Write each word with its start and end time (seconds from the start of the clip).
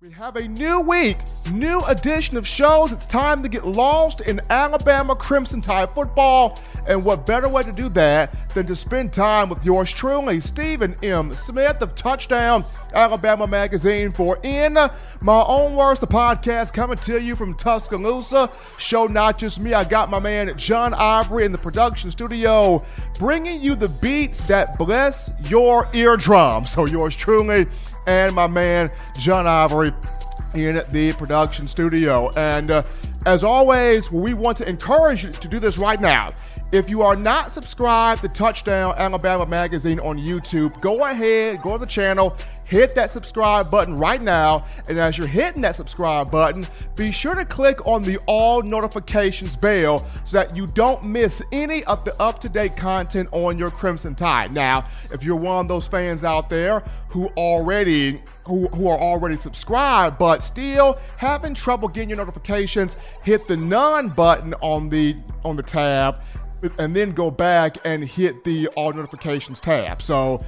We 0.00 0.12
have 0.12 0.36
a 0.36 0.46
new 0.46 0.78
week, 0.78 1.16
new 1.50 1.80
edition 1.86 2.36
of 2.36 2.46
shows. 2.46 2.92
It's 2.92 3.04
time 3.04 3.42
to 3.42 3.48
get 3.48 3.66
lost 3.66 4.20
in 4.20 4.40
Alabama 4.48 5.16
Crimson 5.16 5.60
Tide 5.60 5.88
football. 5.92 6.60
And 6.86 7.04
what 7.04 7.26
better 7.26 7.48
way 7.48 7.64
to 7.64 7.72
do 7.72 7.88
that 7.88 8.32
than 8.54 8.64
to 8.68 8.76
spend 8.76 9.12
time 9.12 9.48
with 9.48 9.64
yours 9.64 9.90
truly, 9.90 10.38
Stephen 10.38 10.94
M. 11.02 11.34
Smith 11.34 11.82
of 11.82 11.96
Touchdown 11.96 12.64
Alabama 12.94 13.48
Magazine, 13.48 14.12
for 14.12 14.38
In 14.44 14.74
My 15.20 15.44
Own 15.48 15.74
Words, 15.74 15.98
the 15.98 16.06
podcast 16.06 16.72
coming 16.72 16.98
to 16.98 17.20
you 17.20 17.34
from 17.34 17.54
Tuscaloosa. 17.54 18.52
Show 18.78 19.08
not 19.08 19.36
just 19.36 19.58
me, 19.58 19.74
I 19.74 19.82
got 19.82 20.10
my 20.10 20.20
man 20.20 20.56
John 20.56 20.94
Ivory 20.94 21.44
in 21.44 21.50
the 21.50 21.58
production 21.58 22.08
studio, 22.08 22.86
bringing 23.18 23.60
you 23.60 23.74
the 23.74 23.88
beats 24.00 24.46
that 24.46 24.78
bless 24.78 25.32
your 25.48 25.88
eardrum. 25.92 26.66
So 26.66 26.84
yours 26.84 27.16
truly, 27.16 27.66
and 28.08 28.34
my 28.34 28.46
man 28.46 28.90
John 29.18 29.46
Ivory 29.46 29.92
in 30.54 30.82
the 30.90 31.12
production 31.18 31.68
studio. 31.68 32.30
And 32.36 32.70
uh, 32.70 32.82
as 33.26 33.44
always, 33.44 34.10
we 34.10 34.32
want 34.32 34.56
to 34.58 34.68
encourage 34.68 35.24
you 35.24 35.30
to 35.30 35.48
do 35.48 35.60
this 35.60 35.76
right 35.76 36.00
now. 36.00 36.32
If 36.70 36.90
you 36.90 37.00
are 37.00 37.16
not 37.16 37.50
subscribed 37.50 38.20
to 38.20 38.28
Touchdown 38.28 38.94
Alabama 38.98 39.46
Magazine 39.46 39.98
on 40.00 40.18
YouTube, 40.18 40.78
go 40.82 41.06
ahead, 41.06 41.62
go 41.62 41.72
to 41.72 41.78
the 41.78 41.86
channel, 41.86 42.36
hit 42.64 42.94
that 42.94 43.10
subscribe 43.10 43.70
button 43.70 43.96
right 43.96 44.20
now. 44.20 44.66
And 44.86 44.98
as 44.98 45.16
you're 45.16 45.26
hitting 45.26 45.62
that 45.62 45.76
subscribe 45.76 46.30
button, 46.30 46.66
be 46.94 47.10
sure 47.10 47.34
to 47.34 47.46
click 47.46 47.86
on 47.86 48.02
the 48.02 48.18
all 48.26 48.60
notifications 48.60 49.56
bell 49.56 50.06
so 50.24 50.36
that 50.36 50.54
you 50.54 50.66
don't 50.66 51.02
miss 51.04 51.40
any 51.52 51.84
of 51.84 52.04
the 52.04 52.14
up 52.20 52.38
to 52.40 52.50
date 52.50 52.76
content 52.76 53.30
on 53.32 53.58
your 53.58 53.70
Crimson 53.70 54.14
Tide. 54.14 54.52
Now, 54.52 54.86
if 55.10 55.24
you're 55.24 55.36
one 55.36 55.64
of 55.64 55.68
those 55.68 55.88
fans 55.88 56.22
out 56.22 56.50
there 56.50 56.80
who 57.08 57.28
already 57.28 58.20
who, 58.44 58.66
who 58.68 58.88
are 58.88 58.98
already 58.98 59.36
subscribed 59.36 60.18
but 60.18 60.42
still 60.42 60.98
having 61.16 61.54
trouble 61.54 61.88
getting 61.88 62.10
your 62.10 62.18
notifications, 62.18 62.98
hit 63.22 63.46
the 63.48 63.56
none 63.56 64.10
button 64.10 64.52
on 64.60 64.90
the 64.90 65.16
on 65.44 65.56
the 65.56 65.62
tab 65.62 66.20
and 66.78 66.94
then 66.94 67.12
go 67.12 67.30
back 67.30 67.78
and 67.84 68.04
hit 68.04 68.44
the 68.44 68.68
all 68.68 68.92
notifications 68.92 69.60
tab. 69.60 70.02
So 70.02 70.40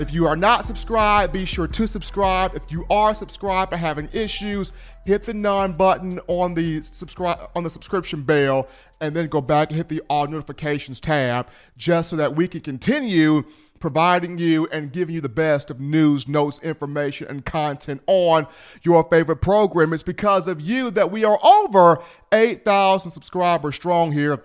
if 0.00 0.12
you 0.12 0.26
are 0.26 0.36
not 0.36 0.64
subscribed, 0.64 1.32
be 1.32 1.44
sure 1.44 1.66
to 1.66 1.86
subscribe. 1.88 2.54
If 2.54 2.62
you 2.70 2.86
are 2.88 3.14
subscribed 3.14 3.70
but 3.70 3.80
having 3.80 4.08
issues, 4.12 4.72
hit 5.04 5.24
the 5.24 5.34
none 5.34 5.72
button 5.72 6.20
on 6.28 6.54
the 6.54 6.82
subscribe 6.82 7.50
on 7.56 7.64
the 7.64 7.70
subscription 7.70 8.22
bell 8.22 8.68
and 9.00 9.14
then 9.14 9.26
go 9.26 9.40
back 9.40 9.70
and 9.70 9.76
hit 9.76 9.88
the 9.88 10.00
all 10.08 10.26
notifications 10.28 11.00
tab 11.00 11.48
just 11.76 12.10
so 12.10 12.16
that 12.16 12.36
we 12.36 12.46
can 12.46 12.60
continue 12.60 13.42
providing 13.80 14.38
you 14.38 14.68
and 14.72 14.92
giving 14.92 15.14
you 15.14 15.20
the 15.20 15.28
best 15.28 15.70
of 15.70 15.80
news, 15.80 16.28
notes, 16.28 16.60
information, 16.60 17.26
and 17.28 17.44
content 17.44 18.02
on 18.06 18.46
your 18.82 19.04
favorite 19.08 19.36
program. 19.36 19.92
It's 19.92 20.02
because 20.02 20.48
of 20.48 20.60
you 20.60 20.90
that 20.92 21.10
we 21.10 21.24
are 21.24 21.38
over 21.44 22.02
8,000 22.32 23.10
subscribers 23.10 23.76
strong 23.76 24.12
here 24.12 24.44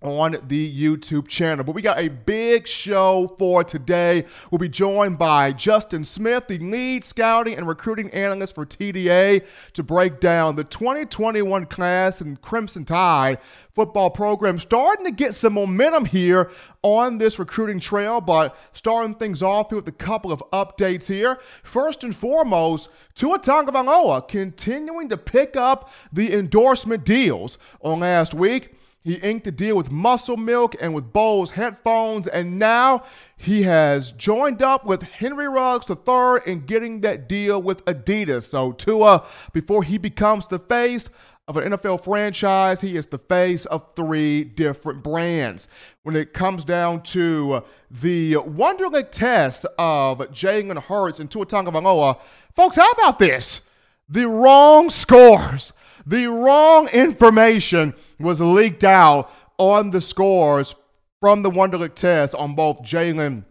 on 0.00 0.36
the 0.46 0.72
YouTube 0.72 1.26
channel. 1.28 1.64
But 1.64 1.74
we 1.74 1.82
got 1.82 1.98
a 1.98 2.08
big 2.08 2.66
show 2.66 3.34
for 3.38 3.64
today. 3.64 4.24
We'll 4.50 4.58
be 4.58 4.68
joined 4.68 5.18
by 5.18 5.52
Justin 5.52 6.04
Smith, 6.04 6.46
the 6.46 6.58
lead 6.58 7.04
scouting 7.04 7.54
and 7.54 7.66
recruiting 7.66 8.10
analyst 8.10 8.54
for 8.54 8.64
TDA, 8.64 9.44
to 9.72 9.82
break 9.82 10.20
down 10.20 10.56
the 10.56 10.64
2021 10.64 11.66
class 11.66 12.20
and 12.20 12.40
Crimson 12.40 12.84
Tide 12.84 13.38
football 13.78 14.10
program 14.10 14.58
starting 14.58 15.04
to 15.04 15.10
get 15.12 15.34
some 15.34 15.52
momentum 15.52 16.04
here 16.04 16.50
on 16.82 17.18
this 17.18 17.38
recruiting 17.38 17.78
trail, 17.78 18.20
but 18.20 18.56
starting 18.72 19.14
things 19.14 19.40
off 19.40 19.68
here 19.68 19.76
with 19.76 19.86
a 19.86 19.92
couple 19.92 20.32
of 20.32 20.42
updates 20.52 21.06
here. 21.06 21.38
First 21.62 22.02
and 22.02 22.14
foremost, 22.14 22.88
Tua 23.14 23.38
Tagovailoa 23.38 24.26
continuing 24.26 25.08
to 25.10 25.16
pick 25.16 25.54
up 25.54 25.90
the 26.12 26.34
endorsement 26.34 27.04
deals 27.04 27.56
on 27.80 28.00
last 28.00 28.34
week. 28.34 28.74
He 29.04 29.14
inked 29.14 29.46
a 29.46 29.50
deal 29.50 29.76
with 29.76 29.90
Muscle 29.90 30.36
Milk 30.36 30.74
and 30.80 30.94
with 30.94 31.12
Bose 31.12 31.50
headphones, 31.50 32.26
and 32.26 32.58
now 32.58 33.04
he 33.36 33.62
has 33.62 34.12
joined 34.12 34.62
up 34.62 34.84
with 34.84 35.02
Henry 35.02 35.48
Ruggs 35.48 35.88
III 35.88 36.40
in 36.44 36.66
getting 36.66 37.00
that 37.02 37.28
deal 37.28 37.62
with 37.62 37.84
Adidas. 37.84 38.42
So 38.42 38.72
Tua, 38.72 39.24
before 39.52 39.82
he 39.82 39.98
becomes 39.98 40.48
the 40.48 40.58
face 40.58 41.08
of 41.46 41.56
an 41.56 41.72
NFL 41.72 42.04
franchise, 42.04 42.82
he 42.82 42.96
is 42.96 43.06
the 43.06 43.18
face 43.18 43.64
of 43.66 43.94
three 43.94 44.44
different 44.44 45.02
brands. 45.02 45.68
When 46.02 46.14
it 46.14 46.34
comes 46.34 46.64
down 46.64 47.02
to 47.04 47.62
the 47.90 48.34
Wonderlic 48.34 49.10
test 49.10 49.64
of 49.78 50.18
Jalen 50.18 50.82
Hurts 50.82 51.20
and 51.20 51.30
Tua 51.30 51.46
Tagovailoa, 51.46 52.20
folks, 52.54 52.76
how 52.76 52.90
about 52.90 53.18
this? 53.18 53.62
The 54.10 54.26
wrong 54.26 54.90
scores 54.90 55.72
the 56.08 56.26
wrong 56.26 56.88
information 56.88 57.94
was 58.18 58.40
leaked 58.40 58.82
out 58.82 59.30
on 59.58 59.90
the 59.90 60.00
scores 60.00 60.74
from 61.20 61.42
the 61.42 61.50
Wonderlic 61.50 61.94
test 61.94 62.34
on 62.34 62.54
both 62.54 62.82
Jalen 62.82 63.44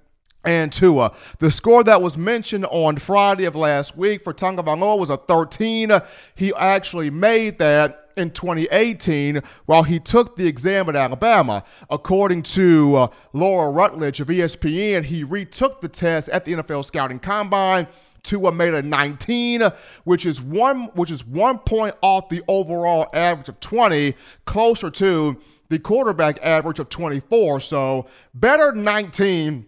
and 0.43 0.71
Tua. 0.73 1.11
The 1.37 1.51
score 1.51 1.83
that 1.83 2.01
was 2.01 2.17
mentioned 2.17 2.65
on 2.71 2.97
Friday 2.97 3.45
of 3.45 3.55
last 3.55 3.95
week 3.95 4.23
for 4.23 4.33
Tagovailoa 4.33 4.97
was 4.97 5.11
a 5.11 5.17
13. 5.17 5.91
He 6.33 6.51
actually 6.55 7.11
made 7.11 7.59
that 7.59 8.09
in 8.15 8.31
2018 8.31 9.41
while 9.67 9.83
he 9.83 9.99
took 9.99 10.35
the 10.35 10.47
exam 10.47 10.89
at 10.89 10.95
Alabama. 10.95 11.63
According 11.91 12.41
to 12.43 12.95
uh, 12.95 13.07
Laura 13.33 13.69
Rutledge 13.71 14.19
of 14.19 14.29
ESPN, 14.29 15.03
he 15.03 15.23
retook 15.23 15.81
the 15.81 15.89
test 15.89 16.27
at 16.29 16.43
the 16.45 16.53
NFL 16.53 16.85
Scouting 16.85 17.19
Combine 17.19 17.87
Tua 18.27 18.51
made 18.51 18.73
a 18.73 18.81
19, 18.81 19.63
which 20.03 20.25
is 20.25 20.41
one 20.41 20.85
which 20.93 21.09
is 21.09 21.25
one 21.25 21.57
point 21.59 21.95
off 22.01 22.29
the 22.29 22.43
overall 22.47 23.07
average 23.13 23.49
of 23.49 23.59
20, 23.59 24.13
closer 24.45 24.91
to 24.91 25.41
the 25.69 25.79
quarterback 25.79 26.37
average 26.43 26.79
of 26.79 26.89
24. 26.89 27.61
So 27.61 28.07
better 28.33 28.73
19 28.73 29.65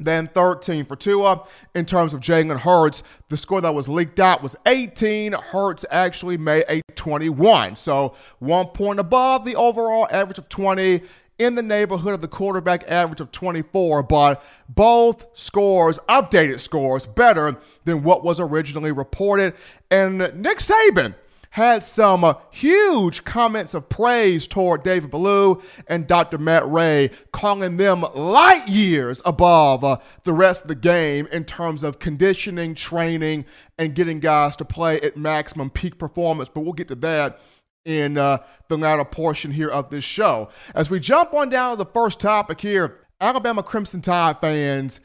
than 0.00 0.26
13 0.28 0.84
for 0.86 0.96
Tua. 0.96 1.44
In 1.74 1.84
terms 1.84 2.14
of 2.14 2.20
Jalen 2.20 2.58
Hurts, 2.58 3.02
the 3.28 3.36
score 3.36 3.60
that 3.60 3.74
was 3.74 3.88
leaked 3.88 4.18
out 4.18 4.42
was 4.42 4.56
18. 4.66 5.32
Hurts 5.32 5.84
actually 5.90 6.38
made 6.38 6.64
a 6.68 6.80
21. 6.96 7.76
So 7.76 8.16
one 8.38 8.66
point 8.68 8.98
above 8.98 9.44
the 9.44 9.56
overall 9.56 10.08
average 10.10 10.38
of 10.38 10.48
20 10.48 11.02
in 11.40 11.54
the 11.54 11.62
neighborhood 11.62 12.12
of 12.12 12.20
the 12.20 12.28
quarterback 12.28 12.84
average 12.86 13.20
of 13.20 13.32
24, 13.32 14.02
but 14.02 14.42
both 14.68 15.26
scores, 15.32 15.98
updated 16.06 16.60
scores, 16.60 17.06
better 17.06 17.56
than 17.84 18.02
what 18.02 18.22
was 18.22 18.38
originally 18.38 18.92
reported. 18.92 19.54
And 19.90 20.18
Nick 20.18 20.58
Saban 20.58 21.14
had 21.48 21.82
some 21.82 22.24
uh, 22.24 22.34
huge 22.50 23.24
comments 23.24 23.72
of 23.74 23.88
praise 23.88 24.46
toward 24.46 24.84
David 24.84 25.10
Ballou 25.10 25.62
and 25.88 26.06
Dr. 26.06 26.36
Matt 26.38 26.68
Rhea, 26.68 27.10
calling 27.32 27.78
them 27.78 28.04
light 28.14 28.68
years 28.68 29.22
above 29.24 29.82
uh, 29.82 29.96
the 30.22 30.32
rest 30.34 30.62
of 30.62 30.68
the 30.68 30.74
game 30.74 31.26
in 31.32 31.44
terms 31.44 31.82
of 31.82 31.98
conditioning, 31.98 32.74
training, 32.74 33.46
and 33.78 33.94
getting 33.94 34.20
guys 34.20 34.56
to 34.56 34.64
play 34.64 35.00
at 35.00 35.16
maximum 35.16 35.70
peak 35.70 35.98
performance. 35.98 36.50
But 36.52 36.60
we'll 36.60 36.74
get 36.74 36.88
to 36.88 36.94
that 36.96 37.40
in 37.84 38.18
uh, 38.18 38.38
the 38.68 38.76
latter 38.76 39.04
portion 39.04 39.50
here 39.50 39.68
of 39.68 39.90
this 39.90 40.04
show. 40.04 40.48
As 40.74 40.90
we 40.90 41.00
jump 41.00 41.34
on 41.34 41.48
down 41.48 41.72
to 41.72 41.84
the 41.84 41.90
first 41.90 42.20
topic 42.20 42.60
here, 42.60 42.98
Alabama 43.20 43.62
Crimson 43.62 44.00
Tide 44.00 44.40
fans, 44.40 45.00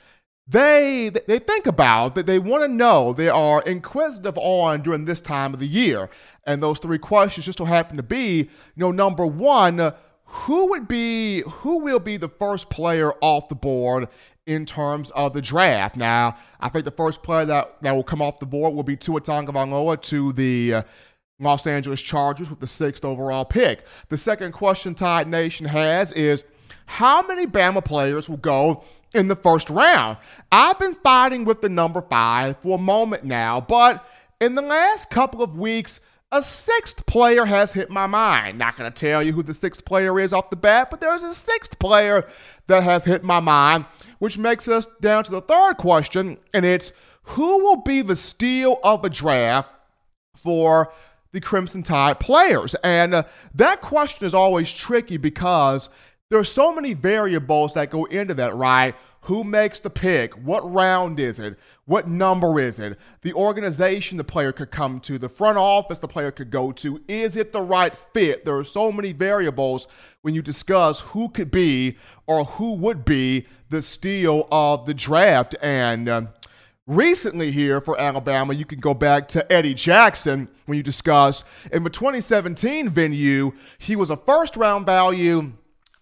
they 0.48 1.12
they 1.28 1.40
think 1.40 1.66
about 1.66 2.14
that 2.16 2.28
they 2.28 2.38
want 2.38 2.64
to 2.64 2.68
know 2.68 3.14
they 3.14 3.30
are 3.30 3.64
inquisitive 3.64 4.38
on 4.38 4.82
during 4.82 5.06
this 5.06 5.20
time 5.20 5.54
of 5.54 5.60
the 5.60 5.68
year, 5.68 6.10
and 6.46 6.62
those 6.62 6.78
three 6.78 7.00
questions 7.00 7.46
just 7.46 7.58
so 7.58 7.66
happen 7.66 7.98
to 7.98 8.04
be, 8.04 8.38
you 8.38 8.48
know, 8.76 8.92
number 8.92 9.26
one, 9.26 9.94
who 10.26 10.70
would 10.70 10.88
be 10.88 11.42
who 11.42 11.80
will 11.80 12.00
be 12.00 12.18
the 12.18 12.30
first 12.30 12.70
player 12.70 13.14
off 13.22 13.50
the 13.50 13.56
board 13.56 14.08
in 14.46 14.66
terms 14.66 15.10
of 15.12 15.34
the 15.34 15.42
draft. 15.42 15.96
Now, 15.96 16.38
I 16.60 16.70
think 16.70 16.86
the 16.86 16.92
first 16.92 17.24
player 17.24 17.46
that, 17.46 17.82
that 17.82 17.96
will 17.96 18.04
come 18.04 18.22
off 18.22 18.40
the 18.40 18.46
board 18.46 18.76
will 18.76 18.84
be 18.84 18.96
Tua 18.96 19.22
Tagovailoa 19.22 20.00
to 20.04 20.34
the 20.34 20.74
uh, 20.76 20.84
Los 21.40 21.68
Angeles 21.68 22.02
Chargers 22.02 22.50
with 22.50 22.60
the 22.60 22.68
sixth 22.68 23.04
overall 23.04 23.46
pick. 23.46 23.86
The 24.10 24.18
second 24.18 24.54
question 24.54 24.96
Tide 24.96 25.28
Nation 25.28 25.66
has 25.66 26.12
is 26.14 26.46
how 26.86 27.26
many 27.28 27.46
Bama 27.46 27.84
players 27.84 28.30
will 28.30 28.38
go 28.38 28.84
in 29.14 29.28
the 29.28 29.36
first 29.36 29.70
round? 29.70 30.18
I've 30.52 30.80
been 30.80 30.96
fighting 30.96 31.44
with 31.44 31.62
the 31.62 31.70
number 31.70 32.02
five 32.02 32.58
for 32.58 32.78
a 32.78 32.82
moment 32.82 33.26
now, 33.26 33.60
but 33.60 34.08
in 34.40 34.56
the 34.56 34.62
last 34.62 35.10
couple 35.10 35.42
of 35.42 35.58
weeks, 35.58 36.00
a 36.32 36.42
sixth 36.42 37.06
player 37.06 37.46
has 37.46 37.74
hit 37.74 37.90
my 37.90 38.08
mind. 38.08 38.58
Not 38.58 38.78
going 38.78 38.92
to 38.92 39.00
tell 39.00 39.22
you 39.22 39.34
who 39.34 39.44
the 39.44 39.54
sixth 39.54 39.84
player 39.86 40.20
is 40.20 40.34
off 40.34 40.50
the 40.50 40.56
bat, 40.56 40.90
but 40.90 41.02
there's 41.02 41.24
a 41.24 41.34
sixth 41.34 41.78
player 41.80 42.26
that 42.68 42.84
has 42.84 43.06
hit 43.06 43.24
my 43.24 43.40
mind, 43.40 43.86
which 44.20 44.38
makes 44.38 44.68
us 44.68 44.88
down 45.02 45.24
to 45.26 45.32
the 45.32 45.42
third 45.42 45.76
question, 45.76 46.38
and 46.54 46.66
it's 46.66 46.94
who 47.24 47.60
will 47.64 47.78
be 47.82 48.02
the 48.02 48.16
steal 48.16 48.80
of 48.84 49.04
a 49.04 49.10
draft 49.10 49.70
for 50.36 50.92
the 51.36 51.42
Crimson 51.42 51.84
Tide 51.84 52.20
players? 52.20 52.76
And 52.84 53.14
uh, 53.14 53.24
that 53.54 53.82
question 53.82 54.26
is 54.26 54.34
always 54.34 54.72
tricky 54.72 55.18
because 55.18 55.90
there 56.30 56.40
are 56.40 56.44
so 56.44 56.74
many 56.74 56.96
variables 56.96 57.76
that 57.76 57.92
go 57.92 58.06
into 58.06 58.34
that, 58.34 58.56
right? 58.56 58.96
who 59.26 59.44
makes 59.44 59.80
the 59.80 59.90
pick, 59.90 60.36
what 60.36 60.72
round 60.72 61.20
is 61.20 61.40
it, 61.40 61.58
what 61.86 62.08
number 62.08 62.60
is 62.60 62.80
it, 62.80 62.98
the 63.24 63.34
organization 63.34 64.18
the 64.18 64.24
player 64.24 64.52
could 64.52 64.70
come 64.70 65.00
to, 65.00 65.18
the 65.18 65.28
front 65.28 65.58
office 65.58 65.98
the 65.98 66.08
player 66.08 66.30
could 66.30 66.52
go 66.52 66.72
to, 66.72 67.02
is 67.08 67.36
it 67.36 67.52
the 67.52 67.62
right 67.62 67.96
fit? 68.14 68.46
There 68.46 68.56
are 68.56 68.64
so 68.64 68.92
many 68.92 69.14
variables 69.14 69.88
when 70.22 70.36
you 70.36 70.44
discuss 70.44 71.00
who 71.00 71.30
could 71.30 71.50
be 71.50 71.98
or 72.28 72.44
who 72.44 72.76
would 72.76 73.04
be 73.04 73.48
the 73.70 73.82
steal 73.82 74.48
of 74.52 74.86
the 74.86 74.94
draft. 74.94 75.56
And 75.60 76.08
uh, 76.08 76.22
recently 76.88 77.52
here 77.52 77.82
for 77.82 78.00
Alabama, 78.00 78.54
you 78.54 78.66
can 78.66 78.80
go 78.80 78.94
back 78.94 79.28
to 79.30 79.52
Eddie 79.52 79.74
Jackson 79.74 80.48
when 80.66 80.78
you 80.78 80.84
discuss 80.84 81.44
in 81.72 81.84
the 81.84 81.90
2017 81.90 82.90
venue, 82.90 83.52
he 83.78 83.96
was 83.96 84.10
a 84.10 84.18
first 84.18 84.56
round 84.56 84.86
value 84.86 85.54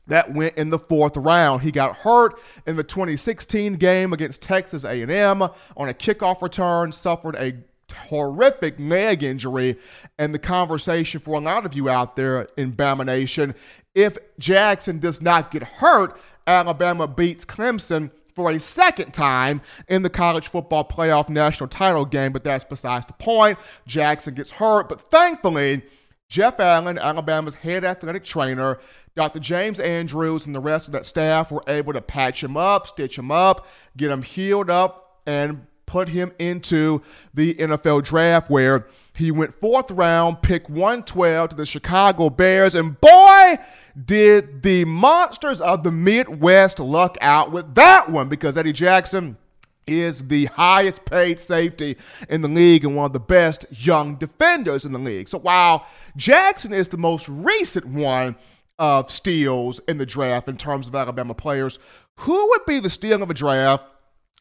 that 0.07 0.33
went 0.33 0.57
in 0.57 0.69
the 0.69 0.79
fourth 0.79 1.15
round. 1.15 1.61
He 1.61 1.71
got 1.71 1.95
hurt 1.95 2.39
in 2.67 2.75
the 2.75 2.83
2016 2.83 3.75
game 3.75 4.11
against 4.11 4.41
Texas 4.41 4.83
A&M 4.83 5.41
on 5.41 5.51
a 5.77 5.93
kickoff 5.93 6.41
return, 6.41 6.91
suffered 6.91 7.35
a 7.35 7.53
horrific 7.93 8.75
leg 8.79 9.23
injury, 9.23 9.77
and 10.17 10.33
the 10.33 10.39
conversation 10.39 11.21
for 11.21 11.35
a 11.35 11.39
lot 11.39 11.65
of 11.65 11.73
you 11.73 11.89
out 11.89 12.15
there 12.15 12.47
in 12.57 12.73
Bama 12.73 13.05
Nation, 13.05 13.55
if 13.95 14.17
Jackson 14.39 14.99
does 14.99 15.21
not 15.21 15.51
get 15.51 15.63
hurt, 15.63 16.19
Alabama 16.45 17.07
beats 17.07 17.45
Clemson 17.45 18.11
for 18.33 18.51
a 18.51 18.59
second 18.59 19.13
time 19.13 19.61
in 19.87 20.03
the 20.03 20.09
college 20.09 20.47
football 20.47 20.87
playoff 20.87 21.29
national 21.29 21.69
title 21.69 22.05
game, 22.05 22.31
but 22.31 22.43
that's 22.43 22.63
besides 22.63 23.05
the 23.05 23.13
point. 23.13 23.57
Jackson 23.87 24.33
gets 24.33 24.51
hurt, 24.51 24.89
but 24.89 25.01
thankfully, 25.01 25.83
Jeff 26.27 26.59
Allen, 26.59 26.97
Alabama's 26.97 27.53
head 27.53 27.85
athletic 27.85 28.23
trainer, 28.23 28.79
Dr. 29.15 29.39
James 29.39 29.79
Andrews, 29.79 30.45
and 30.45 30.55
the 30.55 30.59
rest 30.59 30.87
of 30.87 30.93
that 30.93 31.05
staff 31.05 31.51
were 31.51 31.63
able 31.67 31.93
to 31.93 32.01
patch 32.01 32.43
him 32.43 32.57
up, 32.57 32.87
stitch 32.87 33.17
him 33.17 33.29
up, 33.29 33.67
get 33.95 34.09
him 34.09 34.23
healed 34.23 34.69
up, 34.69 35.21
and 35.27 35.67
put 35.93 36.09
him 36.09 36.31
into 36.39 37.03
the 37.35 37.53
NFL 37.53 38.03
draft 38.03 38.49
where 38.49 38.87
he 39.15 39.29
went 39.29 39.53
fourth 39.53 39.91
round, 39.91 40.41
pick 40.41 40.67
112 40.67 41.49
to 41.49 41.55
the 41.55 41.67
Chicago 41.67 42.31
Bears, 42.31 42.73
and 42.73 42.99
boy, 42.99 43.59
did 44.03 44.63
the 44.63 44.85
monsters 44.85 45.61
of 45.61 45.83
the 45.83 45.91
Midwest 45.91 46.79
luck 46.79 47.15
out 47.21 47.51
with 47.51 47.75
that 47.75 48.09
one 48.09 48.27
because 48.27 48.57
Eddie 48.57 48.73
Jackson 48.73 49.37
is 49.85 50.29
the 50.29 50.45
highest 50.45 51.05
paid 51.05 51.39
safety 51.39 51.95
in 52.27 52.41
the 52.41 52.47
league 52.47 52.83
and 52.83 52.95
one 52.95 53.05
of 53.05 53.13
the 53.13 53.19
best 53.19 53.67
young 53.69 54.15
defenders 54.15 54.85
in 54.85 54.93
the 54.93 54.99
league. 54.99 55.29
So 55.29 55.37
while 55.37 55.85
Jackson 56.17 56.73
is 56.73 56.87
the 56.87 56.97
most 56.97 57.29
recent 57.29 57.85
one 57.85 58.35
of 58.79 59.11
steals 59.11 59.79
in 59.87 59.99
the 59.99 60.07
draft 60.07 60.47
in 60.47 60.57
terms 60.57 60.87
of 60.87 60.95
Alabama 60.95 61.35
players, 61.35 61.77
who 62.15 62.49
would 62.49 62.65
be 62.65 62.79
the 62.79 62.89
steal 62.89 63.21
of 63.21 63.29
a 63.29 63.35
draft 63.35 63.85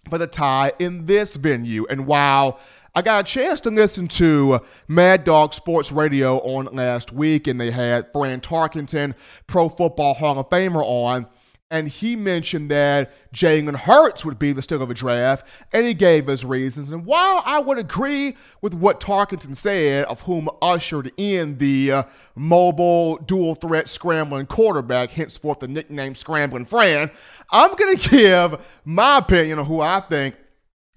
for 0.09 0.19
the 0.19 0.27
tie 0.27 0.73
in 0.79 1.07
this 1.07 1.37
venue? 1.37 1.87
And 1.89 2.07
while 2.07 2.59
I 2.95 3.01
got 3.01 3.27
a 3.27 3.27
chance 3.27 3.61
to 3.63 3.71
listen 3.71 4.07
to 4.09 4.61
Mad 4.87 5.25
Dog 5.25 5.55
Sports 5.55 5.91
Radio 5.91 6.39
on 6.41 6.67
last 6.67 7.13
week, 7.13 7.47
and 7.47 7.59
they 7.59 7.71
had 7.71 8.13
Fran 8.13 8.41
Tarkenton, 8.43 9.15
Pro 9.47 9.71
Football 9.71 10.13
Hall 10.15 10.39
of 10.39 10.51
Famer, 10.51 10.83
on 10.85 11.27
and 11.73 11.89
he 11.89 12.17
mentioned 12.17 12.71
that 12.71 13.11
Jalen 13.35 13.75
Hurts 13.75 14.27
would 14.27 14.39
be 14.39 14.53
the 14.53 14.61
steal 14.61 14.83
of 14.83 14.91
a 14.91 14.95
draft, 14.95 15.47
and 15.73 15.87
he 15.87 15.95
gave 15.95 16.27
his 16.27 16.45
reasons. 16.45 16.93
And 16.93 17.07
while 17.07 17.43
I 17.47 17.61
would 17.61 17.79
agree 17.79 18.37
with 18.61 18.75
what 18.75 19.01
Tarkenton 19.01 19.57
said, 19.57 20.05
of 20.05 20.21
whom 20.21 20.51
ushered 20.61 21.11
in 21.17 21.57
the 21.57 21.93
uh, 21.93 22.03
mobile 22.37 23.17
dual 23.17 23.55
threat 23.55 23.89
scrambling 23.89 24.45
quarterback, 24.45 25.13
henceforth 25.13 25.61
the 25.61 25.69
nickname 25.69 26.15
Scrambling 26.15 26.67
Fran, 26.67 27.11
I'm 27.51 27.75
going 27.75 27.97
to 27.97 28.11
give 28.11 28.61
my 28.85 29.17
opinion 29.17 29.59
on 29.59 29.65
who 29.65 29.81
I 29.81 30.01
think 30.01 30.37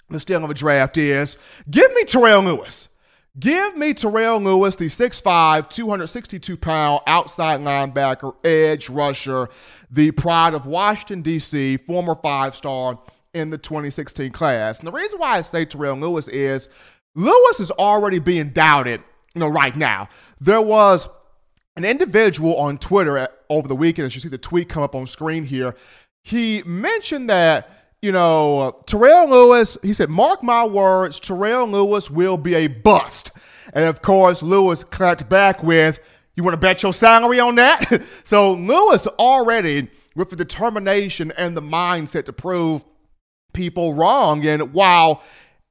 the 0.09 0.19
steal 0.19 0.43
of 0.43 0.49
a 0.49 0.53
draft 0.53 0.97
is. 0.97 1.37
Give 1.71 1.91
me 1.93 2.03
Terrell 2.03 2.43
Lewis. 2.43 2.89
Give 3.37 3.75
me 3.75 3.93
Terrell 3.93 4.39
Lewis, 4.39 4.77
the 4.77 4.85
6'5, 4.85 5.69
262 5.69 6.55
pound 6.55 7.01
outside 7.05 7.59
linebacker, 7.59 8.33
edge 8.45 8.89
rusher, 8.89 9.49
the 9.91 10.11
pride 10.11 10.53
of 10.53 10.65
Washington, 10.65 11.21
D.C., 11.21 11.77
former 11.77 12.15
five 12.15 12.55
star 12.55 12.97
in 13.33 13.49
the 13.49 13.57
2016 13.57 14.31
class. 14.31 14.79
And 14.79 14.87
the 14.87 14.91
reason 14.93 15.19
why 15.19 15.37
I 15.37 15.41
say 15.41 15.65
Terrell 15.65 15.97
Lewis 15.97 16.29
is 16.29 16.69
Lewis 17.13 17.59
is 17.59 17.71
already 17.71 18.19
being 18.19 18.49
doubted, 18.49 19.03
you 19.33 19.39
know, 19.39 19.49
right 19.49 19.75
now. 19.75 20.07
There 20.39 20.61
was 20.61 21.09
an 21.75 21.83
individual 21.83 22.55
on 22.55 22.77
Twitter 22.77 23.27
over 23.49 23.67
the 23.67 23.75
weekend, 23.75 24.05
as 24.05 24.15
you 24.15 24.21
see 24.21 24.29
the 24.29 24.37
tweet 24.37 24.69
come 24.69 24.81
up 24.81 24.95
on 24.95 25.07
screen 25.07 25.43
here. 25.43 25.75
He 26.23 26.63
mentioned 26.65 27.29
that 27.29 27.84
you 28.01 28.11
know, 28.11 28.59
uh, 28.59 28.71
Terrell 28.85 29.29
Lewis, 29.29 29.77
he 29.81 29.93
said, 29.93 30.09
mark 30.09 30.43
my 30.43 30.65
words, 30.65 31.19
Terrell 31.19 31.67
Lewis 31.67 32.09
will 32.09 32.37
be 32.37 32.55
a 32.55 32.67
bust. 32.67 33.31
And 33.73 33.85
of 33.85 34.01
course, 34.01 34.43
Lewis 34.43 34.83
clapped 34.83 35.27
back 35.27 35.63
with, 35.63 35.99
you 36.35 36.43
want 36.43 36.53
to 36.53 36.59
bet 36.59 36.83
your 36.83 36.93
salary 36.93 37.39
on 37.39 37.55
that? 37.55 38.03
so 38.23 38.53
Lewis 38.53 39.07
already, 39.07 39.89
with 40.15 40.29
the 40.29 40.35
determination 40.35 41.31
and 41.37 41.57
the 41.57 41.61
mindset 41.61 42.25
to 42.25 42.33
prove 42.33 42.85
people 43.53 43.93
wrong. 43.93 44.45
And 44.45 44.73
while 44.73 45.23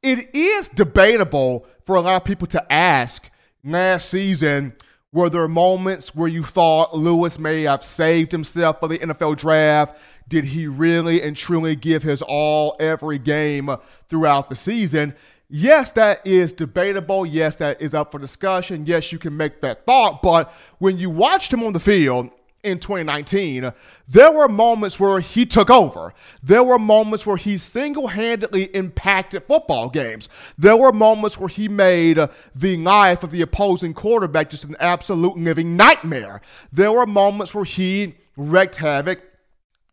it 0.02 0.34
is 0.34 0.68
debatable 0.68 1.66
for 1.86 1.96
a 1.96 2.00
lot 2.00 2.16
of 2.16 2.24
people 2.24 2.46
to 2.48 2.72
ask 2.72 3.30
last 3.62 4.10
season, 4.10 4.74
were 5.14 5.31
there 5.31 5.46
moments 5.46 6.12
where 6.12 6.28
you 6.28 6.43
thought 6.43 6.94
Lewis 6.94 7.38
may 7.38 7.62
have 7.62 7.84
saved 7.84 8.32
himself 8.32 8.81
for 8.81 8.88
the 8.88 8.99
NFL 8.99 9.37
draft? 9.37 9.96
Did 10.28 10.44
he 10.44 10.66
really 10.66 11.22
and 11.22 11.37
truly 11.37 11.76
give 11.76 12.02
his 12.02 12.20
all 12.20 12.76
every 12.81 13.19
game 13.19 13.70
throughout 14.08 14.50
the 14.50 14.56
season? 14.56 15.14
Yes, 15.49 15.93
that 15.93 16.26
is 16.26 16.52
debatable. 16.52 17.25
Yes, 17.25 17.55
that 17.56 17.81
is 17.81 17.94
up 17.94 18.11
for 18.11 18.19
discussion. 18.19 18.87
Yes, 18.87 19.12
you 19.12 19.20
can 19.20 19.37
make 19.37 19.61
that 19.61 19.87
thought. 19.87 20.20
But 20.20 20.52
when 20.78 20.99
you 20.99 21.11
watched 21.11 21.52
him 21.52 21.62
on 21.62 21.75
the 21.75 21.81
field, 21.81 22.31
in 22.64 22.78
2019, 22.78 23.72
there 24.08 24.32
were 24.32 24.49
moments 24.49 24.99
where 24.99 25.20
he 25.20 25.44
took 25.46 25.70
over. 25.70 26.14
There 26.43 26.64
were 26.64 26.78
moments 26.78 27.26
where 27.26 27.37
he 27.37 27.58
single 27.58 28.08
handedly 28.08 28.64
impacted 28.75 29.44
football 29.44 29.90
games. 29.90 30.28
There 30.58 30.76
were 30.76 30.93
moments 30.93 31.38
where 31.38 31.49
he 31.49 31.69
made 31.69 32.19
the 32.55 32.76
life 32.78 33.22
of 33.22 33.31
the 33.31 33.43
opposing 33.43 33.94
quarterback 33.94 34.50
just 34.50 34.64
an 34.64 34.76
absolute 34.81 35.37
living 35.37 35.76
nightmare. 35.76 36.40
There 36.72 36.93
were 36.93 37.06
moments 37.06 37.55
where 37.55 37.64
he 37.64 38.14
wreaked 38.37 38.76
havoc 38.76 39.20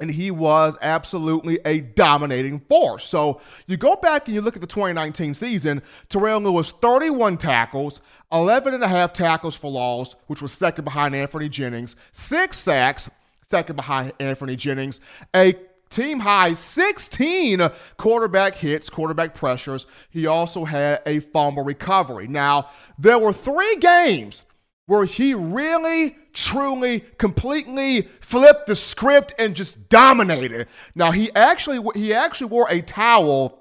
and 0.01 0.09
he 0.09 0.31
was 0.31 0.75
absolutely 0.81 1.59
a 1.63 1.79
dominating 1.79 2.59
force. 2.59 3.05
So 3.05 3.39
you 3.67 3.77
go 3.77 3.95
back 3.95 4.27
and 4.27 4.35
you 4.35 4.41
look 4.41 4.55
at 4.55 4.61
the 4.61 4.67
2019 4.67 5.35
season, 5.35 5.81
Terrell 6.09 6.41
Lewis 6.41 6.71
31 6.71 7.37
tackles, 7.37 8.01
11 8.33 8.73
and 8.73 8.83
a 8.83 8.87
half 8.87 9.13
tackles 9.13 9.55
for 9.55 9.71
loss, 9.71 10.15
which 10.25 10.41
was 10.41 10.51
second 10.51 10.83
behind 10.83 11.13
Anfernee 11.13 11.51
Jennings, 11.51 11.95
six 12.11 12.57
sacks, 12.57 13.09
second 13.47 13.75
behind 13.75 14.17
Anfernee 14.17 14.57
Jennings, 14.57 14.99
a 15.35 15.53
team 15.91 16.19
high 16.19 16.53
16 16.53 17.69
quarterback 17.97 18.55
hits, 18.55 18.89
quarterback 18.89 19.35
pressures. 19.35 19.85
He 20.09 20.25
also 20.25 20.65
had 20.65 21.01
a 21.05 21.19
fumble 21.19 21.63
recovery. 21.63 22.27
Now, 22.27 22.69
there 22.97 23.19
were 23.19 23.33
three 23.33 23.75
games 23.75 24.43
where 24.85 25.05
he 25.05 25.33
really, 25.33 26.17
truly, 26.33 27.01
completely 27.17 28.01
flipped 28.21 28.67
the 28.67 28.75
script 28.75 29.33
and 29.39 29.55
just 29.55 29.89
dominated. 29.89 30.67
Now 30.95 31.11
he 31.11 31.33
actually 31.35 31.79
he 31.95 32.13
actually 32.13 32.47
wore 32.47 32.67
a 32.69 32.81
towel 32.81 33.59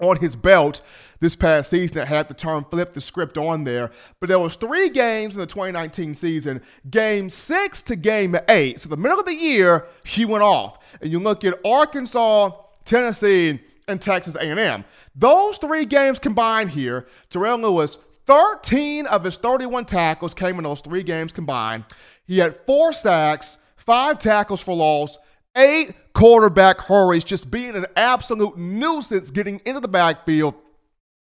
on 0.00 0.16
his 0.16 0.34
belt 0.34 0.80
this 1.20 1.36
past 1.36 1.70
season 1.70 1.96
that 1.96 2.08
had 2.08 2.28
the 2.28 2.34
term 2.34 2.64
flip 2.70 2.92
the 2.94 3.00
script 3.00 3.36
on 3.36 3.64
there. 3.64 3.90
But 4.18 4.28
there 4.28 4.38
was 4.38 4.56
three 4.56 4.88
games 4.88 5.34
in 5.34 5.40
the 5.40 5.46
2019 5.46 6.14
season, 6.14 6.62
game 6.88 7.28
six 7.28 7.82
to 7.82 7.96
game 7.96 8.36
eight. 8.48 8.80
So 8.80 8.88
the 8.88 8.96
middle 8.96 9.20
of 9.20 9.26
the 9.26 9.34
year, 9.34 9.86
he 10.04 10.24
went 10.24 10.42
off. 10.42 10.78
And 11.00 11.10
you 11.10 11.18
look 11.20 11.44
at 11.44 11.58
Arkansas, 11.64 12.52
Tennessee, 12.84 13.60
and 13.86 14.00
Texas 14.00 14.36
A&M. 14.36 14.84
Those 15.14 15.58
three 15.58 15.84
games 15.84 16.18
combined 16.18 16.70
here, 16.70 17.06
Terrell 17.28 17.58
Lewis 17.58 17.98
13 18.30 19.06
of 19.06 19.24
his 19.24 19.36
31 19.38 19.86
tackles 19.86 20.34
came 20.34 20.56
in 20.58 20.62
those 20.62 20.80
three 20.80 21.02
games 21.02 21.32
combined. 21.32 21.84
He 22.28 22.38
had 22.38 22.56
four 22.64 22.92
sacks, 22.92 23.56
five 23.76 24.20
tackles 24.20 24.62
for 24.62 24.72
loss, 24.72 25.18
eight 25.56 25.94
quarterback 26.14 26.78
hurries, 26.78 27.24
just 27.24 27.50
being 27.50 27.74
an 27.74 27.86
absolute 27.96 28.56
nuisance 28.56 29.32
getting 29.32 29.60
into 29.66 29.80
the 29.80 29.88
backfield 29.88 30.54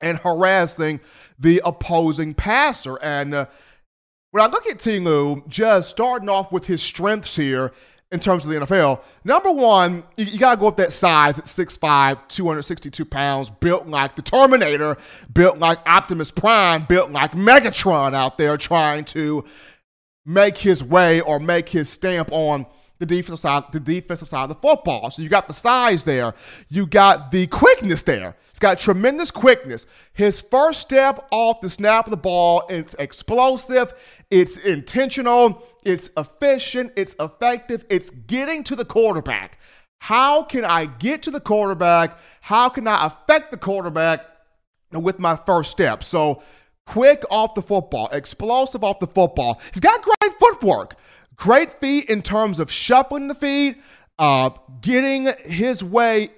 and 0.00 0.18
harassing 0.18 0.98
the 1.38 1.62
opposing 1.64 2.34
passer. 2.34 2.96
And 3.00 3.34
uh, 3.34 3.46
when 4.32 4.42
I 4.42 4.48
look 4.48 4.66
at 4.66 4.78
Tingu, 4.78 5.46
just 5.46 5.90
starting 5.90 6.28
off 6.28 6.50
with 6.50 6.66
his 6.66 6.82
strengths 6.82 7.36
here 7.36 7.70
in 8.12 8.20
terms 8.20 8.44
of 8.44 8.50
the 8.50 8.56
NFL. 8.56 9.02
Number 9.24 9.50
one, 9.50 10.04
you, 10.16 10.26
you 10.26 10.38
got 10.38 10.54
to 10.54 10.60
go 10.60 10.68
up 10.68 10.76
that 10.76 10.92
size 10.92 11.38
at 11.38 11.46
6'5, 11.46 12.28
262 12.28 13.04
pounds, 13.04 13.50
built 13.50 13.86
like 13.88 14.14
the 14.16 14.22
Terminator, 14.22 14.96
built 15.32 15.58
like 15.58 15.78
Optimus 15.86 16.30
Prime, 16.30 16.84
built 16.84 17.10
like 17.10 17.32
Megatron 17.32 18.14
out 18.14 18.38
there 18.38 18.56
trying 18.56 19.04
to 19.06 19.44
make 20.24 20.58
his 20.58 20.82
way 20.82 21.20
or 21.20 21.40
make 21.40 21.68
his 21.68 21.88
stamp 21.88 22.30
on 22.32 22.66
the 22.98 23.06
defensive 23.06 23.40
side, 23.40 23.64
the 23.72 23.80
defensive 23.80 24.28
side 24.28 24.44
of 24.44 24.48
the 24.48 24.54
football. 24.54 25.10
So 25.10 25.22
you 25.22 25.28
got 25.28 25.48
the 25.48 25.54
size 25.54 26.04
there, 26.04 26.34
you 26.68 26.86
got 26.86 27.30
the 27.30 27.46
quickness 27.46 28.02
there. 28.02 28.36
He's 28.50 28.58
got 28.58 28.78
tremendous 28.78 29.30
quickness. 29.30 29.86
His 30.14 30.40
first 30.40 30.80
step 30.80 31.26
off 31.30 31.60
the 31.60 31.68
snap 31.68 32.06
of 32.06 32.10
the 32.10 32.16
ball, 32.16 32.62
it's 32.70 32.94
explosive, 32.98 33.92
it's 34.30 34.56
intentional, 34.56 35.62
it's 35.84 36.10
efficient, 36.16 36.92
it's 36.96 37.14
effective, 37.20 37.84
it's 37.90 38.10
getting 38.10 38.64
to 38.64 38.74
the 38.74 38.84
quarterback. 38.84 39.58
How 40.00 40.42
can 40.42 40.64
I 40.64 40.86
get 40.86 41.22
to 41.22 41.30
the 41.30 41.40
quarterback? 41.40 42.18
How 42.40 42.68
can 42.68 42.86
I 42.88 43.06
affect 43.06 43.50
the 43.50 43.56
quarterback 43.56 44.24
with 44.92 45.18
my 45.18 45.36
first 45.36 45.70
step? 45.70 46.02
So 46.02 46.42
quick 46.86 47.24
off 47.30 47.54
the 47.54 47.62
football, 47.62 48.08
explosive 48.12 48.84
off 48.84 49.00
the 49.00 49.06
football. 49.06 49.60
He's 49.72 49.80
got 49.80 50.02
great 50.02 50.32
footwork. 50.38 50.96
Great 51.36 51.80
feet 51.80 52.08
in 52.08 52.22
terms 52.22 52.58
of 52.58 52.70
shuffling 52.70 53.28
the 53.28 53.34
feet, 53.34 53.76
uh, 54.18 54.50
getting 54.80 55.32
his 55.44 55.84
way 55.84 56.30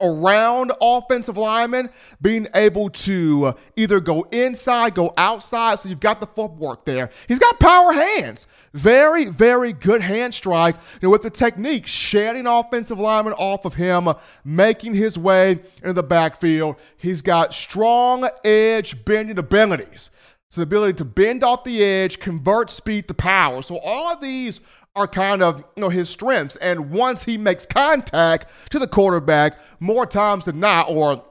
around 0.00 0.72
offensive 0.80 1.36
linemen, 1.36 1.88
being 2.20 2.46
able 2.54 2.90
to 2.90 3.54
either 3.76 4.00
go 4.00 4.22
inside, 4.32 4.94
go 4.94 5.14
outside. 5.16 5.78
So 5.78 5.88
you've 5.88 6.00
got 6.00 6.20
the 6.20 6.26
footwork 6.26 6.84
there. 6.84 7.10
He's 7.28 7.38
got 7.38 7.58
power 7.60 7.92
hands. 7.92 8.46
Very, 8.74 9.26
very 9.26 9.72
good 9.72 10.02
hand 10.02 10.34
strike. 10.34 10.76
Know, 11.00 11.10
with 11.10 11.22
the 11.22 11.30
technique, 11.30 11.86
shedding 11.86 12.46
offensive 12.46 12.98
linemen 12.98 13.34
off 13.34 13.64
of 13.64 13.74
him, 13.74 14.08
making 14.44 14.94
his 14.94 15.16
way 15.16 15.60
into 15.76 15.92
the 15.92 16.02
backfield. 16.02 16.76
He's 16.96 17.22
got 17.22 17.54
strong 17.54 18.28
edge 18.44 19.04
bending 19.04 19.38
abilities. 19.38 20.10
So 20.54 20.60
the 20.60 20.66
ability 20.66 20.98
to 20.98 21.04
bend 21.04 21.42
off 21.42 21.64
the 21.64 21.82
edge, 21.82 22.20
convert 22.20 22.70
speed 22.70 23.08
to 23.08 23.14
power. 23.14 23.60
So 23.60 23.80
all 23.80 24.12
of 24.12 24.20
these 24.20 24.60
are 24.94 25.08
kind 25.08 25.42
of 25.42 25.64
you 25.74 25.80
know 25.80 25.88
his 25.88 26.08
strengths. 26.08 26.54
And 26.54 26.92
once 26.92 27.24
he 27.24 27.36
makes 27.36 27.66
contact 27.66 28.52
to 28.70 28.78
the 28.78 28.86
quarterback, 28.86 29.58
more 29.80 30.06
times 30.06 30.44
than 30.44 30.60
not, 30.60 30.88
or 30.88 31.24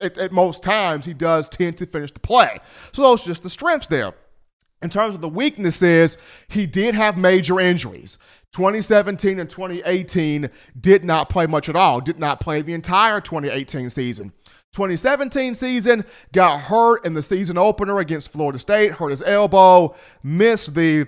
at, 0.00 0.16
at, 0.16 0.30
most 0.30 0.62
times, 0.62 1.04
he 1.04 1.14
does 1.14 1.48
tend 1.48 1.78
to 1.78 1.86
finish 1.86 2.12
the 2.12 2.20
play. 2.20 2.60
So 2.92 3.02
those 3.02 3.24
are 3.24 3.30
just 3.30 3.42
the 3.42 3.50
strengths 3.50 3.88
there. 3.88 4.14
In 4.82 4.88
terms 4.88 5.16
of 5.16 5.20
the 5.20 5.28
weaknesses, 5.28 6.16
he 6.46 6.64
did 6.66 6.94
have 6.94 7.18
major 7.18 7.58
injuries. 7.58 8.18
2017 8.52 9.40
and 9.40 9.50
2018 9.50 10.48
did 10.80 11.02
not 11.02 11.28
play 11.28 11.46
much 11.46 11.68
at 11.68 11.74
all, 11.74 12.00
did 12.00 12.20
not 12.20 12.38
play 12.38 12.62
the 12.62 12.74
entire 12.74 13.20
2018 13.20 13.90
season. 13.90 14.32
2017 14.72 15.54
season, 15.54 16.04
got 16.32 16.60
hurt 16.60 17.04
in 17.04 17.14
the 17.14 17.22
season 17.22 17.58
opener 17.58 17.98
against 17.98 18.30
Florida 18.30 18.58
State, 18.58 18.92
hurt 18.92 19.10
his 19.10 19.22
elbow, 19.22 19.94
missed 20.22 20.74
the 20.74 21.06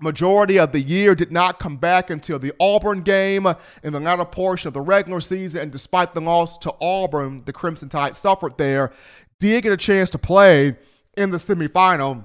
majority 0.00 0.58
of 0.58 0.72
the 0.72 0.80
year, 0.80 1.14
did 1.14 1.32
not 1.32 1.58
come 1.58 1.76
back 1.76 2.10
until 2.10 2.38
the 2.38 2.52
Auburn 2.60 3.02
game 3.02 3.46
in 3.82 3.92
the 3.92 4.00
latter 4.00 4.24
portion 4.24 4.68
of 4.68 4.74
the 4.74 4.80
regular 4.80 5.20
season. 5.20 5.62
And 5.62 5.72
despite 5.72 6.14
the 6.14 6.20
loss 6.20 6.58
to 6.58 6.74
Auburn, 6.80 7.44
the 7.44 7.52
Crimson 7.52 7.88
Tide 7.88 8.14
suffered 8.14 8.56
there, 8.58 8.92
did 9.40 9.62
get 9.62 9.72
a 9.72 9.76
chance 9.76 10.10
to 10.10 10.18
play 10.18 10.76
in 11.16 11.30
the 11.30 11.38
semifinal 11.38 12.24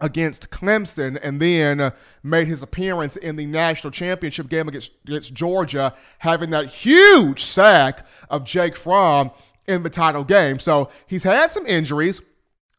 against 0.00 0.50
Clemson 0.50 1.18
and 1.22 1.40
then 1.40 1.92
made 2.22 2.48
his 2.48 2.62
appearance 2.62 3.16
in 3.16 3.36
the 3.36 3.46
national 3.46 3.90
championship 3.90 4.48
game 4.48 4.68
against, 4.68 4.92
against 5.06 5.34
Georgia, 5.34 5.94
having 6.18 6.50
that 6.50 6.66
huge 6.66 7.44
sack 7.44 8.06
of 8.28 8.44
Jake 8.44 8.76
Fromm 8.76 9.30
in 9.66 9.82
the 9.82 9.90
title 9.90 10.24
game. 10.24 10.58
So 10.58 10.90
he's 11.06 11.24
had 11.24 11.50
some 11.50 11.66
injuries. 11.66 12.20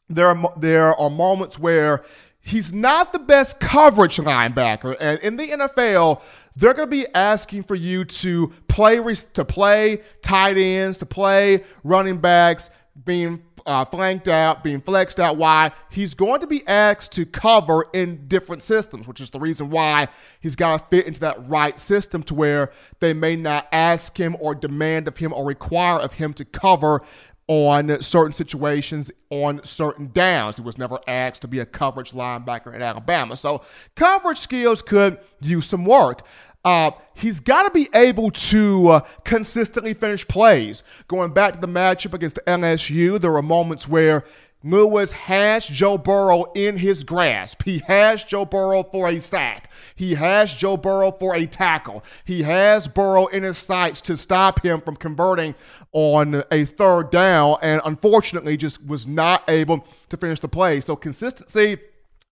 There 0.09 0.27
are 0.27 0.53
there 0.57 0.93
are 0.95 1.09
moments 1.09 1.57
where 1.57 2.03
he's 2.39 2.71
not 2.71 3.11
the 3.11 3.19
best 3.19 3.59
coverage 3.59 4.17
linebacker, 4.17 4.95
and 4.99 5.19
in 5.21 5.35
the 5.35 5.47
NFL, 5.47 6.21
they're 6.55 6.73
going 6.73 6.87
to 6.87 6.91
be 6.91 7.07
asking 7.15 7.63
for 7.63 7.75
you 7.75 8.05
to 8.05 8.53
play 8.67 8.97
to 8.97 9.45
play 9.45 10.01
tight 10.21 10.57
ends, 10.57 10.99
to 10.99 11.05
play 11.05 11.63
running 11.83 12.17
backs, 12.17 12.69
being 13.03 13.41
uh, 13.65 13.85
flanked 13.85 14.27
out, 14.27 14.63
being 14.63 14.81
flexed 14.81 15.19
out. 15.19 15.37
Why? 15.37 15.71
He's 15.89 16.13
going 16.13 16.41
to 16.41 16.47
be 16.47 16.65
asked 16.67 17.13
to 17.13 17.25
cover 17.25 17.85
in 17.93 18.27
different 18.27 18.61
systems, 18.61 19.07
which 19.07 19.19
is 19.21 19.31
the 19.31 19.39
reason 19.39 19.69
why 19.69 20.07
he's 20.39 20.55
got 20.55 20.79
to 20.79 20.95
fit 20.95 21.07
into 21.07 21.19
that 21.21 21.47
right 21.47 21.79
system 21.79 22.21
to 22.23 22.35
where 22.35 22.71
they 22.99 23.13
may 23.13 23.35
not 23.35 23.67
ask 23.71 24.17
him 24.17 24.35
or 24.39 24.53
demand 24.53 25.07
of 25.07 25.17
him 25.17 25.33
or 25.33 25.45
require 25.45 25.99
of 25.99 26.13
him 26.13 26.33
to 26.33 26.45
cover 26.45 27.01
on 27.47 28.01
certain 28.01 28.33
situations 28.33 29.11
on 29.29 29.61
certain 29.63 30.09
downs. 30.13 30.57
He 30.57 30.63
was 30.63 30.77
never 30.77 30.99
asked 31.07 31.41
to 31.41 31.47
be 31.47 31.59
a 31.59 31.65
coverage 31.65 32.11
linebacker 32.11 32.73
at 32.73 32.81
Alabama. 32.81 33.35
So 33.35 33.61
coverage 33.95 34.39
skills 34.39 34.81
could 34.81 35.19
use 35.41 35.67
some 35.67 35.85
work. 35.85 36.25
Uh, 36.63 36.89
he's 37.13 37.39
got 37.39 37.63
to 37.63 37.69
be 37.69 37.87
able 37.93 38.31
to 38.31 38.87
uh, 38.87 38.99
consistently 39.23 39.93
finish 39.93 40.27
plays. 40.27 40.81
Going 41.07 41.31
back 41.31 41.53
to 41.53 41.59
the 41.59 41.67
matchup 41.67 42.13
against 42.13 42.39
LSU, 42.47 43.19
there 43.19 43.31
were 43.31 43.43
moments 43.43 43.87
where 43.87 44.25
Lewis 44.65 45.11
has 45.11 45.67
Joe 45.67 45.95
Burrow 45.95 46.51
in 46.55 46.75
his 46.77 47.03
grasp. 47.03 47.61
He 47.63 47.83
has 47.85 48.23
Joe 48.23 48.45
Burrow 48.45 48.81
for 48.81 49.07
a 49.07 49.19
sack. 49.19 49.71
He 49.95 50.15
has 50.15 50.55
Joe 50.55 50.75
Burrow 50.75 51.11
for 51.11 51.35
a 51.35 51.45
tackle. 51.45 52.03
He 52.25 52.41
has 52.41 52.87
Burrow 52.87 53.27
in 53.27 53.43
his 53.43 53.59
sights 53.59 54.01
to 54.01 54.17
stop 54.17 54.65
him 54.65 54.81
from 54.81 54.95
converting 54.95 55.53
on 55.93 56.43
a 56.51 56.65
third 56.65 57.11
down, 57.11 57.57
and 57.61 57.79
unfortunately, 57.85 58.57
just 58.57 58.83
was 58.83 59.05
not 59.05 59.47
able 59.47 59.85
to 60.09 60.17
finish 60.17 60.39
the 60.39 60.47
play. 60.47 60.81
So, 60.81 60.95
consistency 60.95 61.77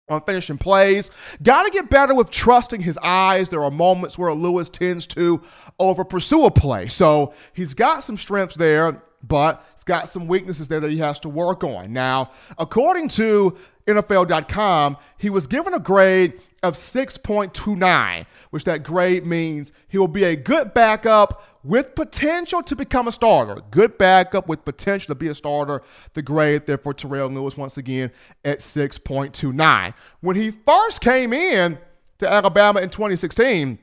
on 0.08 0.20
finishing 0.22 0.58
plays. 0.58 1.10
Got 1.42 1.64
to 1.64 1.70
get 1.70 1.90
better 1.90 2.14
with 2.14 2.30
trusting 2.30 2.80
his 2.80 2.98
eyes. 3.02 3.50
There 3.50 3.64
are 3.64 3.72
moments 3.72 4.16
where 4.16 4.32
Lewis 4.32 4.70
tends 4.70 5.04
to 5.08 5.42
over 5.80 6.04
pursue 6.04 6.44
a 6.44 6.50
play. 6.52 6.86
So, 6.86 7.34
he's 7.54 7.74
got 7.74 8.04
some 8.04 8.16
strengths 8.16 8.56
there, 8.56 9.02
but 9.20 9.64
He's 9.80 9.84
got 9.86 10.10
some 10.10 10.26
weaknesses 10.26 10.68
there 10.68 10.80
that 10.80 10.90
he 10.90 10.98
has 10.98 11.18
to 11.20 11.30
work 11.30 11.64
on. 11.64 11.90
Now, 11.90 12.32
according 12.58 13.08
to 13.08 13.56
NFL.com, 13.86 14.98
he 15.16 15.30
was 15.30 15.46
given 15.46 15.72
a 15.72 15.78
grade 15.78 16.38
of 16.62 16.74
6.29, 16.74 18.26
which 18.50 18.64
that 18.64 18.82
grade 18.82 19.24
means 19.24 19.72
he 19.88 19.96
will 19.96 20.06
be 20.06 20.24
a 20.24 20.36
good 20.36 20.74
backup 20.74 21.62
with 21.64 21.94
potential 21.94 22.62
to 22.62 22.76
become 22.76 23.08
a 23.08 23.12
starter. 23.12 23.62
Good 23.70 23.96
backup 23.96 24.48
with 24.48 24.66
potential 24.66 25.14
to 25.14 25.18
be 25.18 25.28
a 25.28 25.34
starter. 25.34 25.82
The 26.12 26.20
grade 26.20 26.66
there 26.66 26.76
for 26.76 26.92
Terrell 26.92 27.30
Lewis 27.30 27.56
once 27.56 27.78
again 27.78 28.10
at 28.44 28.58
6.29. 28.58 29.94
When 30.20 30.36
he 30.36 30.50
first 30.50 31.00
came 31.00 31.32
in 31.32 31.78
to 32.18 32.30
Alabama 32.30 32.80
in 32.80 32.90
2016, 32.90 33.78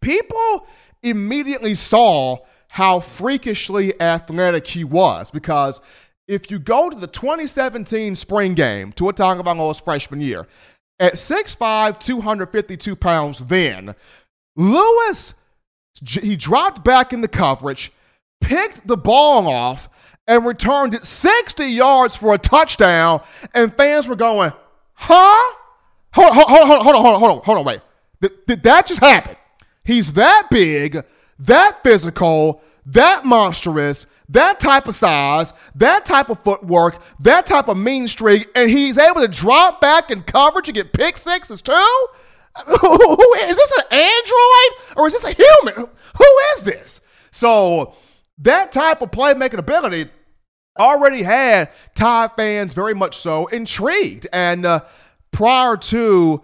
people 0.00 0.68
immediately 1.02 1.74
saw 1.74 2.36
how 2.74 2.98
freakishly 2.98 4.00
athletic 4.00 4.66
he 4.66 4.82
was 4.82 5.30
because 5.30 5.80
if 6.26 6.50
you 6.50 6.58
go 6.58 6.90
to 6.90 6.96
the 6.96 7.06
2017 7.06 8.16
spring 8.16 8.54
game, 8.54 8.90
Tua 8.90 9.12
Tagovailoa's 9.12 9.78
freshman 9.78 10.20
year, 10.20 10.48
at 10.98 11.12
6'5", 11.14 12.00
252 12.00 12.96
pounds 12.96 13.38
then, 13.38 13.94
Lewis, 14.56 15.34
he 16.04 16.34
dropped 16.34 16.82
back 16.82 17.12
in 17.12 17.20
the 17.20 17.28
coverage, 17.28 17.92
picked 18.40 18.84
the 18.88 18.96
ball 18.96 19.46
off, 19.46 19.88
and 20.26 20.44
returned 20.44 20.94
it 20.94 21.04
60 21.04 21.64
yards 21.66 22.16
for 22.16 22.34
a 22.34 22.38
touchdown, 22.38 23.20
and 23.54 23.72
fans 23.72 24.08
were 24.08 24.16
going, 24.16 24.50
huh? 24.94 25.54
Hold 26.12 26.28
on, 26.28 26.34
hold 26.34 26.50
on, 26.50 26.66
hold 26.66 26.78
on, 26.78 26.84
hold 26.84 26.96
on, 26.96 27.20
hold 27.20 27.30
on, 27.38 27.44
hold 27.44 27.58
on, 27.58 27.64
wait. 27.64 27.80
Did, 28.20 28.46
did 28.46 28.62
that 28.64 28.88
just 28.88 29.00
happen? 29.00 29.36
He's 29.84 30.14
that 30.14 30.48
big 30.50 31.04
that 31.38 31.82
physical, 31.82 32.62
that 32.86 33.24
monstrous, 33.24 34.06
that 34.28 34.60
type 34.60 34.88
of 34.88 34.94
size, 34.94 35.52
that 35.74 36.04
type 36.04 36.30
of 36.30 36.42
footwork, 36.42 37.00
that 37.20 37.46
type 37.46 37.68
of 37.68 37.76
mean 37.76 38.08
streak, 38.08 38.48
and 38.54 38.70
he's 38.70 38.98
able 38.98 39.20
to 39.20 39.28
drop 39.28 39.80
back 39.80 40.10
in 40.10 40.22
coverage 40.22 40.68
and 40.68 40.74
get 40.74 40.92
pick 40.92 41.16
sixes 41.16 41.62
too? 41.62 42.06
is 42.68 43.56
this 43.56 43.72
an 43.78 43.98
android 43.98 44.96
or 44.96 45.06
is 45.06 45.12
this 45.12 45.24
a 45.24 45.32
human? 45.32 45.88
Who 46.18 46.38
is 46.54 46.62
this? 46.62 47.00
So 47.32 47.94
that 48.38 48.70
type 48.70 49.02
of 49.02 49.10
playmaking 49.10 49.58
ability 49.58 50.10
already 50.78 51.22
had 51.22 51.70
Tide 51.94 52.30
fans 52.36 52.72
very 52.74 52.94
much 52.94 53.18
so 53.18 53.46
intrigued. 53.46 54.26
And 54.32 54.64
uh, 54.64 54.80
prior 55.32 55.76
to 55.76 56.42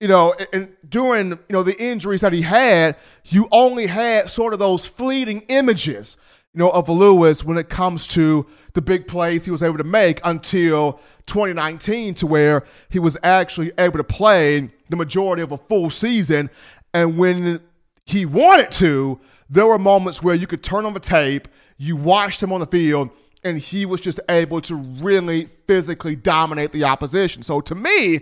you 0.00 0.08
know, 0.08 0.34
and 0.52 0.74
during 0.88 1.30
you 1.30 1.38
know 1.50 1.62
the 1.62 1.80
injuries 1.80 2.22
that 2.22 2.32
he 2.32 2.42
had, 2.42 2.96
you 3.26 3.48
only 3.52 3.86
had 3.86 4.30
sort 4.30 4.52
of 4.52 4.58
those 4.58 4.86
fleeting 4.86 5.42
images, 5.48 6.16
you 6.54 6.58
know, 6.58 6.70
of 6.70 6.88
Lewis 6.88 7.44
when 7.44 7.58
it 7.58 7.68
comes 7.68 8.06
to 8.08 8.46
the 8.72 8.80
big 8.80 9.06
plays 9.06 9.44
he 9.44 9.50
was 9.50 9.62
able 9.62 9.78
to 9.78 9.84
make 9.84 10.20
until 10.24 11.00
2019, 11.26 12.14
to 12.14 12.26
where 12.26 12.64
he 12.88 12.98
was 12.98 13.16
actually 13.22 13.72
able 13.78 13.98
to 13.98 14.04
play 14.04 14.70
the 14.88 14.96
majority 14.96 15.42
of 15.42 15.52
a 15.52 15.58
full 15.58 15.90
season. 15.90 16.48
And 16.94 17.18
when 17.18 17.60
he 18.06 18.26
wanted 18.26 18.72
to, 18.72 19.20
there 19.48 19.66
were 19.66 19.78
moments 19.78 20.22
where 20.22 20.34
you 20.34 20.46
could 20.46 20.62
turn 20.62 20.86
on 20.86 20.94
the 20.94 21.00
tape, 21.00 21.46
you 21.76 21.96
watched 21.96 22.42
him 22.42 22.52
on 22.52 22.60
the 22.60 22.66
field, 22.66 23.10
and 23.44 23.58
he 23.58 23.86
was 23.86 24.00
just 24.00 24.20
able 24.28 24.60
to 24.62 24.74
really 24.74 25.44
physically 25.66 26.16
dominate 26.16 26.72
the 26.72 26.84
opposition. 26.84 27.42
So 27.42 27.60
to 27.62 27.74
me, 27.74 28.20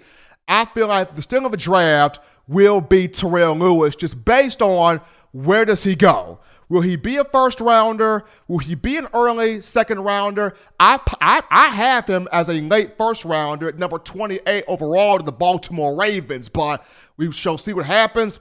I 0.48 0.64
feel 0.64 0.88
like 0.88 1.14
the 1.14 1.22
still 1.22 1.46
of 1.46 1.52
a 1.52 1.56
draft 1.56 2.20
will 2.46 2.80
be 2.80 3.06
Terrell 3.06 3.54
Lewis, 3.54 3.94
just 3.94 4.24
based 4.24 4.62
on 4.62 5.00
where 5.32 5.64
does 5.64 5.84
he 5.84 5.94
go? 5.94 6.40
Will 6.68 6.80
he 6.82 6.96
be 6.96 7.16
a 7.16 7.24
first 7.24 7.60
rounder? 7.60 8.24
Will 8.46 8.58
he 8.58 8.74
be 8.74 8.96
an 8.98 9.08
early 9.14 9.60
second 9.60 10.00
rounder? 10.00 10.54
I, 10.78 11.00
I, 11.20 11.42
I 11.50 11.68
have 11.68 12.06
him 12.06 12.28
as 12.30 12.48
a 12.48 12.60
late 12.60 12.98
first 12.98 13.24
rounder 13.24 13.68
at 13.68 13.78
number 13.78 13.98
28 13.98 14.64
overall 14.68 15.18
to 15.18 15.24
the 15.24 15.32
Baltimore 15.32 15.96
Ravens, 15.96 16.48
but 16.48 16.84
we 17.16 17.32
shall 17.32 17.56
see 17.56 17.72
what 17.72 17.86
happens. 17.86 18.40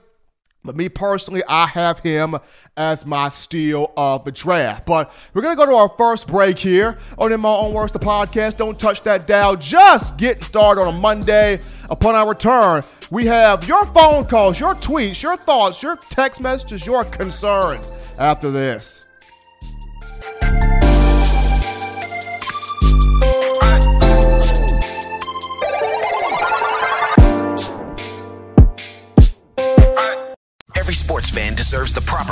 But 0.64 0.76
me 0.76 0.88
personally, 0.88 1.42
I 1.48 1.66
have 1.66 2.00
him 2.00 2.36
as 2.76 3.06
my 3.06 3.28
steal 3.28 3.92
of 3.96 4.24
the 4.24 4.32
draft. 4.32 4.84
But 4.86 5.12
we're 5.32 5.42
going 5.42 5.56
to 5.56 5.64
go 5.64 5.70
to 5.70 5.76
our 5.76 5.94
first 5.96 6.26
break 6.26 6.58
here 6.58 6.98
on 7.16 7.32
In 7.32 7.40
My 7.40 7.48
Own 7.48 7.72
Words, 7.72 7.92
the 7.92 7.98
podcast. 7.98 8.56
Don't 8.56 8.78
touch 8.78 9.02
that 9.02 9.26
dial. 9.26 9.56
Just 9.56 10.18
getting 10.18 10.42
started 10.42 10.82
on 10.82 10.94
a 10.94 10.98
Monday. 10.98 11.60
Upon 11.90 12.14
our 12.14 12.28
return, 12.28 12.82
we 13.10 13.24
have 13.26 13.66
your 13.66 13.86
phone 13.86 14.24
calls, 14.26 14.60
your 14.60 14.74
tweets, 14.74 15.22
your 15.22 15.36
thoughts, 15.36 15.82
your 15.82 15.96
text 15.96 16.42
messages, 16.42 16.84
your 16.84 17.04
concerns 17.04 17.92
after 18.18 18.50
this. 18.50 19.08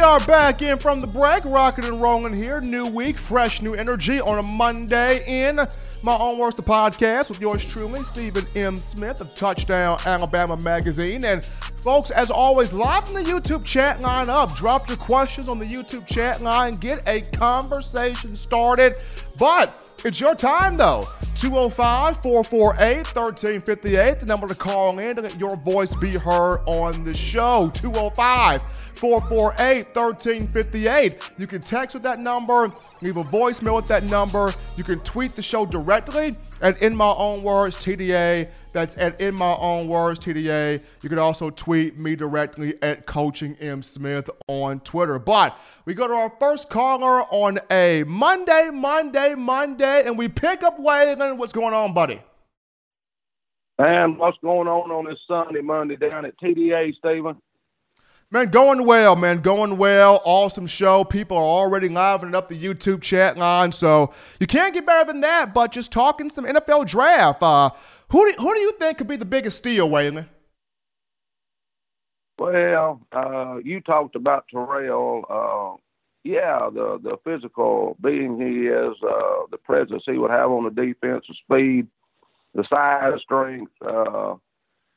We 0.00 0.04
are 0.04 0.20
back 0.20 0.62
in 0.62 0.78
from 0.78 0.98
the 0.98 1.06
break, 1.06 1.44
rocking 1.44 1.84
and 1.84 2.00
rolling 2.00 2.32
here. 2.32 2.58
New 2.62 2.86
week, 2.86 3.18
fresh 3.18 3.60
new 3.60 3.74
energy 3.74 4.18
on 4.18 4.38
a 4.38 4.42
Monday 4.42 5.22
in 5.26 5.56
my 6.00 6.16
own 6.16 6.38
words, 6.38 6.56
the 6.56 6.62
podcast 6.62 7.28
with 7.28 7.38
yours 7.38 7.62
truly, 7.62 8.02
Stephen 8.02 8.46
M. 8.56 8.78
Smith 8.78 9.20
of 9.20 9.34
Touchdown 9.34 9.98
Alabama 10.06 10.56
Magazine. 10.56 11.22
And 11.26 11.44
folks, 11.82 12.10
as 12.10 12.30
always, 12.30 12.72
live 12.72 13.08
in 13.08 13.14
the 13.14 13.22
YouTube 13.22 13.62
chat 13.62 14.00
line 14.00 14.30
up. 14.30 14.56
Drop 14.56 14.88
your 14.88 14.96
questions 14.96 15.50
on 15.50 15.58
the 15.58 15.66
YouTube 15.66 16.06
chat 16.06 16.40
line. 16.40 16.76
Get 16.76 17.02
a 17.06 17.20
conversation 17.20 18.34
started. 18.34 18.94
But 19.36 19.84
it's 20.02 20.18
your 20.18 20.34
time 20.34 20.78
though. 20.78 21.04
205 21.34 22.22
448 22.22 22.96
1358, 22.96 24.20
the 24.20 24.26
number 24.26 24.46
to 24.46 24.54
call 24.54 24.98
in 24.98 25.16
to 25.16 25.22
let 25.22 25.38
your 25.38 25.56
voice 25.56 25.94
be 25.94 26.10
heard 26.10 26.60
on 26.66 27.04
the 27.04 27.12
show. 27.14 27.70
205 27.74 28.62
448 29.00 29.96
1358. 29.96 31.30
You 31.38 31.46
can 31.46 31.62
text 31.62 31.94
with 31.94 32.02
that 32.02 32.18
number, 32.18 32.70
leave 33.00 33.16
a 33.16 33.24
voicemail 33.24 33.76
with 33.76 33.86
that 33.86 34.04
number. 34.10 34.52
You 34.76 34.84
can 34.84 35.00
tweet 35.00 35.32
the 35.32 35.40
show 35.40 35.64
directly 35.64 36.36
at 36.60 36.82
In 36.82 36.94
My 36.94 37.14
Own 37.16 37.42
Words 37.42 37.78
TDA. 37.78 38.50
That's 38.74 38.94
at 38.98 39.18
In 39.18 39.34
My 39.34 39.54
Own 39.54 39.88
Words 39.88 40.20
TDA. 40.20 40.84
You 41.00 41.08
can 41.08 41.18
also 41.18 41.48
tweet 41.48 41.96
me 41.96 42.14
directly 42.14 42.74
at 42.82 43.06
Coaching 43.06 43.56
M 43.58 43.82
Smith 43.82 44.28
on 44.48 44.80
Twitter. 44.80 45.18
But 45.18 45.58
we 45.86 45.94
go 45.94 46.06
to 46.06 46.12
our 46.12 46.32
first 46.38 46.68
caller 46.68 47.22
on 47.30 47.58
a 47.70 48.04
Monday, 48.06 48.68
Monday, 48.70 49.34
Monday, 49.34 50.02
and 50.04 50.18
we 50.18 50.28
pick 50.28 50.62
up 50.62 50.78
Waylon. 50.78 51.38
What's 51.38 51.54
going 51.54 51.72
on, 51.72 51.94
buddy? 51.94 52.20
And 53.78 54.18
what's 54.18 54.36
going 54.42 54.68
on 54.68 54.90
on 54.90 55.06
this 55.06 55.18
Sunday, 55.26 55.62
Monday 55.62 55.96
down 55.96 56.26
at 56.26 56.38
TDA, 56.38 56.94
Stephen? 56.98 57.40
Man, 58.32 58.46
going 58.50 58.86
well, 58.86 59.16
man. 59.16 59.40
Going 59.40 59.76
well. 59.76 60.22
Awesome 60.24 60.68
show. 60.68 61.02
People 61.02 61.36
are 61.36 61.42
already 61.42 61.88
livening 61.88 62.36
up 62.36 62.48
the 62.48 62.56
YouTube 62.56 63.02
chat 63.02 63.36
line. 63.36 63.72
So 63.72 64.14
you 64.38 64.46
can't 64.46 64.72
get 64.72 64.86
better 64.86 65.10
than 65.10 65.20
that, 65.22 65.52
but 65.52 65.72
just 65.72 65.90
talking 65.90 66.30
some 66.30 66.44
NFL 66.44 66.86
draft. 66.86 67.42
Uh, 67.42 67.70
who, 68.10 68.30
do, 68.30 68.40
who 68.40 68.54
do 68.54 68.60
you 68.60 68.72
think 68.78 68.98
could 68.98 69.08
be 69.08 69.16
the 69.16 69.24
biggest 69.24 69.56
steal, 69.56 69.88
Waylon? 69.88 70.28
Well, 72.38 73.00
uh, 73.10 73.56
you 73.64 73.80
talked 73.80 74.14
about 74.14 74.44
Terrell. 74.48 75.24
Uh, 75.28 75.80
yeah, 76.22 76.70
the, 76.72 77.00
the 77.02 77.16
physical 77.24 77.96
being 78.00 78.40
he 78.40 78.68
is, 78.68 78.96
uh, 79.02 79.46
the 79.50 79.58
presence 79.58 80.04
he 80.06 80.18
would 80.18 80.30
have 80.30 80.50
on 80.52 80.64
the 80.64 80.70
defense, 80.70 81.24
the 81.28 81.34
speed, 81.34 81.88
the 82.54 82.64
size, 82.70 83.20
strength. 83.24 83.72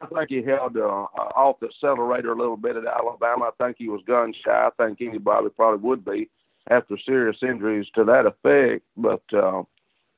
I 0.04 0.08
think 0.08 0.30
he 0.30 0.44
held 0.44 0.78
uh, 0.78 1.08
off 1.36 1.60
the 1.60 1.68
accelerator 1.68 2.34
a 2.34 2.38
little 2.38 2.58
bit 2.58 2.76
at 2.76 2.86
Alabama. 2.86 3.52
I 3.52 3.64
think 3.64 3.78
he 3.80 3.90
was 3.90 4.02
gun 4.06 4.34
shy. 4.46 4.52
I 4.68 4.70
think 4.78 5.02
anybody 5.02 5.50
probably 5.50 5.88
would 5.88 6.04
be 6.04 6.30
after 6.70 6.98
serious 7.06 7.38
injuries 7.42 7.88
to 7.96 8.04
that 8.06 8.26
effect. 8.26 8.86
But 8.98 9.24
uh, 9.34 9.64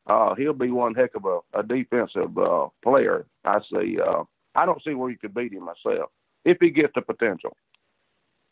uh, 0.08 0.36
he'll 0.36 0.54
be 0.54 0.72
one 0.72 0.96
heck 0.96 1.16
of 1.16 1.26
a, 1.26 1.40
a 1.60 1.64
defensive 1.64 2.38
uh, 2.38 2.68
player. 2.84 3.26
I 3.44 3.60
see. 3.72 3.98
Uh, 4.00 4.24
I 4.56 4.66
don't 4.66 4.82
see 4.84 4.94
where 4.94 5.12
you 5.12 5.18
could 5.18 5.34
beat 5.34 5.54
him 5.54 5.66
myself 5.66 6.10
if 6.46 6.58
he 6.60 6.70
gets 6.70 6.94
the 6.96 7.02
potential. 7.02 7.56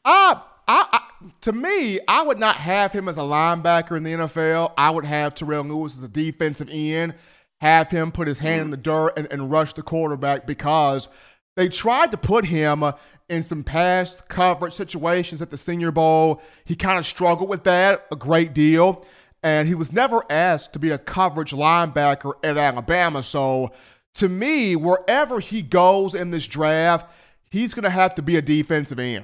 Uh, 0.05 0.35
I, 0.67 0.87
I, 0.91 1.01
to 1.41 1.53
me, 1.53 1.99
I 2.07 2.23
would 2.23 2.39
not 2.39 2.57
have 2.57 2.91
him 2.91 3.07
as 3.07 3.17
a 3.17 3.21
linebacker 3.21 3.95
in 3.95 4.03
the 4.03 4.11
NFL. 4.11 4.73
I 4.77 4.91
would 4.91 5.05
have 5.05 5.33
Terrell 5.33 5.63
Lewis 5.63 5.97
as 5.97 6.03
a 6.03 6.09
defensive 6.09 6.69
end 6.71 7.15
have 7.63 7.89
him 7.89 8.11
put 8.11 8.27
his 8.27 8.39
hand 8.39 8.61
in 8.61 8.71
the 8.71 8.77
dirt 8.77 9.13
and, 9.15 9.25
and 9.31 9.49
rush 9.49 9.73
the 9.73 9.81
quarterback 9.81 10.45
because 10.45 11.07
they 11.55 11.69
tried 11.69 12.11
to 12.11 12.17
put 12.17 12.43
him 12.45 12.83
in 13.29 13.41
some 13.41 13.63
past 13.63 14.27
coverage 14.27 14.73
situations 14.73 15.41
at 15.41 15.49
the 15.49 15.57
Senior 15.57 15.89
Bowl. 15.89 16.41
He 16.65 16.75
kind 16.75 16.99
of 16.99 17.05
struggled 17.05 17.47
with 17.47 17.63
that 17.63 18.05
a 18.11 18.17
great 18.17 18.53
deal, 18.53 19.05
and 19.43 19.65
he 19.65 19.75
was 19.75 19.93
never 19.93 20.25
asked 20.29 20.73
to 20.73 20.79
be 20.79 20.91
a 20.91 20.97
coverage 20.97 21.51
linebacker 21.51 22.33
at 22.43 22.57
Alabama. 22.57 23.23
So, 23.23 23.71
to 24.15 24.27
me, 24.27 24.75
wherever 24.75 25.39
he 25.39 25.61
goes 25.61 26.15
in 26.15 26.31
this 26.31 26.45
draft, 26.45 27.09
he's 27.49 27.73
going 27.73 27.83
to 27.83 27.89
have 27.89 28.13
to 28.15 28.21
be 28.21 28.35
a 28.35 28.41
defensive 28.41 28.99
end. 28.99 29.23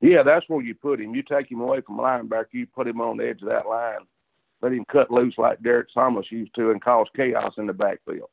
Yeah, 0.00 0.22
that's 0.22 0.48
where 0.48 0.64
you 0.64 0.74
put 0.74 0.98
him. 0.98 1.14
You 1.14 1.22
take 1.22 1.50
him 1.50 1.60
away 1.60 1.82
from 1.82 1.98
linebacker, 1.98 2.46
you 2.52 2.66
put 2.66 2.88
him 2.88 3.02
on 3.02 3.18
the 3.18 3.28
edge 3.28 3.42
of 3.42 3.48
that 3.50 3.68
line 3.68 4.06
let 4.62 4.72
him 4.72 4.84
cut 4.90 5.10
loose 5.10 5.34
like 5.36 5.62
Derrick 5.62 5.88
Thomas 5.92 6.26
used 6.30 6.54
to 6.54 6.70
and 6.70 6.82
cause 6.82 7.06
chaos 7.14 7.52
in 7.58 7.66
the 7.66 7.72
backfield. 7.72 8.30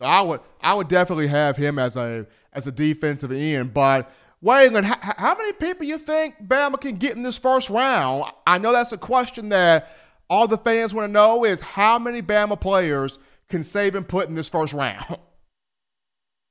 I 0.00 0.22
would 0.22 0.40
I 0.60 0.74
would 0.74 0.88
definitely 0.88 1.28
have 1.28 1.56
him 1.56 1.78
as 1.78 1.96
a 1.96 2.26
as 2.52 2.66
a 2.66 2.72
defensive 2.72 3.30
end, 3.30 3.74
but 3.74 4.10
Waylon, 4.42 4.84
how, 4.84 4.96
how 5.00 5.36
many 5.36 5.52
people 5.52 5.84
you 5.84 5.98
think 5.98 6.36
Bama 6.42 6.80
can 6.80 6.96
get 6.96 7.14
in 7.14 7.22
this 7.22 7.36
first 7.36 7.68
round? 7.68 8.24
I 8.46 8.56
know 8.56 8.72
that's 8.72 8.92
a 8.92 8.98
question 8.98 9.50
that 9.50 9.90
all 10.30 10.48
the 10.48 10.56
fans 10.56 10.94
want 10.94 11.08
to 11.08 11.12
know 11.12 11.44
is 11.44 11.60
how 11.60 11.98
many 11.98 12.22
Bama 12.22 12.58
players 12.58 13.18
can 13.50 13.60
Saban 13.60 14.08
put 14.08 14.28
in 14.28 14.34
this 14.34 14.48
first 14.48 14.72
round? 14.72 15.04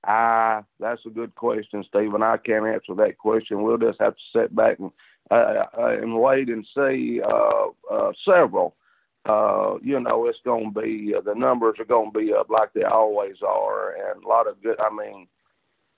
Ah, 0.07 0.63
that's 0.79 1.05
a 1.05 1.09
good 1.09 1.35
question, 1.35 1.83
Stephen. 1.87 2.23
I 2.23 2.37
can't 2.37 2.65
answer 2.65 2.95
that 2.95 3.17
question. 3.17 3.61
We'll 3.61 3.77
just 3.77 3.99
have 3.99 4.15
to 4.15 4.21
sit 4.33 4.55
back 4.55 4.79
and 4.79 4.91
uh, 5.31 5.65
uh, 5.77 5.87
and 6.01 6.19
wait 6.19 6.49
and 6.49 6.65
see 6.75 7.21
uh, 7.21 7.93
uh, 7.93 8.11
several. 8.25 8.75
Uh, 9.25 9.75
you 9.83 9.99
know, 9.99 10.27
it's 10.27 10.39
going 10.43 10.73
to 10.73 10.81
be 10.81 11.13
uh, 11.15 11.21
the 11.21 11.35
numbers 11.35 11.75
are 11.77 11.85
going 11.85 12.11
to 12.11 12.19
be 12.19 12.33
up 12.33 12.49
like 12.49 12.73
they 12.73 12.83
always 12.83 13.35
are, 13.47 13.91
and 13.91 14.23
a 14.23 14.27
lot 14.27 14.47
of 14.47 14.61
good. 14.63 14.79
I 14.79 14.89
mean, 14.95 15.27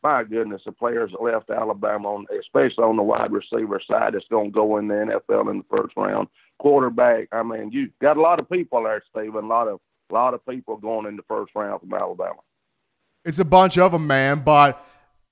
my 0.04 0.24
goodness, 0.24 0.64
the 0.66 0.72
players 0.72 1.12
that 1.12 1.22
left 1.22 1.50
Alabama, 1.50 2.10
on, 2.10 2.26
especially 2.40 2.84
on 2.84 2.98
the 2.98 3.04
wide 3.04 3.32
receiver 3.32 3.80
side, 3.88 4.16
it's 4.16 4.26
going 4.30 4.52
to 4.52 4.56
go 4.56 4.78
in 4.78 4.88
the 4.88 4.96
NFL 4.96 5.52
in 5.52 5.60
the 5.60 5.78
first 5.78 5.96
round. 5.96 6.28
Quarterback, 6.60 7.28
I 7.32 7.44
mean, 7.44 7.72
you 7.72 7.90
got 8.02 8.18
a 8.18 8.22
lot 8.22 8.40
of 8.40 8.50
people 8.50 8.84
there, 8.84 9.04
Stephen. 9.12 9.46
A 9.46 9.48
lot 9.48 9.68
of 9.68 9.80
a 10.10 10.14
lot 10.14 10.34
of 10.34 10.46
people 10.46 10.78
going 10.78 11.06
in 11.06 11.16
the 11.16 11.24
first 11.28 11.52
round 11.56 11.80
from 11.80 11.94
Alabama. 11.94 12.40
It's 13.24 13.40
a 13.40 13.46
bunch 13.46 13.78
of 13.78 13.92
them, 13.92 14.08
man. 14.08 14.42
But 14.44 14.84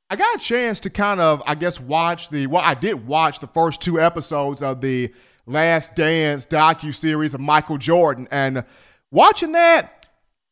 I 0.09 0.15
got 0.15 0.37
a 0.37 0.39
chance 0.39 0.79
to 0.81 0.89
kind 0.89 1.19
of, 1.19 1.43
I 1.45 1.55
guess, 1.55 1.79
watch 1.79 2.29
the. 2.29 2.47
Well, 2.47 2.63
I 2.63 2.73
did 2.73 3.05
watch 3.05 3.39
the 3.39 3.47
first 3.47 3.81
two 3.81 3.99
episodes 4.01 4.63
of 4.63 4.81
the 4.81 5.13
Last 5.45 5.95
Dance 5.95 6.45
docu 6.45 6.93
series 6.93 7.33
of 7.33 7.39
Michael 7.41 7.77
Jordan, 7.77 8.27
and 8.31 8.63
watching 9.11 9.51
that, 9.51 10.07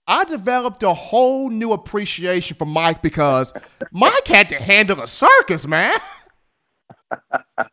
I 0.07 0.25
developed 0.25 0.83
a 0.83 0.93
whole 0.93 1.49
new 1.49 1.73
appreciation 1.73 2.55
for 2.55 2.65
Mike 2.65 3.01
because 3.01 3.51
Mike 3.91 4.27
had 4.27 4.49
to 4.49 4.61
handle 4.61 5.01
a 5.01 5.07
circus, 5.07 5.65
man. 5.65 5.99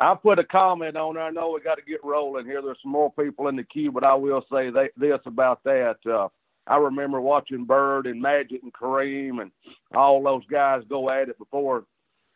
I'll 0.00 0.16
put 0.16 0.38
a 0.38 0.44
comment 0.44 0.96
on 0.96 1.14
there. 1.14 1.24
I 1.24 1.30
know 1.30 1.50
we 1.50 1.60
got 1.60 1.76
to 1.76 1.82
get 1.82 2.02
rolling 2.02 2.46
here. 2.46 2.62
There's 2.62 2.78
some 2.82 2.92
more 2.92 3.12
people 3.12 3.48
in 3.48 3.56
the 3.56 3.64
queue, 3.64 3.92
but 3.92 4.04
I 4.04 4.14
will 4.14 4.44
say 4.50 4.70
they, 4.70 4.88
this 4.96 5.20
about 5.26 5.62
that. 5.64 5.96
Uh, 6.06 6.28
I 6.66 6.76
remember 6.76 7.20
watching 7.20 7.64
Bird 7.64 8.06
and 8.06 8.20
Magic 8.20 8.62
and 8.62 8.72
Kareem 8.72 9.40
and 9.40 9.50
all 9.94 10.22
those 10.22 10.46
guys 10.50 10.82
go 10.88 11.10
at 11.10 11.28
it 11.28 11.38
before 11.38 11.84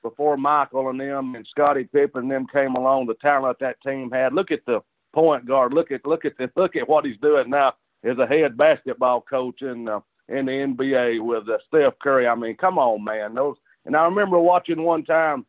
before 0.03 0.37
Michael 0.37 0.91
and 0.91 1.01
them 1.01 1.35
and 1.35 1.47
Scottie 1.51 1.89
Pippen 1.93 2.23
and 2.23 2.31
them 2.31 2.47
came 2.53 2.75
along. 2.75 3.07
The 3.07 3.15
talent 3.15 3.59
that 3.61 3.81
team 3.83 4.11
had. 4.11 4.35
Look 4.35 4.51
at 4.51 4.65
the 4.67 4.81
point 5.15 5.47
guard. 5.47 5.73
Look 5.73 5.91
at 5.91 6.07
look 6.07 6.25
at 6.25 6.37
the, 6.39 6.51
look 6.57 6.77
at 6.77 6.89
what 6.89 7.05
he's 7.05 7.21
doing 7.21 7.51
now 7.51 7.75
as 8.05 8.19
a 8.19 8.27
head 8.27 8.57
basketball 8.57 9.23
coach 9.23 9.63
in 9.63 9.89
uh, 9.89 10.01
in 10.29 10.47
the 10.47 10.53
NBA 10.53 11.25
with 11.25 11.49
uh, 11.49 11.59
Steph 11.69 11.99
Curry. 12.03 12.27
I 12.27 12.35
mean, 12.35 12.57
come 12.57 12.79
on, 12.79 13.05
man. 13.05 13.35
Those 13.35 13.57
and 13.87 13.97
I 13.97 14.05
remember 14.05 14.39
watching 14.39 14.83
one 14.83 15.05
time 15.05 15.45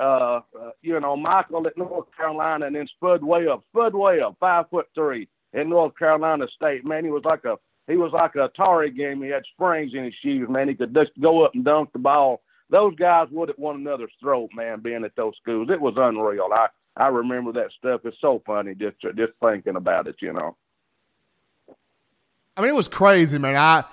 uh, 0.00 0.40
uh, 0.60 0.70
you 0.82 0.98
know, 0.98 1.16
Michael 1.16 1.66
at 1.66 1.78
North 1.78 2.08
Carolina, 2.16 2.66
and 2.66 2.74
then 2.74 2.86
Spud 2.96 3.22
Webb, 3.22 3.62
Spud 3.70 3.94
Webb, 3.94 4.36
five 4.40 4.68
foot 4.70 4.86
three 4.94 5.28
in 5.52 5.68
North 5.68 5.96
Carolina 5.96 6.46
State. 6.54 6.84
Man, 6.84 7.04
he 7.04 7.10
was 7.10 7.24
like 7.24 7.44
a 7.44 7.56
he 7.86 7.96
was 7.96 8.12
like 8.12 8.34
a 8.34 8.48
Atari 8.48 8.94
game. 8.96 9.22
He 9.22 9.28
had 9.28 9.42
springs 9.52 9.92
in 9.94 10.04
his 10.04 10.14
shoes. 10.22 10.48
Man, 10.48 10.68
he 10.68 10.74
could 10.74 10.94
just 10.94 11.10
go 11.20 11.44
up 11.44 11.54
and 11.54 11.64
dunk 11.64 11.92
the 11.92 11.98
ball. 11.98 12.42
Those 12.70 12.94
guys 12.96 13.28
would 13.30 13.50
at 13.50 13.58
one 13.58 13.76
another's 13.76 14.12
throat, 14.20 14.50
man. 14.54 14.80
Being 14.80 15.04
at 15.04 15.14
those 15.16 15.34
schools, 15.40 15.68
it 15.70 15.80
was 15.80 15.94
unreal. 15.96 16.48
I 16.52 16.68
I 16.96 17.08
remember 17.08 17.52
that 17.52 17.70
stuff. 17.76 18.02
It's 18.04 18.16
so 18.20 18.42
funny 18.46 18.74
just 18.74 19.00
just 19.00 19.32
thinking 19.42 19.76
about 19.76 20.06
it. 20.06 20.16
You 20.20 20.32
know. 20.32 20.56
I 22.56 22.60
mean, 22.60 22.70
it 22.70 22.74
was 22.74 22.88
crazy, 22.88 23.38
man. 23.38 23.56
I 23.56 23.84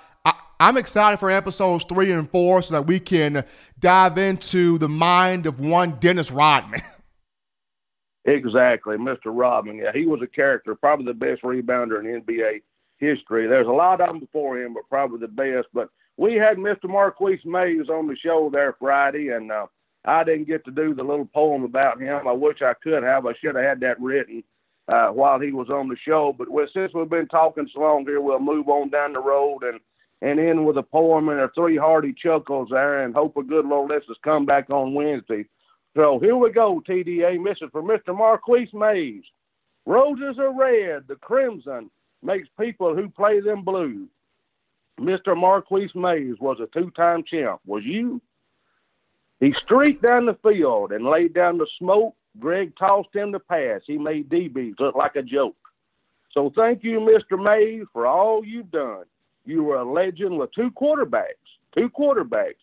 I'm 0.58 0.76
excited 0.76 1.18
for 1.18 1.28
episodes 1.28 1.84
three 1.84 2.12
and 2.12 2.30
four 2.30 2.62
so 2.62 2.74
that 2.74 2.86
we 2.86 3.00
can 3.00 3.44
dive 3.80 4.16
into 4.16 4.78
the 4.78 4.88
mind 4.88 5.46
of 5.46 5.58
one 5.58 5.98
Dennis 5.98 6.30
Rodman. 6.30 6.82
Exactly, 8.24 8.96
Mr. 8.98 9.16
Rodman. 9.26 9.78
Yeah, 9.78 9.90
he 9.92 10.06
was 10.06 10.22
a 10.22 10.28
character, 10.28 10.76
probably 10.76 11.06
the 11.06 11.12
best 11.12 11.42
rebounder 11.42 11.98
in 11.98 12.22
NBA 12.22 12.62
history. 13.02 13.46
There's 13.46 13.66
a 13.66 13.70
lot 13.70 14.00
of 14.00 14.08
them 14.08 14.20
before 14.20 14.58
him, 14.58 14.74
but 14.74 14.88
probably 14.88 15.18
the 15.18 15.28
best. 15.28 15.68
But 15.74 15.90
we 16.16 16.34
had 16.34 16.56
Mr. 16.56 16.88
Marquis 16.88 17.40
Maze 17.44 17.88
on 17.90 18.06
the 18.06 18.16
show 18.16 18.48
there 18.50 18.76
Friday, 18.78 19.28
and 19.28 19.52
uh, 19.52 19.66
I 20.04 20.24
didn't 20.24 20.48
get 20.48 20.64
to 20.64 20.70
do 20.70 20.94
the 20.94 21.02
little 21.02 21.26
poem 21.26 21.64
about 21.64 22.00
him. 22.00 22.26
I 22.26 22.32
wish 22.32 22.62
I 22.62 22.74
could 22.82 23.02
have. 23.02 23.26
I 23.26 23.32
should 23.40 23.56
have 23.56 23.64
had 23.64 23.80
that 23.80 24.00
written 24.00 24.42
uh, 24.88 25.08
while 25.08 25.38
he 25.38 25.52
was 25.52 25.68
on 25.68 25.88
the 25.88 25.96
show. 26.06 26.34
But 26.36 26.48
since 26.72 26.92
we've 26.94 27.10
been 27.10 27.28
talking 27.28 27.68
so 27.74 27.80
long 27.80 28.06
here, 28.06 28.20
we'll 28.20 28.38
move 28.40 28.68
on 28.68 28.88
down 28.88 29.12
the 29.12 29.20
road 29.20 29.64
and– 29.64 29.78
and 30.22 30.38
end 30.38 30.64
with 30.64 30.78
a 30.78 30.82
poem 30.82 31.28
and 31.28 31.40
a 31.40 31.50
three 31.54 31.76
hearty 31.76 32.14
chuckles 32.14 32.68
there 32.70 33.02
and 33.02 33.12
hope 33.12 33.36
a 33.36 33.42
good 33.42 33.66
Lord 33.66 33.90
lets 33.90 34.08
us 34.08 34.16
come 34.22 34.46
back 34.46 34.70
on 34.70 34.94
Wednesday. 34.94 35.44
So 35.96 36.20
here 36.20 36.36
we 36.36 36.50
go, 36.52 36.80
TDA. 36.88 37.42
Mission 37.42 37.68
for 37.70 37.82
Mr. 37.82 38.16
Marquis 38.16 38.70
Maze. 38.72 39.24
Roses 39.84 40.38
are 40.38 40.56
red, 40.56 41.08
the 41.08 41.16
crimson 41.16 41.90
makes 42.22 42.48
people 42.58 42.94
who 42.94 43.08
play 43.08 43.40
them 43.40 43.62
blue. 43.62 44.06
Mr. 45.00 45.36
Marquis 45.36 45.90
Maze 45.94 46.38
was 46.40 46.58
a 46.60 46.66
two 46.66 46.90
time 46.90 47.24
champ. 47.24 47.60
Was 47.66 47.84
you? 47.84 48.20
He 49.40 49.52
streaked 49.54 50.02
down 50.02 50.26
the 50.26 50.38
field 50.42 50.92
and 50.92 51.04
laid 51.04 51.34
down 51.34 51.58
the 51.58 51.66
smoke. 51.78 52.14
Greg 52.38 52.72
tossed 52.78 53.14
him 53.14 53.32
the 53.32 53.40
pass. 53.40 53.80
He 53.86 53.98
made 53.98 54.28
DBs 54.28 54.78
look 54.78 54.94
like 54.94 55.16
a 55.16 55.22
joke. 55.22 55.56
So 56.32 56.52
thank 56.56 56.82
you, 56.84 57.00
Mr. 57.00 57.42
Maze, 57.42 57.86
for 57.92 58.06
all 58.06 58.44
you've 58.44 58.70
done. 58.70 59.04
You 59.44 59.64
were 59.64 59.76
a 59.76 59.92
legend 59.92 60.38
with 60.38 60.52
two 60.52 60.70
quarterbacks. 60.70 61.24
Two 61.76 61.90
quarterbacks. 61.90 62.54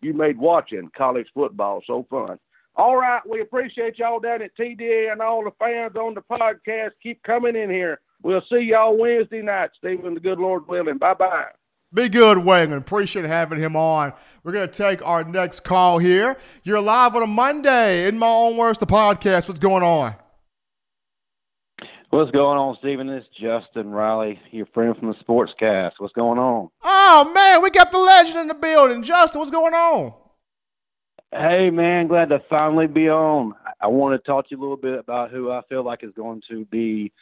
You 0.00 0.14
made 0.14 0.38
watching 0.38 0.90
college 0.96 1.26
football 1.34 1.82
so 1.86 2.06
fun. 2.10 2.38
All 2.76 2.96
right, 2.96 3.20
we 3.28 3.40
appreciate 3.40 3.98
y'all 3.98 4.18
down 4.18 4.42
at 4.42 4.56
TDA 4.56 5.12
and 5.12 5.20
all 5.20 5.44
the 5.44 5.52
fans 5.60 5.94
on 5.94 6.14
the 6.14 6.22
podcast. 6.22 6.90
Keep 7.02 7.22
coming 7.22 7.54
in 7.54 7.70
here. 7.70 8.00
We'll 8.24 8.42
see 8.50 8.60
y'all 8.60 8.96
Wednesday 8.96 9.42
night, 9.42 9.68
Stephen, 9.76 10.14
the 10.14 10.20
good 10.20 10.38
Lord 10.38 10.66
willing. 10.66 10.96
Bye 10.96 11.12
bye. 11.12 11.48
Be 11.92 12.08
good, 12.08 12.38
Wayne. 12.38 12.72
Appreciate 12.72 13.26
having 13.26 13.58
him 13.58 13.76
on. 13.76 14.14
We're 14.42 14.52
going 14.52 14.68
to 14.68 14.74
take 14.74 15.06
our 15.06 15.22
next 15.22 15.60
call 15.60 15.98
here. 15.98 16.38
You're 16.62 16.80
live 16.80 17.14
on 17.14 17.22
a 17.22 17.26
Monday 17.26 18.08
in 18.08 18.18
my 18.18 18.26
own 18.26 18.56
words, 18.56 18.78
the 18.78 18.86
podcast. 18.86 19.46
What's 19.46 19.60
going 19.60 19.82
on? 19.82 20.16
What's 22.08 22.30
going 22.30 22.56
on, 22.58 22.76
Stephen? 22.80 23.10
It's 23.10 23.26
Justin 23.38 23.90
Riley, 23.90 24.40
your 24.50 24.66
friend 24.72 24.96
from 24.96 25.08
the 25.08 25.16
Sportscast. 25.22 25.92
What's 25.98 26.14
going 26.14 26.38
on? 26.38 26.70
Oh 26.82 27.30
man, 27.34 27.60
we 27.60 27.70
got 27.70 27.92
the 27.92 27.98
legend 27.98 28.38
in 28.38 28.48
the 28.48 28.54
building. 28.54 29.02
Justin, 29.02 29.40
what's 29.40 29.50
going 29.50 29.74
on? 29.74 30.14
Hey 31.30 31.68
man, 31.68 32.06
glad 32.06 32.30
to 32.30 32.38
finally 32.48 32.86
be 32.86 33.10
on. 33.10 33.52
I 33.80 33.88
want 33.88 34.18
to 34.18 34.26
talk 34.26 34.48
to 34.48 34.54
you 34.54 34.60
a 34.60 34.62
little 34.62 34.76
bit 34.78 34.98
about 34.98 35.30
who 35.30 35.50
I 35.50 35.60
feel 35.68 35.84
like 35.84 36.02
is 36.02 36.12
going 36.16 36.40
to 36.48 36.64
be 36.66 37.12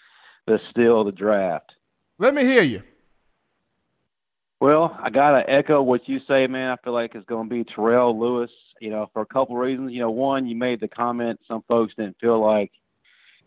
steal 0.71 1.01
of 1.01 1.07
the 1.07 1.13
draft. 1.13 1.73
Let 2.19 2.35
me 2.35 2.43
hear 2.43 2.63
you. 2.63 2.83
Well, 4.61 4.97
I 5.03 5.11
gotta 5.11 5.49
echo 5.51 5.83
what 5.83 6.09
you 6.09 6.21
say, 6.29 6.47
man. 6.47 6.71
I 6.71 6.77
feel 6.85 6.93
like 6.93 7.15
it's 7.15 7.27
going 7.27 7.49
to 7.49 7.55
be 7.55 7.65
Terrell 7.65 8.19
Lewis. 8.19 8.51
You 8.81 8.91
know, 8.91 9.09
for 9.13 9.23
a 9.23 9.27
couple 9.27 9.57
of 9.57 9.63
reasons. 9.63 9.93
You 9.93 10.01
know, 10.01 10.11
one, 10.11 10.47
you 10.47 10.57
made 10.57 10.81
the 10.81 10.89
comment 10.89 11.41
some 11.47 11.63
folks 11.69 11.95
didn't 11.97 12.17
feel 12.21 12.41
like 12.41 12.73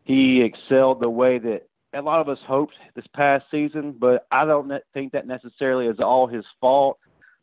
he 0.04 0.42
excelled 0.42 1.02
the 1.02 1.10
way 1.10 1.40
that 1.40 1.68
a 1.94 2.02
lot 2.02 2.22
of 2.22 2.30
us 2.30 2.38
hoped 2.46 2.76
this 2.96 3.06
past 3.14 3.46
season, 3.50 3.96
but 3.98 4.28
I 4.32 4.46
don't 4.46 4.72
think 4.94 5.14
that 5.14 5.28
necessarily 5.28 5.88
is 5.88 6.00
all 6.00 6.28
his 6.28 6.46
fault. 6.62 7.00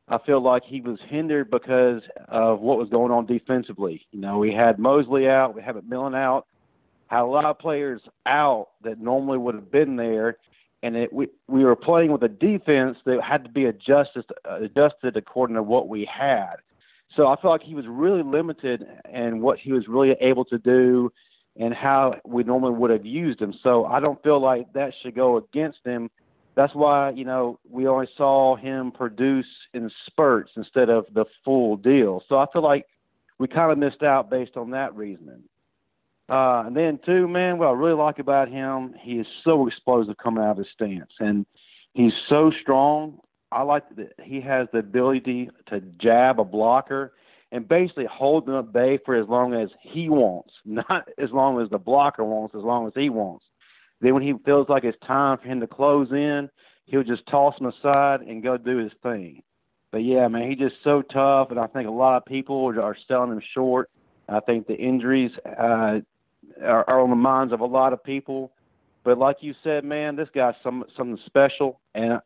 I 0.08 0.18
feel 0.18 0.42
like 0.42 0.64
he 0.64 0.80
was 0.80 0.98
hindered 1.08 1.50
because 1.50 2.02
of 2.28 2.60
what 2.60 2.78
was 2.78 2.88
going 2.90 3.12
on 3.12 3.26
defensively. 3.26 4.06
You 4.10 4.20
know, 4.20 4.38
we 4.38 4.52
had 4.52 4.78
Mosley 4.78 5.28
out, 5.28 5.54
we 5.54 5.62
had 5.62 5.74
McMillon 5.74 6.14
out, 6.14 6.46
had 7.12 7.20
a 7.20 7.26
lot 7.26 7.44
of 7.44 7.58
players 7.58 8.00
out 8.26 8.68
that 8.82 8.98
normally 8.98 9.36
would 9.36 9.54
have 9.54 9.70
been 9.70 9.96
there, 9.96 10.38
and 10.82 10.96
it, 10.96 11.12
we 11.12 11.28
we 11.46 11.62
were 11.62 11.76
playing 11.76 12.10
with 12.10 12.22
a 12.22 12.28
defense 12.28 12.96
that 13.04 13.20
had 13.22 13.44
to 13.44 13.50
be 13.50 13.66
adjusted 13.66 14.24
adjusted 14.44 15.16
according 15.16 15.56
to 15.56 15.62
what 15.62 15.88
we 15.88 16.08
had. 16.10 16.56
So 17.14 17.26
I 17.26 17.38
feel 17.40 17.50
like 17.50 17.62
he 17.62 17.74
was 17.74 17.84
really 17.86 18.22
limited 18.22 18.86
in 19.12 19.42
what 19.42 19.58
he 19.58 19.72
was 19.72 19.86
really 19.86 20.12
able 20.22 20.46
to 20.46 20.58
do 20.58 21.12
and 21.56 21.74
how 21.74 22.14
we 22.24 22.42
normally 22.44 22.72
would 22.72 22.90
have 22.90 23.04
used 23.04 23.38
him. 23.38 23.52
So 23.62 23.84
I 23.84 24.00
don't 24.00 24.22
feel 24.22 24.40
like 24.40 24.72
that 24.72 24.94
should 25.02 25.14
go 25.14 25.36
against 25.36 25.80
him. 25.84 26.10
That's 26.54 26.74
why, 26.74 27.10
you 27.10 27.26
know, 27.26 27.58
we 27.68 27.86
only 27.86 28.08
saw 28.16 28.56
him 28.56 28.90
produce 28.90 29.46
in 29.74 29.90
spurts 30.06 30.52
instead 30.56 30.88
of 30.88 31.04
the 31.12 31.26
full 31.44 31.76
deal. 31.76 32.22
So 32.30 32.38
I 32.38 32.46
feel 32.50 32.62
like 32.62 32.86
we 33.38 33.46
kind 33.48 33.70
of 33.70 33.76
missed 33.76 34.02
out 34.02 34.30
based 34.30 34.56
on 34.56 34.70
that 34.70 34.96
reasoning. 34.96 35.42
Uh, 36.28 36.64
and 36.66 36.76
then, 36.76 36.98
too, 37.04 37.28
man, 37.28 37.58
what 37.58 37.68
I 37.68 37.72
really 37.72 37.98
like 37.98 38.18
about 38.18 38.48
him, 38.48 38.94
he 39.00 39.12
is 39.12 39.26
so 39.44 39.66
explosive 39.66 40.16
coming 40.16 40.42
out 40.42 40.52
of 40.52 40.58
his 40.58 40.66
stance. 40.72 41.10
And 41.20 41.44
he's 41.94 42.12
so 42.28 42.52
strong. 42.62 43.18
I 43.50 43.62
like 43.62 43.84
that 43.96 44.14
he 44.22 44.40
has 44.40 44.68
the 44.72 44.78
ability 44.78 45.50
to 45.68 45.80
jab 46.00 46.40
a 46.40 46.44
blocker 46.44 47.12
and 47.50 47.68
basically 47.68 48.06
hold 48.10 48.46
them 48.46 48.56
at 48.56 48.72
bay 48.72 48.98
for 49.04 49.14
as 49.14 49.28
long 49.28 49.52
as 49.52 49.68
he 49.82 50.08
wants, 50.08 50.52
not 50.64 51.08
as 51.18 51.30
long 51.32 51.60
as 51.60 51.68
the 51.70 51.78
blocker 51.78 52.24
wants, 52.24 52.54
as 52.54 52.62
long 52.62 52.86
as 52.86 52.92
he 52.96 53.10
wants. 53.10 53.44
Then 54.00 54.14
when 54.14 54.22
he 54.22 54.32
feels 54.44 54.68
like 54.68 54.84
it's 54.84 54.98
time 55.06 55.38
for 55.38 55.46
him 55.46 55.60
to 55.60 55.66
close 55.66 56.08
in, 56.10 56.48
he'll 56.86 57.04
just 57.04 57.26
toss 57.30 57.54
him 57.60 57.66
aside 57.66 58.22
and 58.22 58.42
go 58.42 58.56
do 58.56 58.78
his 58.78 58.92
thing. 59.02 59.42
But 59.92 59.98
yeah, 59.98 60.26
man, 60.28 60.48
he's 60.48 60.58
just 60.58 60.76
so 60.82 61.02
tough, 61.02 61.50
and 61.50 61.60
I 61.60 61.66
think 61.66 61.86
a 61.86 61.92
lot 61.92 62.16
of 62.16 62.24
people 62.24 62.72
are 62.80 62.96
selling 63.06 63.32
him 63.32 63.42
short. 63.54 63.90
I 64.28 64.40
think 64.40 64.66
the 64.66 64.74
injuries 64.74 65.30
uh, 65.46 66.00
are, 66.60 66.88
are 66.88 67.00
on 67.00 67.10
the 67.10 67.16
minds 67.16 67.52
of 67.52 67.60
a 67.60 67.66
lot 67.66 67.92
of 67.92 68.02
people. 68.02 68.52
But 69.04 69.18
like 69.18 69.38
you 69.40 69.54
said, 69.64 69.84
man, 69.84 70.16
this 70.16 70.28
guy's 70.34 70.54
some 70.62 70.84
something 70.96 71.18
special, 71.26 71.80
and 71.94 72.20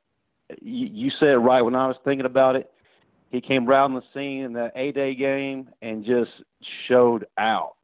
you, 0.61 0.89
you 0.93 1.11
said 1.19 1.29
it 1.29 1.39
right 1.39 1.62
when 1.62 1.75
I 1.75 1.87
was 1.87 1.97
thinking 2.05 2.27
about 2.27 2.57
it 2.57 2.71
he 3.31 3.41
came 3.41 3.69
around 3.69 3.95
the 3.95 4.03
scene 4.15 4.45
in 4.45 4.53
that 4.55 4.73
A 4.77 4.93
Day 4.93 5.15
game 5.15 5.69
and 5.83 6.05
just 6.05 6.31
showed 6.89 7.27
out. 7.37 7.75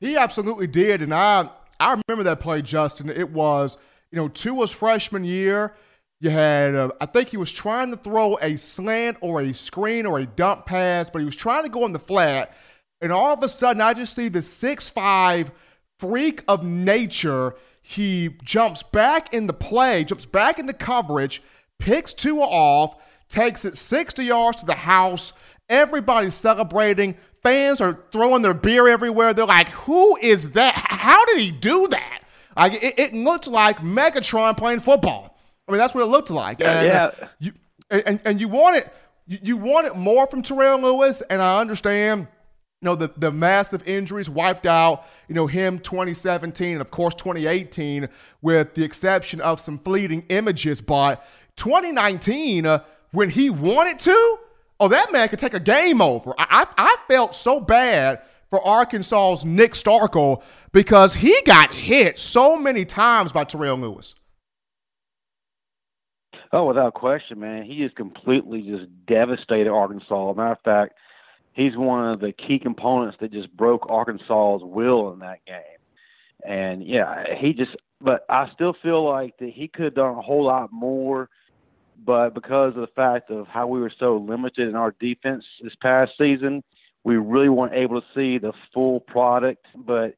He 0.00 0.16
absolutely 0.16 0.66
did, 0.66 1.02
and 1.02 1.14
I 1.14 1.48
I 1.78 2.00
remember 2.08 2.24
that 2.24 2.40
play, 2.40 2.62
Justin. 2.62 3.10
It 3.10 3.30
was 3.30 3.76
you 4.10 4.16
know 4.16 4.28
Tua's 4.28 4.72
freshman 4.72 5.24
year. 5.24 5.74
You 6.20 6.30
had 6.30 6.74
uh, 6.74 6.90
I 7.00 7.06
think 7.06 7.28
he 7.28 7.36
was 7.36 7.52
trying 7.52 7.90
to 7.90 7.96
throw 7.96 8.38
a 8.40 8.56
slant 8.56 9.18
or 9.20 9.42
a 9.42 9.52
screen 9.52 10.06
or 10.06 10.18
a 10.18 10.26
dump 10.26 10.66
pass, 10.66 11.10
but 11.10 11.18
he 11.18 11.24
was 11.24 11.36
trying 11.36 11.64
to 11.64 11.68
go 11.68 11.84
in 11.84 11.92
the 11.92 11.98
flat, 11.98 12.56
and 13.02 13.12
all 13.12 13.34
of 13.34 13.42
a 13.42 13.48
sudden 13.48 13.82
I 13.82 13.92
just 13.92 14.14
see 14.14 14.28
the 14.28 14.40
six 14.40 14.88
five 14.88 15.50
freak 15.98 16.42
of 16.48 16.64
nature. 16.64 17.54
He 17.82 18.30
jumps 18.44 18.82
back 18.82 19.34
in 19.34 19.46
the 19.46 19.52
play, 19.52 20.04
jumps 20.04 20.24
back 20.24 20.58
into 20.58 20.72
coverage, 20.72 21.42
picks 21.78 22.12
Tua 22.14 22.44
off 22.44 22.96
takes 23.32 23.64
it 23.64 23.76
60 23.76 24.24
yards 24.24 24.60
to 24.60 24.66
the 24.66 24.74
house. 24.74 25.32
Everybody's 25.68 26.34
celebrating. 26.34 27.16
Fans 27.42 27.80
are 27.80 27.98
throwing 28.12 28.42
their 28.42 28.54
beer 28.54 28.86
everywhere. 28.86 29.34
They're 29.34 29.46
like, 29.46 29.70
who 29.70 30.16
is 30.18 30.52
that? 30.52 30.74
How 30.76 31.24
did 31.24 31.38
he 31.38 31.50
do 31.50 31.88
that? 31.88 32.22
Like, 32.56 32.74
it, 32.74 32.98
it 32.98 33.14
looked 33.14 33.48
like 33.48 33.78
Megatron 33.78 34.56
playing 34.56 34.80
football. 34.80 35.36
I 35.66 35.72
mean, 35.72 35.78
that's 35.78 35.94
what 35.94 36.02
it 36.02 36.08
looked 36.08 36.30
like. 36.30 36.60
And, 36.60 36.68
uh, 36.68 37.10
yeah. 37.20 37.28
You, 37.40 37.52
and, 37.90 38.20
and 38.24 38.40
you 38.40 38.48
wanted 38.48 38.90
you, 39.26 39.38
you 39.42 39.56
wanted 39.56 39.94
more 39.94 40.26
from 40.26 40.42
Terrell 40.42 40.80
Lewis, 40.80 41.22
and 41.22 41.40
I 41.40 41.60
understand– 41.60 42.28
you 42.82 42.86
know, 42.86 42.96
the, 42.96 43.12
the 43.16 43.30
massive 43.30 43.86
injuries 43.86 44.28
wiped 44.28 44.66
out, 44.66 45.06
you 45.28 45.36
know, 45.36 45.46
him 45.46 45.78
2017 45.78 46.72
and 46.72 46.80
of 46.80 46.90
course 46.90 47.14
2018 47.14 48.08
with 48.42 48.74
the 48.74 48.82
exception 48.82 49.40
of 49.40 49.60
some 49.60 49.78
fleeting 49.78 50.24
images. 50.30 50.80
But 50.80 51.24
2019, 51.56 52.66
uh, 52.66 52.82
when 53.12 53.30
he 53.30 53.50
wanted 53.50 54.00
to, 54.00 54.38
oh, 54.80 54.88
that 54.88 55.12
man 55.12 55.28
could 55.28 55.38
take 55.38 55.54
a 55.54 55.60
game 55.60 56.02
over. 56.02 56.34
I, 56.36 56.66
I, 56.66 56.66
I 56.76 56.96
felt 57.06 57.36
so 57.36 57.60
bad 57.60 58.22
for 58.50 58.66
Arkansas's 58.66 59.44
Nick 59.44 59.74
Starkel 59.74 60.42
because 60.72 61.14
he 61.14 61.40
got 61.46 61.72
hit 61.72 62.18
so 62.18 62.56
many 62.56 62.84
times 62.84 63.30
by 63.30 63.44
Terrell 63.44 63.76
Lewis. 63.76 64.16
Oh, 66.52 66.66
without 66.66 66.94
question, 66.94 67.38
man. 67.38 67.62
He 67.62 67.78
just 67.78 67.94
completely 67.94 68.62
just 68.62 68.90
devastated 69.06 69.70
Arkansas. 69.70 70.34
Matter 70.34 70.52
of 70.52 70.60
fact, 70.64 70.94
he's 71.52 71.76
one 71.76 72.12
of 72.12 72.20
the 72.20 72.32
key 72.32 72.58
components 72.58 73.16
that 73.20 73.32
just 73.32 73.54
broke 73.56 73.88
Arkansas's 73.88 74.62
will 74.62 75.12
in 75.12 75.20
that 75.20 75.44
game. 75.46 75.78
And 76.44 76.86
yeah, 76.86 77.24
he 77.38 77.52
just. 77.52 77.76
But 78.00 78.24
I 78.28 78.50
still 78.52 78.74
feel 78.82 79.08
like 79.08 79.36
that 79.38 79.50
he 79.50 79.68
could 79.68 79.84
have 79.84 79.94
done 79.94 80.18
a 80.18 80.22
whole 80.22 80.44
lot 80.44 80.72
more. 80.72 81.28
But 82.04 82.34
because 82.34 82.74
of 82.74 82.80
the 82.80 82.88
fact 82.96 83.30
of 83.30 83.46
how 83.46 83.68
we 83.68 83.80
were 83.80 83.92
so 83.96 84.16
limited 84.16 84.68
in 84.68 84.74
our 84.74 84.92
defense 84.98 85.44
this 85.62 85.74
past 85.80 86.12
season, 86.18 86.64
we 87.04 87.16
really 87.16 87.48
weren't 87.48 87.74
able 87.74 88.00
to 88.00 88.06
see 88.12 88.38
the 88.38 88.52
full 88.74 88.98
product. 88.98 89.66
But 89.76 90.16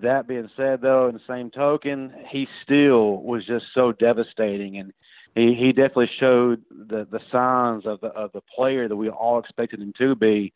that 0.00 0.28
being 0.28 0.48
said, 0.56 0.82
though, 0.82 1.08
in 1.08 1.14
the 1.14 1.20
same 1.26 1.50
token, 1.50 2.12
he 2.30 2.46
still 2.62 3.22
was 3.22 3.44
just 3.44 3.64
so 3.74 3.90
devastating, 3.90 4.78
and 4.78 4.92
he 5.36 5.54
he 5.54 5.72
definitely 5.72 6.10
showed 6.18 6.62
the 6.70 7.06
the 7.10 7.20
signs 7.30 7.86
of 7.86 8.00
the 8.00 8.08
of 8.08 8.32
the 8.32 8.40
player 8.40 8.88
that 8.88 8.96
we 8.96 9.10
all 9.10 9.38
expected 9.38 9.80
him 9.80 9.92
to 9.98 10.16
be. 10.16 10.52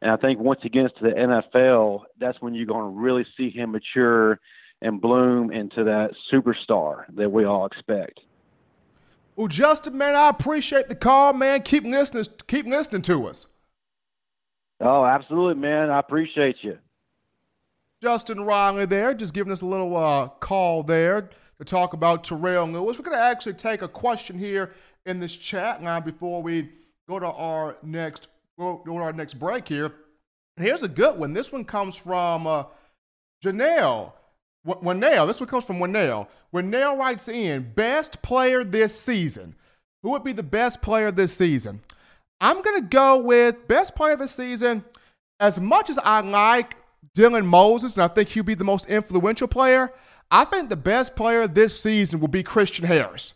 And 0.00 0.12
I 0.12 0.16
think 0.16 0.38
once 0.38 0.60
he 0.62 0.68
gets 0.68 0.94
to 0.98 1.04
the 1.04 1.10
NFL, 1.10 2.02
that's 2.20 2.40
when 2.40 2.54
you're 2.54 2.66
going 2.66 2.94
to 2.94 3.00
really 3.00 3.26
see 3.36 3.50
him 3.50 3.72
mature 3.72 4.38
and 4.80 5.00
bloom 5.00 5.50
into 5.50 5.82
that 5.84 6.10
superstar 6.32 7.04
that 7.16 7.32
we 7.32 7.44
all 7.44 7.66
expect. 7.66 8.20
Well, 9.34 9.48
Justin, 9.48 9.98
man, 9.98 10.14
I 10.14 10.28
appreciate 10.28 10.88
the 10.88 10.94
call, 10.94 11.32
man. 11.32 11.62
Keep 11.62 11.84
listening, 11.84 12.26
keep 12.46 12.66
listening 12.66 13.02
to 13.02 13.26
us. 13.26 13.46
Oh, 14.80 15.04
absolutely, 15.04 15.60
man. 15.60 15.90
I 15.90 15.98
appreciate 15.98 16.56
you. 16.62 16.78
Justin 18.00 18.42
Riley 18.42 18.86
there, 18.86 19.14
just 19.14 19.34
giving 19.34 19.52
us 19.52 19.62
a 19.62 19.66
little 19.66 19.96
uh, 19.96 20.28
call 20.28 20.84
there 20.84 21.30
to 21.58 21.64
talk 21.64 21.92
about 21.92 22.24
Terrell 22.24 22.66
Lewis. 22.66 22.98
We're 22.98 23.04
going 23.04 23.16
to 23.16 23.22
actually 23.22 23.54
take 23.54 23.82
a 23.82 23.88
question 23.88 24.38
here 24.38 24.72
in 25.06 25.20
this 25.20 25.34
chat 25.34 25.82
line 25.82 26.02
before 26.02 26.42
we 26.42 26.70
go 27.08 27.18
to 27.18 27.26
our 27.26 27.76
next 27.82 28.28
go 28.58 28.82
to 28.84 28.96
our 28.96 29.12
next 29.12 29.34
break 29.34 29.68
here. 29.68 29.92
here's 30.56 30.82
a 30.82 30.88
good 30.88 31.18
one. 31.18 31.32
This 31.32 31.52
one 31.52 31.64
comes 31.64 31.94
from 31.94 32.46
uh, 32.46 32.64
Janelle. 33.44 34.12
Winnell, 34.66 35.26
this 35.26 35.40
one 35.40 35.48
comes 35.48 35.64
from 35.64 35.78
Winnell. 35.78 36.26
Winnell 36.52 36.98
writes 36.98 37.28
in, 37.28 37.72
best 37.74 38.20
player 38.22 38.64
this 38.64 38.98
season. 39.00 39.54
Who 40.02 40.10
would 40.10 40.24
be 40.24 40.32
the 40.32 40.42
best 40.42 40.82
player 40.82 41.10
this 41.10 41.36
season? 41.36 41.80
I'm 42.40 42.62
going 42.62 42.82
to 42.82 42.86
go 42.86 43.18
with 43.18 43.66
best 43.66 43.94
player 43.94 44.12
of 44.12 44.18
the 44.18 44.28
season. 44.28 44.84
As 45.40 45.58
much 45.58 45.90
as 45.90 45.98
I 45.98 46.20
like 46.20 46.76
Dylan 47.16 47.46
Moses, 47.46 47.94
and 47.94 48.02
I 48.04 48.08
think 48.08 48.28
he'll 48.28 48.42
be 48.42 48.54
the 48.54 48.64
most 48.64 48.86
influential 48.86 49.48
player, 49.48 49.92
I 50.30 50.44
think 50.44 50.68
the 50.68 50.76
best 50.76 51.16
player 51.16 51.46
this 51.46 51.80
season 51.80 52.20
will 52.20 52.28
be 52.28 52.42
Christian 52.42 52.84
Harris. 52.84 53.34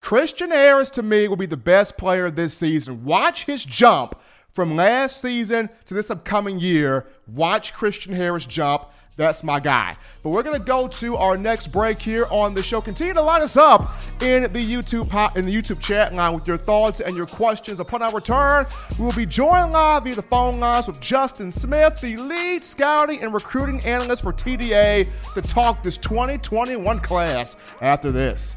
Christian 0.00 0.50
Harris, 0.50 0.90
to 0.90 1.02
me, 1.02 1.28
will 1.28 1.36
be 1.36 1.46
the 1.46 1.56
best 1.56 1.98
player 1.98 2.30
this 2.30 2.54
season. 2.54 3.04
Watch 3.04 3.44
his 3.44 3.64
jump 3.64 4.18
from 4.54 4.76
last 4.76 5.20
season 5.20 5.68
to 5.84 5.94
this 5.94 6.10
upcoming 6.10 6.58
year. 6.58 7.06
Watch 7.26 7.74
Christian 7.74 8.14
Harris 8.14 8.46
jump. 8.46 8.90
That's 9.20 9.44
my 9.44 9.60
guy. 9.60 9.96
But 10.22 10.30
we're 10.30 10.42
gonna 10.42 10.58
go 10.58 10.88
to 10.88 11.16
our 11.16 11.36
next 11.36 11.66
break 11.66 11.98
here 11.98 12.26
on 12.30 12.54
the 12.54 12.62
show. 12.62 12.80
Continue 12.80 13.12
to 13.12 13.20
line 13.20 13.42
us 13.42 13.54
up 13.54 14.00
in 14.22 14.50
the 14.50 14.64
YouTube 14.64 15.36
in 15.36 15.44
the 15.44 15.54
YouTube 15.54 15.78
chat 15.78 16.14
line 16.14 16.32
with 16.32 16.48
your 16.48 16.56
thoughts 16.56 17.02
and 17.02 17.14
your 17.14 17.26
questions. 17.26 17.80
Upon 17.80 18.00
our 18.00 18.14
return, 18.14 18.64
we 18.98 19.04
will 19.04 19.12
be 19.12 19.26
joined 19.26 19.74
live 19.74 20.04
via 20.04 20.14
the 20.14 20.22
phone 20.22 20.58
lines 20.58 20.86
with 20.86 21.02
Justin 21.02 21.52
Smith, 21.52 22.00
the 22.00 22.16
lead 22.16 22.64
scouting 22.64 23.22
and 23.22 23.34
recruiting 23.34 23.84
analyst 23.84 24.22
for 24.22 24.32
TDA, 24.32 25.06
to 25.34 25.42
talk 25.42 25.82
this 25.82 25.98
2021 25.98 26.98
class. 27.00 27.58
After 27.82 28.10
this. 28.10 28.56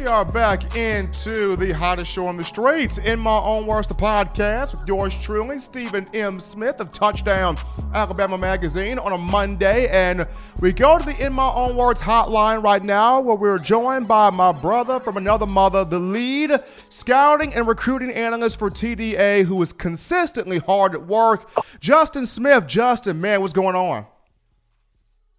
We 0.00 0.06
are 0.06 0.24
back 0.24 0.76
into 0.76 1.56
the 1.56 1.72
hottest 1.72 2.10
show 2.10 2.26
on 2.26 2.38
the 2.38 2.42
streets, 2.42 2.96
In 2.96 3.20
My 3.20 3.38
Own 3.38 3.66
Words, 3.66 3.86
the 3.86 3.92
podcast 3.92 4.72
with 4.72 4.88
yours 4.88 5.14
truly, 5.18 5.60
Stephen 5.60 6.06
M. 6.14 6.40
Smith 6.40 6.80
of 6.80 6.88
Touchdown 6.88 7.58
Alabama 7.92 8.38
Magazine 8.38 8.98
on 8.98 9.12
a 9.12 9.18
Monday. 9.18 9.88
And 9.88 10.26
we 10.62 10.72
go 10.72 10.96
to 10.96 11.04
the 11.04 11.14
In 11.22 11.34
My 11.34 11.52
Own 11.52 11.76
Words 11.76 12.00
hotline 12.00 12.62
right 12.62 12.82
now 12.82 13.20
where 13.20 13.36
we're 13.36 13.58
joined 13.58 14.08
by 14.08 14.30
my 14.30 14.52
brother 14.52 15.00
from 15.00 15.18
another 15.18 15.44
mother, 15.44 15.84
the 15.84 16.00
lead 16.00 16.52
scouting 16.88 17.52
and 17.52 17.66
recruiting 17.66 18.10
analyst 18.10 18.58
for 18.58 18.70
TDA, 18.70 19.44
who 19.44 19.60
is 19.60 19.70
consistently 19.70 20.56
hard 20.56 20.94
at 20.94 21.06
work, 21.06 21.50
Justin 21.78 22.24
Smith. 22.24 22.66
Justin, 22.66 23.20
man, 23.20 23.42
what's 23.42 23.52
going 23.52 23.76
on? 23.76 24.06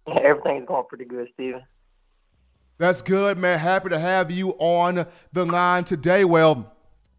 Everything's 0.06 0.68
going 0.68 0.84
pretty 0.88 1.04
good, 1.04 1.26
Stephen. 1.34 1.62
That's 2.78 3.02
good, 3.02 3.38
man. 3.38 3.58
Happy 3.58 3.90
to 3.90 3.98
have 3.98 4.30
you 4.30 4.50
on 4.58 5.06
the 5.32 5.46
line 5.46 5.84
today. 5.84 6.24
Well, 6.24 6.72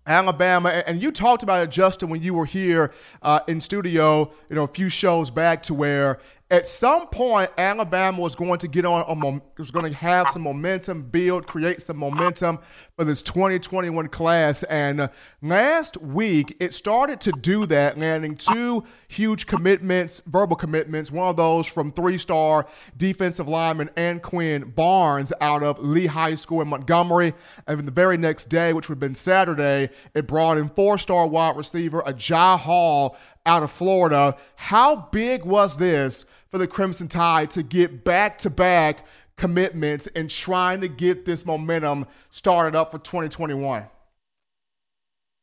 Alabama, 0.06 0.70
and 0.70 1.02
you 1.02 1.12
talked 1.12 1.44
about 1.44 1.64
it, 1.64 1.72
Justin, 1.72 2.10
when 2.10 2.22
you 2.22 2.34
were 2.34 2.46
here 2.46 2.92
uh, 3.22 3.40
in 3.48 3.62
studio, 3.62 4.32
you 4.50 4.56
know, 4.56 4.64
a 4.64 4.68
few 4.68 4.90
shows 4.90 5.30
back, 5.30 5.64
to 5.64 5.74
where 5.74 6.20
at 6.54 6.68
some 6.68 7.08
point, 7.08 7.50
Alabama 7.58 8.22
was 8.22 8.36
going 8.36 8.60
to 8.60 8.68
get 8.68 8.86
on, 8.86 9.02
a, 9.10 9.42
was 9.58 9.72
going 9.72 9.92
to 9.92 9.98
have 9.98 10.30
some 10.30 10.44
momentum, 10.44 11.02
build, 11.02 11.48
create 11.48 11.82
some 11.82 11.98
momentum 11.98 12.60
for 12.96 13.04
this 13.04 13.24
2021 13.24 14.08
class. 14.10 14.62
And 14.62 15.02
uh, 15.02 15.08
last 15.42 15.98
week, 15.98 16.56
it 16.60 16.76
started 16.76 17.20
to 17.22 17.32
do 17.32 17.66
that, 17.66 17.98
landing 17.98 18.36
two 18.36 18.84
huge 19.08 19.48
commitments, 19.48 20.22
verbal 20.28 20.56
commitments. 20.56 21.10
One 21.10 21.28
of 21.28 21.38
those 21.38 21.66
from 21.66 21.92
three-star 21.92 22.68
defensive 22.98 23.48
lineman 23.48 23.90
Anquin 23.98 24.76
Barnes 24.76 25.34
out 25.42 25.64
of 25.64 25.80
Lee 25.80 26.06
High 26.06 26.36
School 26.36 26.62
in 26.62 26.68
Montgomery. 26.68 27.34
And 27.66 27.80
then 27.80 27.88
the 27.88 27.92
very 27.92 28.18
next 28.18 28.50
day, 28.50 28.74
which 28.74 28.90
would 28.90 28.98
have 28.98 29.00
been 29.00 29.16
Saturday, 29.16 29.90
it 30.14 30.28
brought 30.28 30.60
in 30.60 30.70
four-star 30.70 31.26
wide 31.26 31.58
receiver 31.58 32.04
Agiye 32.06 32.60
Hall 32.60 33.18
out 33.44 33.64
of 33.64 33.72
Florida. 33.72 34.38
How 34.56 34.96
big 35.12 35.46
was 35.46 35.78
this 35.78 36.26
for 36.54 36.60
the 36.60 36.68
Crimson 36.68 37.08
Tide 37.08 37.50
to 37.50 37.64
get 37.64 38.04
back 38.04 38.38
to 38.38 38.50
back 38.52 39.08
commitments 39.38 40.06
and 40.16 40.30
trying 40.30 40.82
to 40.82 40.88
get 40.88 41.26
this 41.26 41.48
momentum 41.48 42.06
started 42.30 42.76
up 42.76 42.92
for 42.92 43.00
2021? 43.00 43.88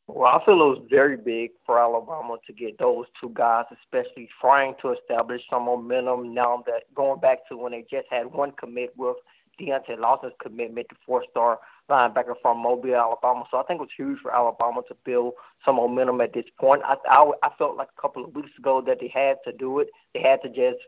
Well, 0.06 0.24
I 0.24 0.38
feel 0.44 0.54
it 0.54 0.78
was 0.78 0.86
very 0.88 1.16
big 1.16 1.50
for 1.66 1.80
Alabama 1.80 2.36
to 2.46 2.52
get 2.52 2.78
those 2.78 3.06
two 3.20 3.32
guys, 3.34 3.64
especially 3.82 4.28
trying 4.40 4.74
to 4.82 4.92
establish 4.92 5.42
some 5.50 5.64
momentum 5.64 6.32
now 6.32 6.62
that 6.66 6.82
going 6.94 7.18
back 7.18 7.38
to 7.48 7.56
when 7.56 7.72
they 7.72 7.84
just 7.90 8.06
had 8.08 8.26
one 8.26 8.52
commit 8.52 8.92
with 8.96 9.16
Deontae 9.60 9.98
Lawson's 9.98 10.32
commitment 10.40 10.86
to 10.90 10.96
four-star 11.04 11.58
linebacker 11.90 12.34
from 12.40 12.58
Mobile, 12.58 12.94
Alabama. 12.94 13.44
So 13.50 13.58
I 13.58 13.64
think 13.64 13.80
it 13.80 13.82
was 13.82 13.90
huge 13.96 14.20
for 14.22 14.32
Alabama 14.32 14.82
to 14.86 14.96
build 15.04 15.34
some 15.64 15.74
momentum 15.74 16.20
at 16.20 16.32
this 16.32 16.44
point. 16.58 16.82
I, 16.84 16.94
I, 17.08 17.32
I 17.42 17.48
felt 17.58 17.76
like 17.76 17.88
a 17.96 18.00
couple 18.00 18.24
of 18.24 18.32
weeks 18.32 18.50
ago 18.56 18.80
that 18.86 18.98
they 19.00 19.10
had 19.12 19.38
to 19.44 19.52
do 19.52 19.80
it. 19.80 19.88
They 20.14 20.20
had 20.20 20.40
to 20.42 20.48
just 20.48 20.78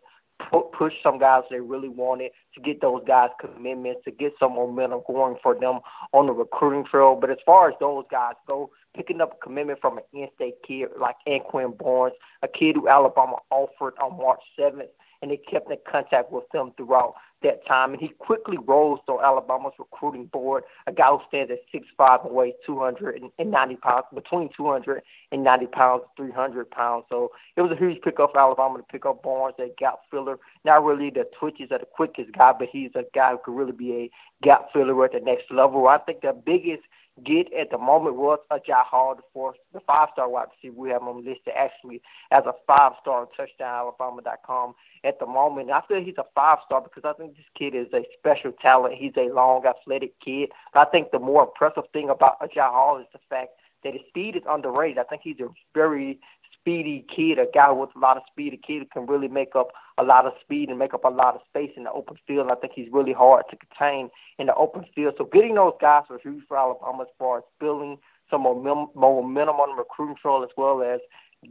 push 0.73 0.93
some 1.03 1.19
guys 1.19 1.43
they 1.51 1.61
really 1.61 1.89
wanted 1.89 2.31
to 2.55 2.61
get 2.61 2.81
those 2.81 3.03
guys 3.07 3.31
commitments 3.41 4.01
to 4.05 4.11
get 4.11 4.33
some 4.39 4.55
momentum 4.55 5.01
going 5.07 5.37
for 5.43 5.59
them 5.59 5.81
on 6.13 6.27
the 6.27 6.33
recruiting 6.33 6.85
trail. 6.85 7.17
But 7.19 7.31
as 7.31 7.39
far 7.47 7.69
as 7.69 7.75
those 7.81 8.05
guys 8.11 8.35
go, 8.47 8.71
picking 8.95 9.21
up 9.21 9.39
a 9.41 9.45
commitment 9.45 9.81
from 9.81 9.99
an 9.99 10.05
in-state 10.13 10.57
kid 10.67 10.89
like 11.01 11.17
Anquin 11.27 11.77
Barnes, 11.79 12.15
a 12.43 12.49
kid 12.49 12.77
who 12.77 12.89
Alabama 12.89 13.37
offered 13.51 13.95
on 14.03 14.19
March 14.19 14.41
7th, 14.59 14.89
and 15.23 15.31
they 15.31 15.37
kept 15.37 15.71
in 15.71 15.79
contact 15.91 16.31
with 16.33 16.45
them 16.53 16.73
throughout 16.77 17.15
that 17.43 17.65
time. 17.67 17.93
And 17.93 18.01
he 18.01 18.09
quickly 18.09 18.57
rose 18.59 18.99
to 19.07 19.21
Alabama's 19.21 19.73
recruiting 19.79 20.27
board, 20.27 20.65
a 20.87 20.93
guy 20.93 21.09
who 21.09 21.21
stands 21.29 21.51
at 21.51 21.59
six 21.71 21.87
five 21.97 22.21
and 22.25 22.35
weighs 22.35 22.55
290 22.67 23.77
pounds, 23.77 24.05
between 24.15 24.51
290 24.57 25.67
pounds 25.67 26.03
and 26.19 26.27
300 26.29 26.71
pounds. 26.71 27.05
So 27.09 27.31
it 27.57 27.63
was 27.63 27.71
a 27.73 27.77
huge 27.77 28.03
pickup 28.03 28.33
for 28.33 28.41
Alabama 28.41 28.79
to 28.79 28.85
pick 28.85 29.07
up 29.07 29.23
Barnes, 29.23 29.55
that 29.59 29.77
gap 29.77 30.01
filler. 30.11 30.39
Not 30.65 30.85
really 30.85 31.11
the 31.11 31.25
twitches 31.39 31.69
or 31.71 31.79
the 31.79 31.87
quickest 31.87 32.33
guy, 32.37 32.53
but 32.59 32.69
he's 32.71 32.91
a 32.95 33.05
guy 33.15 33.33
who 33.33 33.39
could 33.45 33.57
really 33.57 33.73
be 33.73 33.93
a 33.93 34.11
gap 34.45 34.73
filler 34.73 35.05
at 35.05 35.13
the 35.13 35.21
next 35.21 35.51
level. 35.51 35.89
I 35.89 35.99
think 35.99 36.23
the 36.23 36.33
biggest– 36.33 36.83
get 37.25 37.53
at 37.53 37.71
the 37.71 37.79
moment 37.79 38.17
was 38.17 38.39
Agiye 38.51 38.85
Hall, 38.85 39.15
the 39.15 39.23
fourth, 39.33 39.57
the 39.73 39.81
five 39.81 40.09
star 40.13 40.29
wide 40.29 40.49
receiver. 40.57 40.81
We 40.81 40.91
have 40.91 41.03
him 41.03 41.19
listed 41.19 41.53
actually 41.57 42.01
as 42.31 42.45
a 42.47 42.53
five 42.67 42.93
star 43.01 43.21
on 43.21 43.27
touchdownalabama.com 43.39 44.75
at 45.05 45.19
the 45.19 45.27
moment. 45.27 45.71
I 45.71 45.83
feel 45.87 46.03
he's 46.03 46.19
a 46.19 46.25
five 46.35 46.59
star 46.65 46.81
because 46.81 47.05
I 47.05 47.13
think 47.21 47.37
this 47.37 47.47
kid 47.57 47.75
is 47.75 47.89
a 47.93 48.03
special 48.19 48.53
talent. 48.53 48.95
He's 48.95 49.13
a 49.17 49.33
long, 49.33 49.65
athletic 49.67 50.19
kid. 50.21 50.51
I 50.75 50.85
think 50.87 51.11
the 51.11 51.19
more 51.19 51.45
impressive 51.45 51.91
thing 51.93 52.09
about 52.09 52.41
Agiye 52.41 52.71
Hall 52.71 52.99
is 52.99 53.07
the 53.13 53.21
fact 53.29 53.51
that 53.85 53.93
his 53.93 54.03
speed 54.09 54.37
is 54.37 54.43
underrated. 54.49 54.99
I 54.99 55.05
think 55.05 55.23
he's 55.23 55.41
a 55.41 55.49
very 55.75 56.19
speedy 56.63 57.05
kid, 57.15 57.39
a 57.39 57.47
guy 57.53 57.71
with 57.73 57.91
a 57.97 57.99
lot 57.99 58.17
of 58.17 58.23
speed, 58.31 58.55
a 58.55 58.57
kid 58.57 58.79
who 58.79 58.87
can 58.87 59.07
really 59.07 59.29
make 59.29 59.57
up 59.57 59.69
a 59.99 60.05
lot 60.05 60.27
of 60.27 60.33
speed 60.41 60.69
and 60.69 60.79
make 60.79 60.95
up 60.95 61.05
a 61.05 61.09
lot 61.09 61.35
of 61.35 61.41
space 61.49 61.73
in 61.77 61.85
the 61.85 61.93
open 61.93 62.17
field. 62.27 62.49
I 62.51 62.55
think 62.55 62.73
he's 62.75 62.89
really 62.93 63.13
hard 63.13 63.45
to 63.51 63.57
contain 63.57 64.11
in 64.39 64.47
the 64.47 64.55
open 64.55 64.85
field. 64.95 65.15
So 65.19 65.29
getting 65.33 65.57
those 65.57 65.75
guys 65.81 66.05
was 66.09 66.21
huge 66.23 66.45
for 66.47 66.57
Alabama 66.57 67.03
as 67.03 67.09
far 67.19 67.39
as 67.39 67.45
building 67.59 67.99
some 68.31 68.43
momentum, 68.43 68.91
on 68.97 69.35
the 69.35 69.75
recruiting 69.77 70.17
trail 70.21 70.43
as 70.43 70.51
well 70.57 70.83
as 70.83 71.01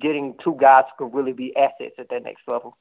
getting 0.01 0.33
two 0.43 0.57
guys 0.59 0.85
who 0.97 1.09
can 1.09 1.15
really 1.15 1.33
be 1.33 1.55
assets 1.57 1.95
at 1.99 2.09
that 2.09 2.23
next 2.23 2.43
level. 2.47 2.77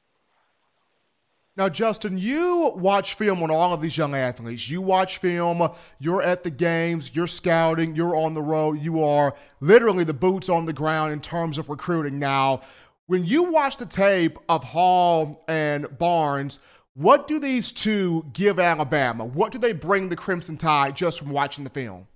Now, 1.57 1.67
Justin, 1.67 2.17
you 2.17 2.71
watch 2.77 3.15
film 3.15 3.43
on 3.43 3.51
all 3.51 3.73
of 3.73 3.81
these 3.81 3.97
young 3.97 4.15
athletes. 4.15 4.69
You 4.69 4.81
watch 4.81 5.17
film, 5.17 5.69
you're 5.99 6.21
at 6.21 6.43
the 6.43 6.49
games, 6.49 7.11
you're 7.13 7.27
scouting, 7.27 7.93
you're 7.93 8.15
on 8.15 8.33
the 8.33 8.41
road, 8.41 8.81
you 8.81 9.03
are 9.03 9.35
literally 9.59 10.05
the 10.05 10.13
boots 10.13 10.47
on 10.47 10.65
the 10.65 10.71
ground 10.71 11.11
in 11.11 11.19
terms 11.19 11.57
of 11.57 11.67
recruiting. 11.67 12.19
Now, 12.19 12.61
when 13.07 13.25
you 13.25 13.43
watch 13.43 13.75
the 13.75 13.85
tape 13.85 14.37
of 14.47 14.63
Hall 14.63 15.43
and 15.49 15.97
Barnes, 15.97 16.61
what 16.93 17.27
do 17.27 17.37
these 17.37 17.73
two 17.73 18.25
give 18.31 18.57
Alabama? 18.57 19.25
What 19.25 19.51
do 19.51 19.57
they 19.57 19.73
bring 19.73 20.07
the 20.07 20.15
Crimson 20.15 20.55
Tide 20.55 20.95
just 20.95 21.19
from 21.19 21.31
watching 21.31 21.65
the 21.65 21.69
film? 21.69 22.07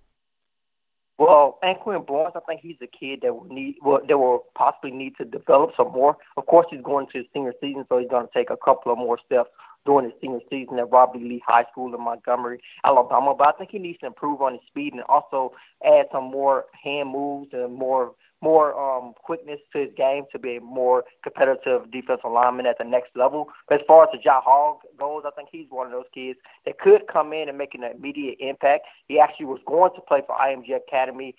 Well, 1.18 1.60
Anquin 1.64 2.06
Barnes, 2.06 2.34
I 2.36 2.42
think 2.42 2.60
he's 2.62 2.76
a 2.82 2.88
kid 2.88 3.22
that 3.22 3.34
will 3.34 3.46
need, 3.46 3.76
well, 3.82 4.02
that 4.06 4.18
will 4.18 4.44
possibly 4.54 4.92
need 4.92 5.14
to 5.18 5.26
develop 5.26 5.72
some 5.78 5.92
more. 5.94 6.18
Of 6.36 6.46
course, 6.46 6.68
he's 6.70 6.82
going 6.82 7.08
to 7.14 7.20
his 7.20 7.28
senior 7.34 7.54
season, 7.62 7.86
so 7.88 7.98
he's 8.00 8.10
going 8.10 8.28
to 8.28 8.34
take 8.34 8.50
a 8.50 8.58
couple 8.58 8.92
of 8.92 8.98
more 8.98 9.18
steps 9.26 9.50
during 9.86 10.06
his 10.06 10.20
senior 10.20 10.40
season 10.50 10.78
at 10.80 10.92
Robert 10.92 11.22
Lee 11.22 11.42
High 11.46 11.64
School 11.72 11.94
in 11.94 12.02
Montgomery, 12.04 12.60
Alabama. 12.84 13.34
But 13.38 13.48
I 13.48 13.52
think 13.58 13.72
he 13.72 13.80
needs 13.80 14.00
to 14.00 14.08
improve 14.08 14.42
on 14.42 14.54
his 14.54 14.62
speed 14.68 14.94
and 14.94 15.04
also 15.04 15.54
add 15.86 16.08
some 16.12 16.26
more 16.26 16.66
hand 16.84 17.12
moves 17.12 17.50
and 17.54 17.74
more 17.74 18.12
more 18.42 18.78
um, 18.80 19.14
quickness 19.24 19.60
to 19.74 19.80
his 19.80 19.90
game 19.98 20.24
to 20.32 20.40
be 20.40 20.58
a 20.58 20.62
more 20.62 21.04
competitive 21.24 21.90
defensive 21.92 22.32
lineman 22.32 22.66
at 22.66 22.78
the 22.78 22.84
next 22.84 23.10
level. 23.16 23.48
But 23.68 23.82
as 23.82 23.88
far 23.88 24.04
as 24.04 24.10
the 24.12 24.18
Agiye 24.18 24.44
Hall 24.44 24.82
goes, 25.00 25.24
I 25.26 25.32
think 25.32 25.50
he's 25.52 25.68
one 25.70 25.88
of 25.88 25.92
those 25.92 26.06
kids 26.14 26.38
that 26.66 26.80
could 26.80 27.08
come 27.12 27.34
in 27.34 27.50
and 27.50 27.58
make 27.58 27.74
an 27.74 27.84
immediate 27.84 28.38
impact. 28.40 28.86
He 29.08 29.20
actually 29.20 29.48
was 29.48 29.62
going 29.66 29.92
to 29.96 30.02
play 30.02 30.22
for 30.26 30.36
IMG 30.36 30.76
Academy 30.76 31.36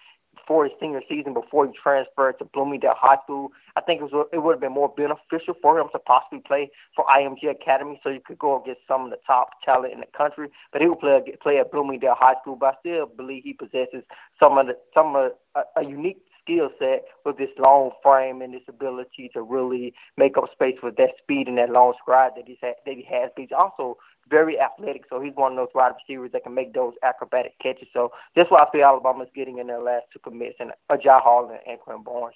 for 0.47 0.65
his 0.65 0.73
senior 0.81 1.01
season 1.09 1.35
before 1.35 1.67
he 1.67 1.73
transferred 1.73 2.39
to 2.39 2.45
Bloomingdale 2.45 2.95
High 2.97 3.17
School. 3.25 3.51
I 3.75 3.81
think 3.81 4.01
it, 4.01 4.05
was, 4.05 4.27
it 4.33 4.39
would 4.39 4.55
have 4.55 4.61
been 4.61 4.73
more 4.73 4.93
beneficial 4.97 5.55
for 5.61 5.79
him 5.79 5.89
to 5.93 5.99
possibly 5.99 6.41
play 6.47 6.71
for 6.95 7.05
IMG 7.07 7.51
Academy 7.51 8.01
so 8.03 8.11
you 8.11 8.21
could 8.25 8.39
go 8.39 8.61
against 8.61 8.83
some 8.87 9.05
of 9.05 9.11
the 9.11 9.19
top 9.27 9.51
talent 9.65 9.93
in 9.93 10.01
the 10.01 10.07
country. 10.17 10.49
But 10.73 10.83
he 10.83 10.89
would 10.89 11.01
play 11.01 11.21
play 11.43 11.59
at 11.59 11.73
Bloomingdale 11.73 12.17
High 12.19 12.35
School. 12.43 12.57
But 12.57 12.67
I 12.67 12.81
still 12.81 13.07
believe 13.07 13.45
he 13.45 13.55
possesses 13.55 14.05
some 14.39 14.59
of 14.59 14.67
the 14.67 14.77
some 14.95 15.17
of 15.17 15.33
a, 15.55 15.63
a 15.81 15.85
unique 15.85 16.23
skill 16.47 16.71
set 16.79 17.05
with 17.25 17.39
this 17.39 17.51
long 17.59 17.91
frame 18.03 18.41
and 18.41 18.55
this 18.55 18.63
ability 18.69 19.31
to 19.35 19.43
really 19.43 19.93
make 20.17 20.39
up 20.39 20.45
space 20.53 20.77
with 20.83 20.97
that 20.97 21.11
speed 21.19 21.49
and 21.49 21.59
that 21.59 21.71
long 21.71 21.95
stride 22.01 22.33
that 22.37 22.47
he's 22.47 22.57
ha- 22.63 22.79
that 22.87 22.95
he 22.95 23.07
has. 23.11 23.31
But 23.35 23.43
he's 23.43 23.57
also 23.57 23.97
very 24.29 24.59
athletic, 24.61 25.05
so 25.09 25.21
he's 25.21 25.35
one 25.35 25.53
of 25.53 25.59
those 25.59 25.75
wide 25.75 25.93
receivers 26.01 26.33
that 26.33 26.45
can 26.45 26.55
make 26.55 26.75
those 26.75 26.95
acrobatic 27.03 27.55
catches. 27.63 27.89
So 27.93 28.11
that's 28.35 28.51
why 28.51 28.63
I 28.63 28.71
feel 28.71 28.85
Alabama's 28.85 29.29
getting 29.35 29.59
in 29.59 29.67
their 29.69 29.83
last 29.83 30.07
two 30.13 30.19
commits, 30.19 30.57
and 30.59 30.73
Agiye 30.91 31.21
Hall 31.21 31.51
and 31.51 31.61
Anquin 31.79 32.05
Barnes. 32.05 32.35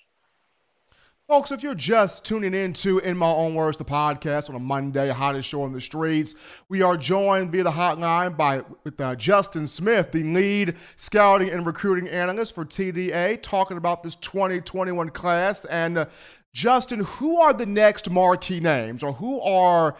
Folks, 1.30 1.52
if 1.52 1.62
you're 1.62 1.76
just 1.76 2.24
tuning 2.24 2.54
in 2.54 2.72
to 2.72 2.98
In 2.98 3.16
My 3.16 3.30
Own 3.30 3.54
Words, 3.54 3.78
the 3.78 3.84
podcast 3.84 4.50
on 4.50 4.56
a 4.56 4.58
Monday, 4.58 5.10
hottest 5.10 5.48
show 5.48 5.62
on 5.62 5.70
the 5.70 5.80
streets, 5.80 6.34
we 6.68 6.82
are 6.82 6.96
joined 6.96 7.52
via 7.52 7.62
the 7.62 7.70
hotline 7.70 8.36
by 8.36 8.64
with 8.82 9.00
uh, 9.00 9.14
Justin 9.14 9.68
Smith, 9.68 10.10
the 10.10 10.24
lead 10.24 10.74
scouting 10.96 11.48
and 11.50 11.64
recruiting 11.64 12.08
analyst 12.08 12.52
for 12.52 12.64
TDA, 12.64 13.40
talking 13.42 13.76
about 13.76 14.02
this 14.02 14.16
2021 14.16 15.10
class. 15.10 15.64
And 15.66 15.98
uh, 15.98 16.06
Justin, 16.52 16.98
who 16.98 17.36
are 17.36 17.52
the 17.52 17.64
next 17.64 18.10
marquee 18.10 18.58
names, 18.58 19.04
or 19.04 19.12
who 19.12 19.40
are 19.42 19.96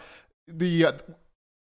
the 0.49 0.87
uh, 0.87 0.91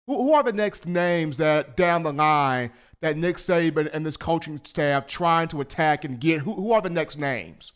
who 0.06 0.32
are 0.32 0.44
the 0.44 0.54
next 0.54 0.86
names 0.86 1.36
that 1.40 1.76
down 1.76 2.04
the 2.04 2.14
line 2.14 2.72
that 3.02 3.18
Nick 3.18 3.36
Saban 3.36 3.90
and 3.92 4.06
this 4.06 4.16
coaching 4.16 4.62
staff 4.64 5.08
trying 5.08 5.50
to 5.50 5.60
attack 5.60 6.06
and 6.06 6.22
get? 6.22 6.40
Who, 6.40 6.54
who 6.54 6.72
are 6.72 6.82
the 6.82 6.90
next 6.90 7.18
names? 7.18 7.74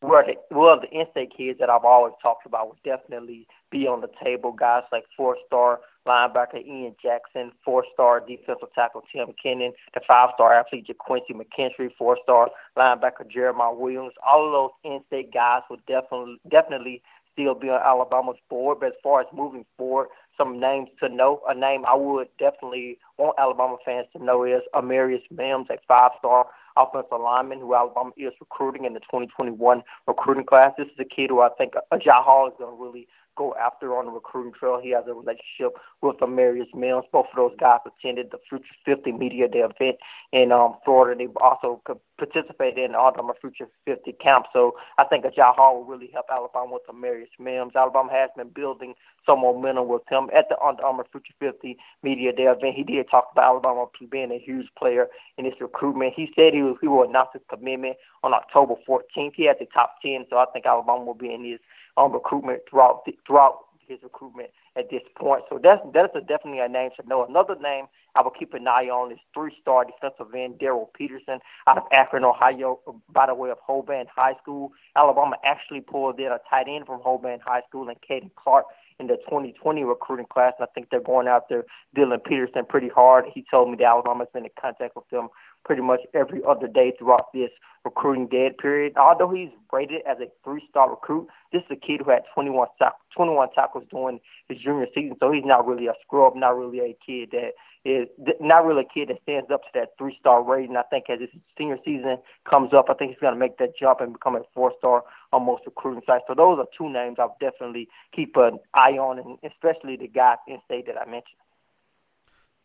Right. 0.00 0.38
Well, 0.52 0.80
the 0.80 0.88
in-state 0.96 1.32
kids 1.36 1.58
that 1.58 1.68
I've 1.68 1.84
always 1.84 2.14
talked 2.22 2.46
about 2.46 2.68
would 2.68 2.82
definitely 2.84 3.48
be 3.70 3.88
on 3.88 4.00
the 4.00 4.10
table. 4.22 4.52
Guys 4.52 4.84
like 4.92 5.04
four-star 5.16 5.80
linebacker 6.06 6.64
Ian 6.64 6.94
Jackson, 7.02 7.50
four-star 7.64 8.20
defensive 8.20 8.68
tackle 8.76 9.02
Tim 9.12 9.26
McKinnon, 9.26 9.72
the 9.94 10.00
five-star 10.06 10.54
athlete 10.54 10.86
JaQuincy 10.86 11.32
McKinstry, 11.34 11.90
four-star 11.98 12.50
linebacker 12.76 13.28
Jeremiah 13.28 13.74
Williams. 13.74 14.12
All 14.24 14.46
of 14.46 14.52
those 14.52 14.92
in-state 14.92 15.32
guys 15.34 15.62
would 15.68 15.84
definitely 15.86 16.38
definitely 16.48 17.02
still 17.32 17.54
be 17.54 17.68
on 17.68 17.80
Alabama's 17.82 18.38
board. 18.48 18.78
But 18.80 18.90
as 18.90 18.98
far 19.02 19.20
as 19.20 19.26
moving 19.32 19.66
forward, 19.76 20.08
some 20.38 20.58
names 20.58 20.88
to 21.00 21.08
know, 21.08 21.42
a 21.48 21.54
name 21.54 21.84
I 21.86 21.94
would 21.94 22.28
definitely 22.38 22.98
want 23.18 23.36
Alabama 23.38 23.76
fans 23.84 24.06
to 24.16 24.24
know 24.24 24.44
is 24.44 24.62
Amarius 24.74 25.22
Mims, 25.30 25.66
a 25.70 25.76
five-star 25.86 26.46
offensive 26.76 27.20
lineman 27.20 27.58
who 27.58 27.74
Alabama 27.74 28.12
is 28.16 28.32
recruiting 28.40 28.84
in 28.84 28.94
the 28.94 29.00
2021 29.00 29.82
recruiting 30.06 30.44
class. 30.46 30.72
This 30.78 30.86
is 30.86 30.98
a 31.00 31.04
kid 31.04 31.30
who 31.30 31.40
I 31.40 31.48
think 31.58 31.74
Agiye 31.92 32.24
Hall 32.24 32.46
is 32.46 32.54
going 32.58 32.74
to 32.74 32.82
really 32.82 33.08
go 33.38 33.54
after 33.54 33.96
on 33.96 34.06
the 34.06 34.10
recruiting 34.10 34.52
trail. 34.52 34.80
He 34.82 34.90
has 34.90 35.04
a 35.06 35.14
relationship 35.14 35.78
with 36.02 36.16
Amarius 36.18 36.74
Mims. 36.74 37.04
Both 37.12 37.26
of 37.32 37.36
those 37.36 37.56
guys 37.58 37.78
attended 37.86 38.30
the 38.32 38.38
Future 38.48 38.64
50 38.84 39.12
Media 39.12 39.46
Day 39.48 39.60
event 39.60 39.96
in 40.32 40.50
um, 40.50 40.74
Florida. 40.84 41.16
They 41.16 41.32
also 41.40 41.80
participated 42.18 42.84
in 42.84 42.92
the 42.92 42.98
Alabama 42.98 43.34
Future 43.40 43.68
50 43.86 44.12
camp. 44.20 44.46
So 44.52 44.72
I 44.98 45.04
think 45.04 45.24
Agiye 45.24 45.54
Hall 45.54 45.78
will 45.78 45.84
really 45.84 46.10
help 46.12 46.26
Alabama 46.30 46.74
with 46.74 46.82
Amarius 46.90 47.30
Mims. 47.38 47.76
Alabama 47.76 48.10
has 48.12 48.30
been 48.36 48.48
building 48.48 48.94
some 49.24 49.40
momentum 49.40 49.88
with 49.88 50.02
him 50.10 50.28
at 50.36 50.48
the 50.48 50.58
Under 50.60 50.84
Armour 50.84 51.06
Future 51.12 51.34
50 51.38 51.78
Media 52.02 52.32
Day 52.32 52.44
event. 52.44 52.74
He 52.74 52.82
did 52.82 53.08
talk 53.10 53.28
about 53.32 53.44
Alabama 53.62 53.86
being 54.10 54.32
a 54.32 54.38
huge 54.38 54.66
player 54.76 55.06
in 55.36 55.44
his 55.44 55.54
recruitment. 55.60 56.14
He 56.16 56.30
said 56.34 56.54
he, 56.54 56.62
was, 56.62 56.76
he 56.80 56.88
will 56.88 57.08
announce 57.08 57.30
his 57.32 57.42
commitment 57.48 57.96
on 58.24 58.34
October 58.34 58.74
14th. 58.88 59.32
He 59.34 59.46
had 59.46 59.56
the 59.60 59.66
top 59.72 59.96
10, 60.02 60.26
so 60.28 60.38
I 60.38 60.46
think 60.52 60.66
Alabama 60.66 61.04
will 61.04 61.14
be 61.14 61.32
in 61.32 61.44
his 61.44 61.60
um, 61.98 62.12
recruitment 62.12 62.62
throughout 62.70 63.04
the, 63.04 63.16
throughout 63.26 63.64
his 63.86 63.98
recruitment 64.02 64.50
at 64.76 64.90
this 64.90 65.02
point. 65.16 65.42
So 65.48 65.58
that's 65.62 65.80
that's 65.92 66.14
a, 66.14 66.20
definitely 66.20 66.60
a 66.60 66.68
name 66.68 66.90
to 67.00 67.06
know. 67.08 67.24
Another 67.24 67.56
name 67.60 67.86
I 68.14 68.22
will 68.22 68.30
keep 68.30 68.54
an 68.54 68.68
eye 68.68 68.88
on 68.88 69.12
is 69.12 69.18
three-star 69.34 69.86
defensive 69.86 70.32
end 70.34 70.58
Darrell 70.58 70.90
Peterson 70.94 71.40
out 71.66 71.78
of 71.78 71.84
Akron, 71.92 72.24
Ohio, 72.24 72.78
by 73.10 73.26
the 73.26 73.34
way 73.34 73.50
of 73.50 73.58
Hoban 73.68 74.06
High 74.14 74.34
School. 74.42 74.72
Alabama 74.96 75.36
actually 75.44 75.80
pulled 75.80 76.20
in 76.20 76.26
a 76.26 76.38
tight 76.48 76.66
end 76.68 76.86
from 76.86 77.00
Hoban 77.00 77.40
High 77.44 77.62
School 77.68 77.88
and 77.88 77.98
Caden 78.08 78.30
Clark 78.36 78.66
in 79.00 79.06
the 79.06 79.16
2020 79.16 79.84
recruiting 79.84 80.26
class. 80.26 80.54
And 80.58 80.68
I 80.68 80.72
think 80.74 80.90
they're 80.90 81.00
going 81.00 81.28
there 81.48 81.64
dealing 81.94 82.18
Peterson 82.20 82.64
pretty 82.68 82.88
hard. 82.88 83.26
He 83.32 83.44
told 83.50 83.70
me 83.70 83.76
that 83.78 83.84
Alabama's 83.84 84.28
been 84.32 84.44
in 84.44 84.50
contact 84.60 84.96
with 84.96 85.08
them 85.10 85.28
pretty 85.64 85.82
much 85.82 86.00
every 86.14 86.40
other 86.48 86.66
day 86.66 86.92
throughout 86.98 87.32
this 87.32 87.50
recruiting 87.84 88.26
dead 88.26 88.58
period. 88.58 88.94
Although 88.96 89.30
he's 89.30 89.50
rated 89.72 90.02
as 90.08 90.18
a 90.20 90.26
three-star 90.44 90.90
recruit, 90.90 91.28
this 91.52 91.62
is 91.62 91.70
a 91.70 91.86
kid 91.86 92.00
who 92.04 92.10
had 92.10 92.22
21, 92.34 92.68
21 93.14 93.48
tackles 93.54 93.84
during 93.90 94.20
his 94.48 94.58
junior 94.58 94.86
season, 94.94 95.16
so 95.20 95.32
he's 95.32 95.44
not 95.44 95.66
really 95.66 95.86
a 95.86 95.94
scrub, 96.04 96.34
not 96.36 96.56
really 96.56 96.80
a 96.80 96.96
kid 97.04 97.30
that 97.32 97.52
is 97.84 98.08
not 98.40 98.66
really 98.66 98.82
a 98.82 98.92
kid 98.92 99.08
that 99.08 99.22
stands 99.22 99.50
up 99.50 99.62
to 99.62 99.68
that 99.74 99.90
three-star 99.96 100.42
rating. 100.42 100.76
I 100.76 100.82
think 100.82 101.04
as 101.08 101.20
his 101.20 101.30
senior 101.56 101.78
season 101.84 102.18
comes 102.48 102.74
up, 102.74 102.86
I 102.90 102.94
think 102.94 103.12
he's 103.12 103.20
going 103.20 103.34
to 103.34 103.38
make 103.38 103.56
that 103.58 103.78
jump 103.78 104.00
and 104.00 104.12
become 104.12 104.36
a 104.36 104.42
four-star 104.54 105.04
on 105.32 105.46
most 105.46 105.62
recruiting 105.64 106.02
sites. 106.06 106.24
So 106.28 106.34
those 106.34 106.58
are 106.58 106.66
two 106.76 106.92
names 106.92 107.16
I'll 107.18 107.36
definitely 107.40 107.88
keep 108.14 108.36
an 108.36 108.58
eye 108.74 108.98
on, 108.98 109.18
and 109.18 109.38
especially 109.44 109.96
the 109.96 110.08
guy 110.08 110.34
in 110.46 110.58
state 110.66 110.86
that 110.86 110.98
I 110.98 111.04
mentioned. 111.04 111.38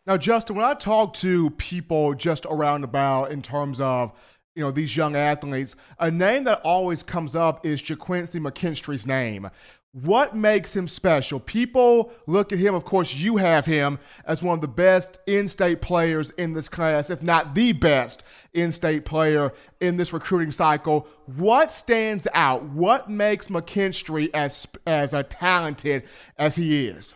Now, 0.05 0.17
Justin, 0.17 0.57
when 0.57 0.65
I 0.65 0.73
talk 0.73 1.13
to 1.15 1.49
people 1.51 2.13
just 2.13 2.45
around 2.49 2.83
about 2.83 3.31
in 3.31 3.41
terms 3.41 3.79
of 3.79 4.11
you 4.53 4.61
know 4.61 4.69
these 4.69 4.97
young 4.97 5.15
athletes, 5.15 5.75
a 5.97 6.11
name 6.11 6.43
that 6.43 6.59
always 6.63 7.01
comes 7.03 7.37
up 7.37 7.65
is 7.65 7.81
JaQuincy 7.81 8.41
McKinstry's 8.41 9.07
name. 9.07 9.49
What 9.93 10.35
makes 10.35 10.75
him 10.75 10.87
special? 10.87 11.39
People 11.39 12.11
look 12.27 12.51
at 12.51 12.59
him, 12.59 12.75
of 12.75 12.83
course, 12.83 13.13
you 13.13 13.37
have 13.37 13.65
him 13.65 13.97
as 14.25 14.43
one 14.43 14.55
of 14.55 14.61
the 14.61 14.67
best 14.67 15.19
in 15.25 15.47
state 15.47 15.81
players 15.81 16.31
in 16.31 16.51
this 16.51 16.67
class, 16.67 17.09
if 17.09 17.21
not 17.21 17.55
the 17.55 17.71
best 17.71 18.23
in 18.53 18.71
state 18.71 19.05
player 19.05 19.53
in 19.79 19.95
this 19.95 20.11
recruiting 20.11 20.51
cycle. 20.51 21.07
What 21.27 21.71
stands 21.71 22.27
out? 22.33 22.63
What 22.65 23.09
makes 23.09 23.47
McKinstry 23.47 24.31
as, 24.33 24.67
as 24.85 25.13
uh, 25.13 25.23
talented 25.29 26.03
as 26.37 26.55
he 26.55 26.87
is? 26.87 27.13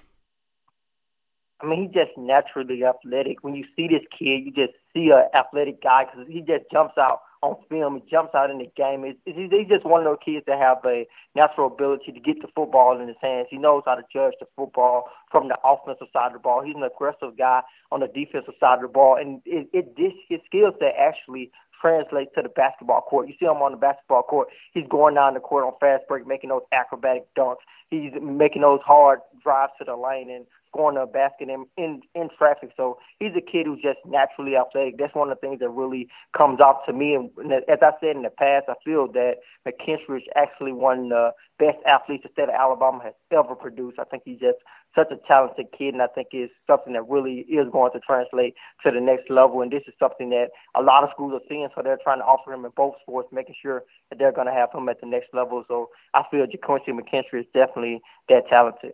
I 1.62 1.66
mean, 1.66 1.84
he's 1.84 1.94
just 1.94 2.18
naturally 2.18 2.84
athletic. 2.86 3.44
When 3.44 3.56
you 3.56 3.66
see 3.76 3.88
this 3.88 4.06
kid, 4.18 4.46
you 4.46 4.52
just 4.52 4.74
see 4.94 5.10
an 5.10 5.26
athletic 5.34 5.82
guy 5.82 6.06
because 6.06 6.28
he 6.30 6.42
just 6.42 6.70
jumps 6.72 6.98
out 6.98 7.22
on 7.42 7.56
film. 7.70 7.96
He 7.96 8.10
jumps 8.10 8.36
out 8.36 8.52
in 8.52 8.60
the 8.60 8.70
game. 8.76 9.04
He's, 9.04 9.36
he's 9.36 9.68
just 9.68 9.86
one 9.86 10.02
of 10.02 10.06
those 10.06 10.22
kids 10.24 10.46
that 10.48 10.60
have 10.60 10.78
a 10.86 11.08
natural 11.36 11.68
ability 11.68 12.12
to 12.12 12.20
get 12.20 12.42
the 12.42 12.48
football 12.54 13.00
in 13.00 13.08
his 13.08 13.18
hands. 13.22 13.48
He 13.50 13.58
knows 13.58 13.84
how 13.86 13.96
to 13.96 14.04
judge 14.14 14.34
the 14.40 14.48
football 14.56 15.10
from 15.32 15.48
the 15.48 15.58
offensive 15.64 16.08
side 16.14 16.28
of 16.28 16.34
the 16.34 16.40
ball. 16.40 16.64
He's 16.64 16.76
an 16.76 16.84
aggressive 16.84 17.38
guy 17.38 17.62
on 17.92 18.02
the 18.02 18.08
defensive 18.08 18.54
side 18.60 18.76
of 18.76 18.82
the 18.82 18.88
ball, 18.88 19.18
and 19.18 19.42
it, 19.46 19.68
it 19.74 19.96
this 19.98 20.14
his 20.30 20.40
skill 20.46 20.72
set 20.80 20.94
actually 20.98 21.52
translates 21.80 22.32
to 22.36 22.42
the 22.42 22.50
basketball 22.50 23.02
court. 23.02 23.28
You 23.28 23.36
see 23.40 23.46
him 23.46 23.62
on 23.62 23.72
the 23.72 23.78
basketball 23.78 24.24
court. 24.24 24.48
He's 24.74 24.88
going 24.90 25.16
down 25.16 25.34
the 25.36 25.40
court 25.40 25.64
on 25.64 25.74
fast 25.80 26.08
break, 26.08 26.26
making 26.26 26.50
those 26.50 26.64
acrobatic 26.72 27.28
dunks. 27.38 27.62
He's 27.90 28.12
making 28.22 28.64
those 28.64 28.82
hard 28.86 29.20
drives 29.44 29.74
to 29.80 29.86
the 29.86 29.96
lane 29.96 30.30
and 30.30 30.46
scoring 30.68 30.98
a 30.98 31.06
basket 31.06 31.50
in, 31.50 31.66
in 31.78 32.02
in 32.16 32.30
traffic. 32.38 32.72
So 32.78 33.00
he's 33.20 33.32
a 33.38 33.42
kid 33.42 33.66
who's 33.66 33.82
just 33.82 34.00
naturally 34.06 34.56
athletic. 34.56 34.98
That's 34.98 35.16
one 35.16 35.32
of 35.32 35.38
the 35.38 35.48
things 35.48 35.60
that 35.60 35.70
really 35.70 36.08
comes 36.38 36.60
out 36.60 36.82
to 36.88 36.94
me. 36.94 37.16
And 37.16 37.30
as 37.54 37.80
I 37.82 37.92
said 38.00 38.16
in 38.16 38.24
the 38.24 38.30
past, 38.30 38.66
I 38.70 38.76
feel 38.84 39.12
that 39.14 39.36
McKinstry 39.68 40.18
is 40.18 40.24
actually 40.36 40.74
one 40.74 41.06
of 41.06 41.10
the 41.10 41.32
best 41.60 41.78
athletes 41.86 42.24
the 42.24 42.30
state 42.32 42.50
of 42.50 42.56
Alabama 42.56 43.02
has 43.04 43.14
ever 43.32 43.56
produced. 43.56 44.00
I 44.00 44.04
think 44.06 44.24
he's 44.26 44.40
just 44.40 44.58
such 44.96 45.12
a 45.12 45.18
talented 45.28 45.68
kid, 45.78 45.94
and 45.94 46.02
I 46.02 46.08
think 46.08 46.30
it's 46.32 46.54
something 46.66 46.94
that 46.94 47.08
really 47.08 47.46
is 47.50 47.68
going 47.72 47.92
to 47.92 48.00
translate 48.00 48.56
to 48.84 48.92
the 48.92 49.00
next 49.00 49.30
level. 49.30 49.62
And 49.62 49.72
this 49.72 49.84
is 49.88 49.94
something 50.00 50.30
that 50.32 50.50
a 50.76 50.82
lot 50.82 51.04
of 51.04 51.10
schools 51.14 51.34
are 51.34 51.46
seeing, 51.48 51.68
so 51.76 51.82
they're 51.84 52.00
trying 52.04 52.20
to 52.20 52.26
offer 52.26 52.54
him 52.54 52.66
in 52.66 52.72
both 52.76 52.96
sports, 53.02 53.30
making 53.32 53.56
sure 53.62 53.84
that 54.10 54.20
they're 54.20 54.32
going 54.32 54.48
to 54.48 54.54
have 54.54 54.70
him 54.74 54.90
at 54.90 55.00
the 55.02 55.08
next 55.08 55.28
level. 55.34 55.64
So 55.68 55.90
I 56.14 56.24
feel 56.32 56.46
JaQuincy 56.46 56.90
McKinstry 56.90 57.42
is 57.42 57.46
definitely 57.54 58.02
that 58.30 58.48
talented. 58.50 58.94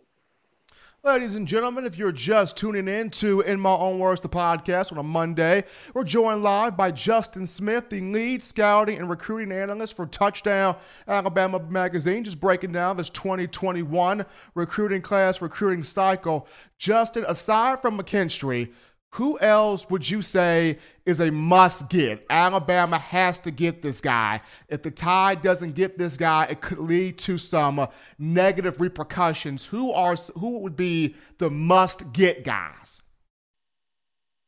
Ladies 1.04 1.34
and 1.34 1.46
gentlemen, 1.46 1.84
if 1.84 1.98
you're 1.98 2.12
just 2.12 2.56
tuning 2.56 2.88
in 2.88 3.10
to 3.10 3.42
In 3.42 3.60
My 3.60 3.74
Own 3.74 3.98
Words, 3.98 4.22
the 4.22 4.28
podcast 4.30 4.90
on 4.90 4.96
a 4.96 5.02
Monday, 5.02 5.64
we're 5.92 6.02
joined 6.02 6.42
live 6.42 6.78
by 6.78 6.90
Justin 6.92 7.46
Smith, 7.46 7.90
the 7.90 8.00
lead 8.00 8.42
scouting 8.42 8.96
and 8.96 9.10
recruiting 9.10 9.52
analyst 9.52 9.96
for 9.96 10.06
Touchdown 10.06 10.76
Alabama 11.06 11.58
Magazine, 11.58 12.24
just 12.24 12.40
breaking 12.40 12.72
down 12.72 12.96
this 12.96 13.10
2021 13.10 14.24
recruiting 14.54 15.02
class, 15.02 15.42
recruiting 15.42 15.84
cycle. 15.84 16.48
Justin, 16.78 17.26
aside 17.28 17.82
from 17.82 17.98
McKinstry, 17.98 18.72
who 19.14 19.38
else 19.38 19.88
would 19.90 20.10
you 20.10 20.22
say 20.22 20.76
is 21.06 21.20
a 21.20 21.30
must 21.30 21.88
get? 21.88 22.26
Alabama 22.28 22.98
has 22.98 23.38
to 23.40 23.52
get 23.52 23.80
this 23.80 24.00
guy. 24.00 24.40
If 24.68 24.82
the 24.82 24.90
Tide 24.90 25.40
doesn't 25.40 25.76
get 25.76 25.96
this 25.96 26.16
guy, 26.16 26.46
it 26.50 26.60
could 26.60 26.80
lead 26.80 27.18
to 27.18 27.38
some 27.38 27.86
negative 28.18 28.80
repercussions. 28.80 29.64
Who 29.66 29.92
are 29.92 30.16
who 30.36 30.58
would 30.58 30.74
be 30.74 31.14
the 31.38 31.48
must 31.48 32.12
get 32.12 32.42
guys? 32.42 33.00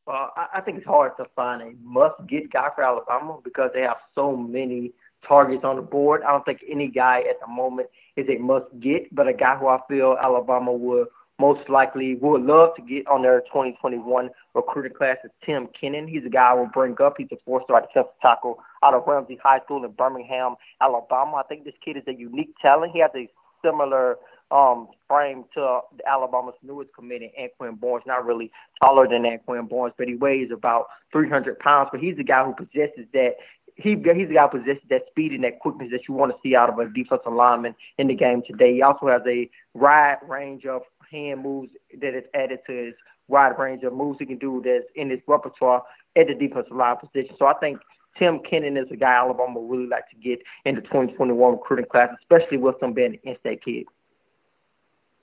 Uh, 0.05 0.11
well, 0.35 0.47
I 0.53 0.59
think 0.59 0.79
it's 0.79 0.85
hard 0.85 1.13
to 1.17 1.25
find 1.33 1.61
a 1.61 1.71
must 1.81 2.15
get 2.27 2.51
guy 2.51 2.67
for 2.75 2.83
Alabama 2.83 3.37
because 3.41 3.71
they 3.73 3.83
have 3.83 3.97
so 4.15 4.35
many 4.35 4.91
targets 5.25 5.63
on 5.63 5.77
the 5.77 5.81
board. 5.81 6.23
I 6.23 6.31
don't 6.31 6.43
think 6.43 6.59
any 6.69 6.89
guy 6.89 7.19
at 7.21 7.39
the 7.39 7.47
moment 7.47 7.87
is 8.17 8.27
a 8.27 8.37
must 8.37 8.65
get, 8.81 9.15
but 9.15 9.29
a 9.29 9.33
guy 9.33 9.55
who 9.55 9.67
I 9.67 9.79
feel 9.87 10.17
Alabama 10.21 10.73
would 10.73 11.07
most 11.39 11.69
likely 11.69 12.15
would 12.15 12.41
love 12.41 12.75
to 12.75 12.81
get 12.81 13.07
on 13.07 13.21
their 13.21 13.41
2021 13.41 14.29
recruiting 14.55 14.97
class 14.97 15.17
is 15.23 15.31
Tim 15.45 15.67
Keenan. 15.79 16.07
He's 16.07 16.25
a 16.25 16.29
guy 16.29 16.51
I 16.51 16.53
will 16.53 16.69
bring 16.73 16.95
up. 17.01 17.15
He's 17.17 17.27
a 17.31 17.37
four-star 17.45 17.81
defensive 17.81 18.11
tackle 18.21 18.59
out 18.83 18.93
of 18.93 19.03
Ramsay 19.05 19.39
High 19.41 19.59
School 19.59 19.85
in 19.85 19.91
Birmingham, 19.91 20.55
Alabama. 20.81 21.37
I 21.37 21.43
think 21.43 21.63
this 21.63 21.75
kid 21.83 21.97
is 21.97 22.03
a 22.07 22.13
unique 22.13 22.55
talent. 22.61 22.91
He 22.91 22.99
has 22.99 23.11
a 23.15 23.29
similar 23.63 24.17
um, 24.49 24.87
frame 25.07 25.43
to 25.53 25.81
Alabama's 26.07 26.55
newest 26.63 26.93
committee, 26.93 27.31
Anquin 27.39 27.79
Barnes. 27.79 28.05
Not 28.07 28.25
really 28.25 28.51
taller 28.81 29.07
than 29.07 29.23
Anquin 29.23 29.69
Barnes, 29.69 29.93
but 29.97 30.07
he 30.07 30.15
weighs 30.15 30.49
about 30.51 30.87
300 31.11 31.59
pounds. 31.59 31.89
But 31.91 32.01
he's 32.01 32.17
the 32.17 32.23
guy 32.23 32.43
who 32.45 32.53
possesses 32.53 33.05
that 33.13 33.35
he 33.75 33.91
he's 33.91 34.27
the 34.27 34.33
guy 34.33 34.47
who 34.47 34.59
possesses 34.59 34.83
that 34.89 35.03
speed 35.11 35.33
and 35.33 35.43
that 35.43 35.59
quickness 35.59 35.89
that 35.91 36.07
you 36.07 36.15
want 36.15 36.31
to 36.31 36.37
see 36.41 36.55
out 36.55 36.69
of 36.69 36.79
a 36.79 36.89
defensive 36.89 37.31
lineman 37.31 37.75
in 37.97 38.07
the 38.07 38.15
game 38.15 38.41
today. 38.47 38.73
He 38.73 38.81
also 38.81 39.07
has 39.07 39.21
a 39.27 39.49
wide 39.73 40.17
range 40.27 40.65
of 40.65 40.81
hand 41.11 41.43
moves 41.43 41.69
that 42.01 42.17
is 42.17 42.23
added 42.33 42.59
to 42.67 42.73
his 42.73 42.93
wide 43.27 43.57
range 43.59 43.83
of 43.83 43.93
moves 43.93 44.19
he 44.19 44.25
can 44.25 44.37
do 44.37 44.61
that's 44.63 44.85
in 44.95 45.09
his 45.09 45.19
repertoire 45.27 45.83
at 46.15 46.27
the 46.27 46.33
defensive 46.33 46.75
line 46.75 46.95
position. 46.97 47.35
So 47.37 47.45
I 47.45 47.53
think 47.55 47.79
Tim 48.17 48.39
Keenan 48.49 48.77
is 48.77 48.87
a 48.91 48.95
guy 48.95 49.15
Alabama 49.15 49.59
would 49.59 49.77
really 49.77 49.89
like 49.89 50.09
to 50.09 50.15
get 50.15 50.39
in 50.65 50.75
the 50.75 50.81
2021 50.81 51.53
recruiting 51.53 51.85
class, 51.85 52.09
especially 52.19 52.57
with 52.57 52.81
him 52.81 52.93
being 52.93 53.13
an 53.13 53.19
in-state 53.23 53.63
kid. 53.63 53.85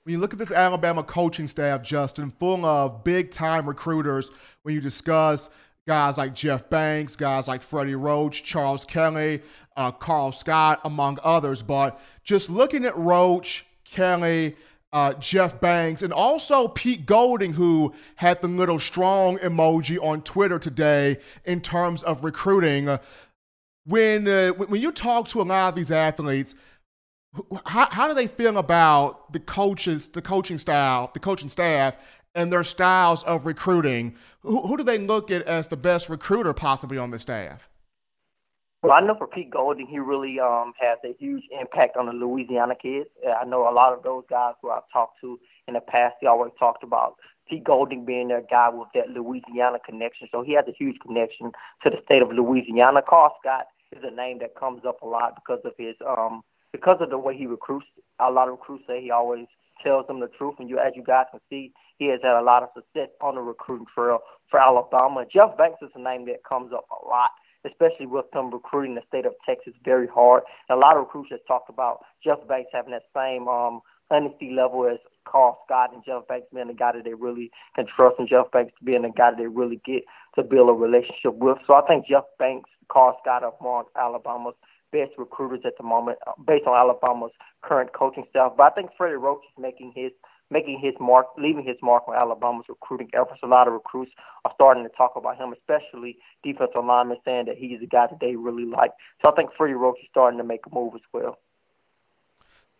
When 0.03 0.13
you 0.13 0.19
look 0.19 0.33
at 0.33 0.39
this 0.39 0.51
Alabama 0.51 1.03
coaching 1.03 1.47
staff, 1.47 1.81
Justin, 1.81 2.29
full 2.29 2.63
of 2.63 3.03
big-time 3.03 3.67
recruiters, 3.67 4.29
when 4.61 4.75
you 4.75 4.81
discuss 4.81 5.49
guys 5.87 6.17
like 6.17 6.35
Jeff 6.35 6.69
Banks, 6.69 7.15
guys 7.15 7.47
like 7.47 7.63
Freddie 7.63 7.95
Roach, 7.95 8.43
Charles 8.43 8.85
Kelly, 8.85 9.41
uh, 9.75 9.91
Karl 9.91 10.31
Scott, 10.31 10.79
among 10.83 11.17
others, 11.23 11.63
but 11.63 11.99
just 12.23 12.49
looking 12.49 12.85
at 12.85 12.95
Roach, 12.95 13.65
Kelly, 13.83 14.55
uh, 14.95 15.13
Jeff 15.15 15.59
Banks, 15.59 16.01
and 16.03 16.13
also 16.13 16.69
Pete 16.69 17.05
Golding, 17.05 17.51
who 17.51 17.93
had 18.15 18.41
the 18.41 18.47
little 18.47 18.79
strong 18.79 19.37
emoji 19.39 20.01
on 20.01 20.21
Twitter 20.21 20.57
today 20.57 21.17
in 21.43 21.59
terms 21.59 22.01
of 22.03 22.23
recruiting. 22.23 22.97
When 23.85 24.25
uh, 24.25 24.51
when 24.51 24.81
you 24.81 24.93
talk 24.93 25.27
to 25.29 25.41
a 25.41 25.43
lot 25.43 25.67
of 25.67 25.75
these 25.75 25.91
athletes, 25.91 26.55
how, 27.65 27.89
how 27.91 28.07
do 28.07 28.13
they 28.13 28.27
feel 28.27 28.57
about 28.57 29.33
the 29.33 29.39
coaches, 29.41 30.07
the 30.07 30.21
coaching 30.21 30.57
style, 30.57 31.11
the 31.13 31.19
coaching 31.19 31.49
staff, 31.49 31.97
and 32.33 32.51
their 32.51 32.63
styles 32.63 33.21
of 33.23 33.45
recruiting, 33.45 34.15
who, 34.43 34.61
who 34.61 34.77
do 34.77 34.83
they 34.83 34.97
look 34.97 35.29
at 35.29 35.41
as 35.41 35.67
the 35.67 35.75
best 35.75 36.07
recruiter 36.07 36.53
possibly 36.53 36.97
on 36.97 37.11
the 37.11 37.19
staff? 37.19 37.67
Well, 38.85 38.93
I 38.93 39.01
know 39.01 39.15
for 39.17 39.25
Pete 39.25 39.49
Golding, 39.49 39.87
he 39.87 39.97
really 39.97 40.39
um, 40.39 40.73
has 40.79 40.99
a 41.03 41.15
huge 41.17 41.43
impact 41.59 41.97
on 41.97 42.05
the 42.05 42.11
Louisiana 42.11 42.75
kids. 42.75 43.09
I 43.27 43.43
know 43.43 43.67
a 43.67 43.73
lot 43.73 43.93
of 43.93 44.03
those 44.03 44.23
guys 44.29 44.53
who 44.61 44.69
I've 44.69 44.87
talked 44.93 45.19
to 45.21 45.39
in 45.67 45.73
the 45.73 45.81
past, 45.81 46.15
they 46.21 46.27
always 46.27 46.51
talked 46.59 46.83
about 46.83 47.15
Pete 47.49 47.63
Golding 47.63 48.05
being 48.05 48.27
their 48.27 48.43
guy 48.47 48.69
with 48.69 48.89
that 48.93 49.09
Louisiana 49.09 49.79
connection. 49.83 50.27
So 50.31 50.43
he 50.43 50.53
has 50.53 50.65
a 50.67 50.71
huge 50.77 50.97
connection 50.99 51.51
to 51.83 51.89
the 51.89 51.97
state 52.05 52.21
of 52.21 52.29
Louisiana. 52.29 53.01
Karl 53.01 53.35
Scott 53.41 53.65
is 53.91 54.03
a 54.03 54.13
name 54.13 54.37
that 54.39 54.55
comes 54.55 54.83
up 54.85 55.01
a 55.01 55.07
lot 55.07 55.33
because 55.35 55.61
of 55.65 55.73
his 55.79 55.95
um 56.07 56.43
because 56.71 56.97
of 56.99 57.09
the 57.09 57.17
way 57.17 57.35
he 57.35 57.47
recruits. 57.47 57.87
A 58.19 58.29
lot 58.29 58.49
of 58.49 58.53
recruits 58.53 58.83
say 58.85 59.01
he 59.01 59.09
always 59.09 59.47
tells 59.81 60.05
them 60.07 60.19
the 60.19 60.27
truth, 60.27 60.55
and 60.59 60.69
you, 60.69 60.77
as 60.79 60.93
you 60.95 61.03
guys 61.03 61.25
can 61.31 61.39
see, 61.49 61.71
he 61.97 62.05
has 62.07 62.19
had 62.21 62.39
a 62.39 62.41
lot 62.41 62.63
of 62.63 62.69
success 62.75 63.09
on 63.21 63.35
the 63.35 63.41
recruiting 63.41 63.87
trail 63.93 64.19
for 64.49 64.59
Alabama. 64.59 65.25
Jeff 65.31 65.57
Banks 65.57 65.81
is 65.81 65.89
a 65.95 65.99
name 65.99 66.25
that 66.25 66.43
comes 66.43 66.73
up 66.73 66.85
a 66.91 67.07
lot, 67.07 67.31
especially 67.65 68.05
with 68.05 68.25
them 68.31 68.51
recruiting 68.51 68.95
the 68.95 69.01
state 69.07 69.25
of 69.25 69.33
Texas 69.45 69.73
very 69.83 70.07
hard. 70.07 70.43
And 70.69 70.77
a 70.77 70.79
lot 70.79 70.97
of 70.97 71.03
recruits 71.03 71.31
have 71.31 71.45
talked 71.47 71.69
about 71.69 71.99
Jeff 72.23 72.39
Banks 72.47 72.69
having 72.73 72.91
that 72.91 73.03
same 73.15 73.47
um, 73.47 73.81
honesty 74.11 74.51
level 74.55 74.87
as 74.87 74.99
Karl 75.25 75.59
Scott 75.65 75.93
and 75.93 76.03
Jeff 76.05 76.27
Banks 76.27 76.47
being 76.53 76.67
the 76.67 76.73
guy 76.73 76.91
that 76.93 77.03
they 77.03 77.13
really 77.13 77.51
can 77.75 77.85
trust, 77.87 78.15
and 78.19 78.29
Jeff 78.29 78.51
Banks 78.51 78.73
being 78.83 79.01
the 79.01 79.09
guy 79.09 79.31
that 79.31 79.37
they 79.37 79.47
really 79.47 79.81
get 79.85 80.03
to 80.35 80.43
build 80.43 80.69
a 80.69 80.73
relationship 80.73 81.33
with. 81.35 81.57
So 81.65 81.73
I 81.73 81.81
think 81.87 82.07
Jeff 82.07 82.25
Banks, 82.37 82.69
Karl 82.89 83.17
Scott 83.21 83.43
are 83.43 83.53
among 83.59 83.85
Alabama's 83.97 84.55
best 84.91 85.11
recruiters 85.17 85.61
at 85.65 85.73
the 85.77 85.83
moment, 85.83 86.19
uh, 86.27 86.33
based 86.45 86.67
on 86.67 86.75
Alabama's 86.77 87.31
current 87.63 87.91
coaching 87.93 88.25
staff. 88.29 88.53
But 88.55 88.71
I 88.71 88.75
think 88.75 88.91
Freddie 88.97 89.15
Roach 89.15 89.41
is 89.43 89.61
making 89.61 89.91
his 89.95 90.11
making 90.51 90.79
his 90.81 90.93
mark, 90.99 91.27
leaving 91.37 91.65
his 91.65 91.77
mark 91.81 92.07
on 92.07 92.15
Alabama's 92.15 92.65
recruiting 92.69 93.09
efforts. 93.13 93.41
A 93.43 93.47
lot 93.47 93.67
of 93.67 93.73
recruits 93.73 94.11
are 94.45 94.51
starting 94.53 94.83
to 94.83 94.89
talk 94.89 95.13
about 95.15 95.37
him, 95.37 95.53
especially 95.53 96.17
defensive 96.43 96.85
linemen, 96.85 97.17
saying 97.25 97.45
that 97.45 97.57
he's 97.57 97.81
a 97.81 97.87
guy 97.87 98.07
that 98.07 98.19
they 98.19 98.35
really 98.35 98.65
like. 98.65 98.91
So 99.21 99.31
I 99.31 99.35
think 99.35 99.49
Freddie 99.57 99.73
Roach 99.73 99.99
is 100.01 100.07
starting 100.11 100.37
to 100.37 100.43
make 100.43 100.61
a 100.65 100.73
move 100.73 100.93
as 100.95 101.01
well. 101.13 101.37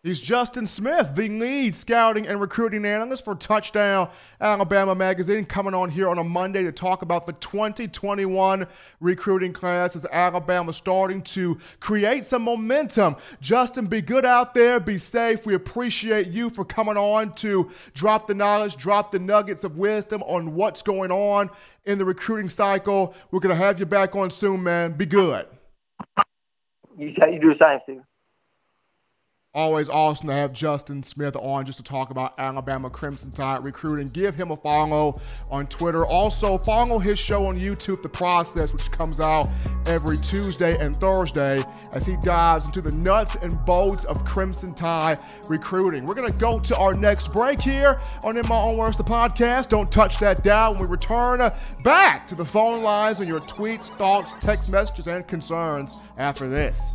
He's 0.05 0.19
Justin 0.19 0.67
Smith, 0.67 1.15
the 1.15 1.27
lead 1.29 1.73
scouting 1.73 2.27
and 2.27 2.39
recruiting 2.39 2.85
analyst 2.85 3.25
for 3.25 3.33
Touchdown 3.33 4.07
Alabama 4.39 4.93
Magazine, 4.93 5.45
coming 5.45 5.73
on 5.73 5.89
here 5.89 6.09
on 6.09 6.19
a 6.19 6.23
Monday 6.23 6.61
to 6.61 6.71
talk 6.71 7.01
about 7.01 7.25
the 7.25 7.33
2021 7.33 8.67
recruiting 8.99 9.51
class 9.51 9.95
as 9.95 10.05
Alabama 10.11 10.73
starting 10.73 11.23
to 11.23 11.57
create 11.79 12.23
some 12.23 12.43
momentum. 12.43 13.15
Justin, 13.41 13.87
be 13.87 13.99
good 13.99 14.27
out 14.27 14.53
there, 14.53 14.79
be 14.79 14.99
safe. 14.99 15.43
We 15.43 15.55
appreciate 15.55 16.27
you 16.27 16.51
for 16.51 16.63
coming 16.63 16.97
on 16.97 17.33
to 17.37 17.71
drop 17.95 18.27
the 18.27 18.35
knowledge, 18.35 18.77
drop 18.77 19.11
the 19.11 19.17
nuggets 19.17 19.63
of 19.63 19.79
wisdom 19.79 20.21
on 20.27 20.53
what's 20.53 20.83
going 20.83 21.09
on 21.09 21.49
in 21.85 21.97
the 21.97 22.05
recruiting 22.05 22.49
cycle. 22.49 23.15
We're 23.31 23.39
going 23.39 23.57
to 23.57 23.63
have 23.63 23.79
you 23.79 23.87
back 23.87 24.15
on 24.15 24.29
soon, 24.29 24.61
man. 24.61 24.91
Be 24.91 25.07
good. 25.07 25.47
You, 26.95 27.07
you 27.07 27.39
do 27.41 27.55
the 27.55 27.55
same, 27.59 27.79
Steve. 27.85 28.01
Always 29.55 29.87
awesome 29.87 30.27
to 30.27 30.33
have 30.33 30.51
Justin 30.51 31.01
Smith 31.01 31.33
on 31.37 31.65
just 31.65 31.77
to 31.77 31.83
talk 31.83 32.09
about 32.09 32.33
Alabama 32.37 32.89
Crimson 32.89 33.31
Tide 33.31 33.63
recruiting. 33.63 34.07
Give 34.07 34.35
him 34.35 34.51
a 34.51 34.57
follow 34.57 35.13
on 35.49 35.67
Twitter. 35.67 36.05
Also, 36.05 36.57
follow 36.57 36.99
his 36.99 37.17
show 37.17 37.45
on 37.45 37.55
YouTube, 37.55 38.01
The 38.01 38.09
Process, 38.09 38.73
which 38.73 38.91
comes 38.91 39.21
out 39.21 39.47
every 39.85 40.17
Tuesday 40.17 40.77
and 40.77 40.93
Thursday 40.93 41.63
as 41.93 42.05
he 42.05 42.17
dives 42.17 42.65
into 42.65 42.81
the 42.81 42.91
nuts 42.91 43.37
and 43.41 43.57
bolts 43.65 44.03
of 44.03 44.25
Crimson 44.25 44.73
Tide 44.73 45.25
recruiting. 45.47 46.05
We're 46.05 46.15
going 46.15 46.29
to 46.29 46.37
go 46.37 46.59
to 46.59 46.75
our 46.77 46.93
next 46.93 47.31
break 47.31 47.61
here 47.61 47.97
on 48.25 48.35
In 48.35 48.45
My 48.49 48.61
Own 48.61 48.75
Words, 48.75 48.97
the 48.97 49.05
podcast. 49.05 49.69
Don't 49.69 49.89
touch 49.89 50.19
that 50.19 50.43
dial 50.43 50.73
when 50.73 50.81
we 50.81 50.87
return 50.89 51.39
uh, 51.39 51.57
back 51.81 52.27
to 52.27 52.35
the 52.35 52.43
phone 52.43 52.83
lines 52.83 53.21
and 53.21 53.29
your 53.29 53.39
tweets, 53.39 53.85
thoughts, 53.97 54.33
text 54.41 54.67
messages, 54.67 55.07
and 55.07 55.25
concerns 55.29 55.93
after 56.17 56.49
this. 56.49 56.93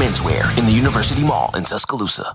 Menswear 0.00 0.56
in 0.56 0.64
the 0.64 0.72
University 0.72 1.22
Mall 1.22 1.50
in 1.54 1.62
Tuscaloosa. 1.62 2.34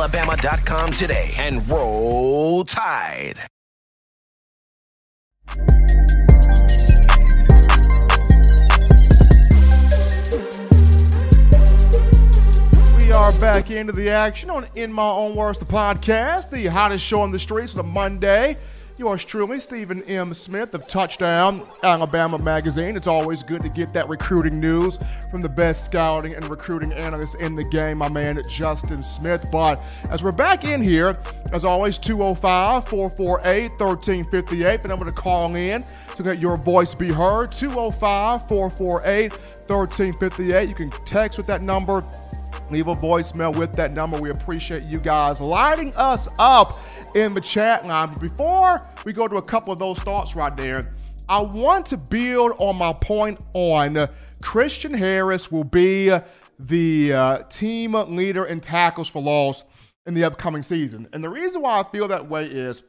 alabama.com 0.00 0.90
today 0.92 1.30
and 1.38 1.68
roll 1.68 2.64
tide. 2.64 3.38
We 12.96 13.12
are 13.12 13.38
back 13.40 13.70
into 13.70 13.92
the 13.92 14.08
action 14.08 14.48
on 14.48 14.66
In 14.74 14.90
My 14.90 15.02
Own 15.02 15.34
Words, 15.34 15.58
the 15.58 15.66
podcast, 15.66 16.48
the 16.48 16.66
hottest 16.68 17.04
show 17.04 17.20
on 17.20 17.30
the 17.30 17.38
streets 17.38 17.74
on 17.74 17.80
a 17.80 17.82
Monday. 17.82 18.56
Yours 19.00 19.24
truly, 19.24 19.56
Stephen 19.56 20.02
M. 20.02 20.34
Smith 20.34 20.74
of 20.74 20.86
Touchdown 20.86 21.66
Alabama 21.82 22.38
Magazine. 22.38 22.98
It's 22.98 23.06
always 23.06 23.42
good 23.42 23.62
to 23.62 23.70
get 23.70 23.94
that 23.94 24.06
recruiting 24.10 24.60
news 24.60 24.98
from 25.30 25.40
the 25.40 25.48
best 25.48 25.86
scouting 25.86 26.34
and 26.34 26.46
recruiting 26.50 26.92
analyst 26.92 27.36
in 27.36 27.56
the 27.56 27.64
game, 27.64 27.96
my 27.96 28.10
man 28.10 28.38
Justin 28.50 29.02
Smith. 29.02 29.48
But 29.50 29.88
as 30.10 30.22
we're 30.22 30.32
back 30.32 30.66
in 30.66 30.82
here, 30.82 31.18
as 31.50 31.64
always, 31.64 31.96
205 31.96 32.86
448 32.88 33.70
1358, 33.70 34.82
the 34.82 34.88
number 34.88 35.06
to 35.06 35.12
call 35.12 35.54
in 35.56 35.82
to 36.16 36.22
let 36.22 36.38
your 36.38 36.58
voice 36.58 36.94
be 36.94 37.10
heard. 37.10 37.52
205 37.52 38.46
448 38.48 39.32
1358. 39.32 40.68
You 40.68 40.74
can 40.74 40.90
text 41.06 41.38
with 41.38 41.46
that 41.46 41.62
number 41.62 42.04
leave 42.70 42.86
a 42.86 42.94
voicemail 42.94 43.56
with 43.56 43.72
that 43.74 43.92
number. 43.92 44.20
We 44.20 44.30
appreciate 44.30 44.84
you 44.84 45.00
guys 45.00 45.40
lighting 45.40 45.94
us 45.96 46.28
up 46.38 46.78
in 47.14 47.34
the 47.34 47.40
chat 47.40 47.86
line. 47.86 48.10
But 48.12 48.20
before 48.20 48.82
we 49.04 49.12
go 49.12 49.28
to 49.28 49.36
a 49.36 49.42
couple 49.42 49.72
of 49.72 49.78
those 49.78 49.98
thoughts 49.98 50.34
right 50.36 50.56
there, 50.56 50.94
I 51.28 51.40
want 51.40 51.86
to 51.86 51.96
build 51.96 52.52
on 52.58 52.76
my 52.76 52.92
point 52.92 53.40
on 53.54 54.08
Christian 54.42 54.92
Harris 54.92 55.50
will 55.50 55.64
be 55.64 56.16
the 56.58 57.12
uh, 57.12 57.38
team 57.44 57.92
leader 57.92 58.46
in 58.46 58.60
tackles 58.60 59.08
for 59.08 59.22
loss 59.22 59.64
in 60.06 60.14
the 60.14 60.24
upcoming 60.24 60.62
season. 60.62 61.08
And 61.12 61.22
the 61.22 61.28
reason 61.28 61.62
why 61.62 61.78
I 61.78 61.84
feel 61.84 62.08
that 62.08 62.28
way 62.28 62.46
is 62.46 62.82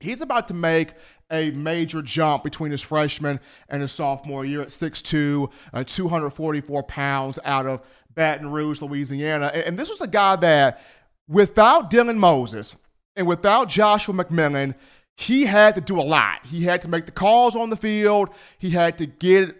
he's 0.00 0.20
about 0.20 0.48
to 0.48 0.54
make 0.54 0.94
a 1.30 1.50
major 1.52 2.02
jump 2.02 2.42
between 2.42 2.70
his 2.70 2.82
freshman 2.82 3.38
and 3.68 3.82
his 3.82 3.92
sophomore 3.92 4.44
year 4.44 4.62
at 4.62 4.68
6'2, 4.68 5.50
uh, 5.72 5.84
244 5.84 6.82
pounds 6.84 7.38
out 7.44 7.66
of 7.66 7.82
Baton 8.14 8.50
Rouge, 8.50 8.80
Louisiana. 8.80 9.46
And 9.54 9.78
this 9.78 9.88
was 9.90 10.00
a 10.00 10.08
guy 10.08 10.36
that, 10.36 10.82
without 11.28 11.90
Dylan 11.90 12.16
Moses 12.16 12.74
and 13.18 13.26
without 13.26 13.68
Joshua 13.68 14.14
McMillon, 14.14 14.74
he 15.16 15.44
had 15.44 15.74
to 15.74 15.80
do 15.80 16.00
a 16.00 16.02
lot. 16.02 16.46
He 16.46 16.62
had 16.62 16.80
to 16.82 16.88
make 16.88 17.04
the 17.04 17.12
calls 17.12 17.56
on 17.56 17.68
the 17.68 17.76
field. 17.76 18.30
He 18.58 18.70
had 18.70 18.96
to 18.98 19.06
get 19.06 19.56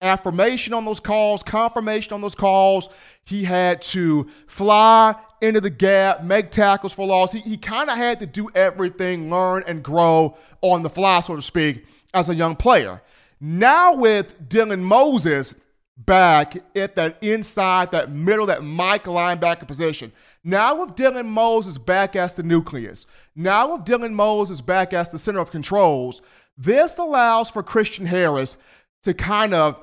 affirmation 0.00 0.72
on 0.72 0.84
those 0.84 1.00
calls, 1.00 1.42
confirmation 1.42 2.12
on 2.12 2.20
those 2.20 2.36
calls. 2.36 2.88
He 3.24 3.42
had 3.42 3.82
to 3.82 4.28
fly 4.46 5.16
into 5.42 5.60
the 5.60 5.70
gap, 5.70 6.22
make 6.22 6.52
tackles 6.52 6.92
for 6.92 7.04
loss. 7.04 7.32
He, 7.32 7.40
he 7.40 7.56
kind 7.56 7.90
of 7.90 7.96
had 7.96 8.20
to 8.20 8.26
do 8.26 8.48
everything, 8.54 9.28
learn 9.28 9.64
and 9.66 9.82
grow 9.82 10.36
on 10.60 10.84
the 10.84 10.90
fly, 10.90 11.20
so 11.20 11.34
to 11.34 11.42
speak, 11.42 11.84
as 12.14 12.30
a 12.30 12.34
young 12.34 12.54
player. 12.54 13.02
Now 13.40 13.96
with 13.96 14.48
Dylan 14.48 14.82
Moses, 14.82 15.56
back 15.96 16.56
at 16.76 16.96
that 16.96 17.18
inside, 17.22 17.90
that 17.90 18.10
middle, 18.10 18.46
that 18.46 18.62
Mike 18.62 19.04
linebacker 19.04 19.66
position. 19.66 20.12
Now 20.42 20.80
with 20.80 20.94
Dylan 20.94 21.26
Moses 21.26 21.76
back 21.76 22.16
as 22.16 22.32
the 22.32 22.42
nucleus, 22.42 23.04
now 23.36 23.76
with 23.76 23.84
Dylan 23.84 24.12
Moses 24.12 24.58
is 24.58 24.62
back 24.62 24.94
as 24.94 25.10
the 25.10 25.18
center 25.18 25.38
of 25.38 25.50
controls, 25.50 26.22
this 26.56 26.96
allows 26.96 27.50
for 27.50 27.62
Christian 27.62 28.06
Harris 28.06 28.56
to 29.02 29.12
kind 29.12 29.52
of 29.52 29.78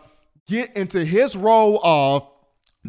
get 0.47 0.75
into 0.75 1.05
his 1.05 1.35
role 1.35 1.79
of 1.83 2.27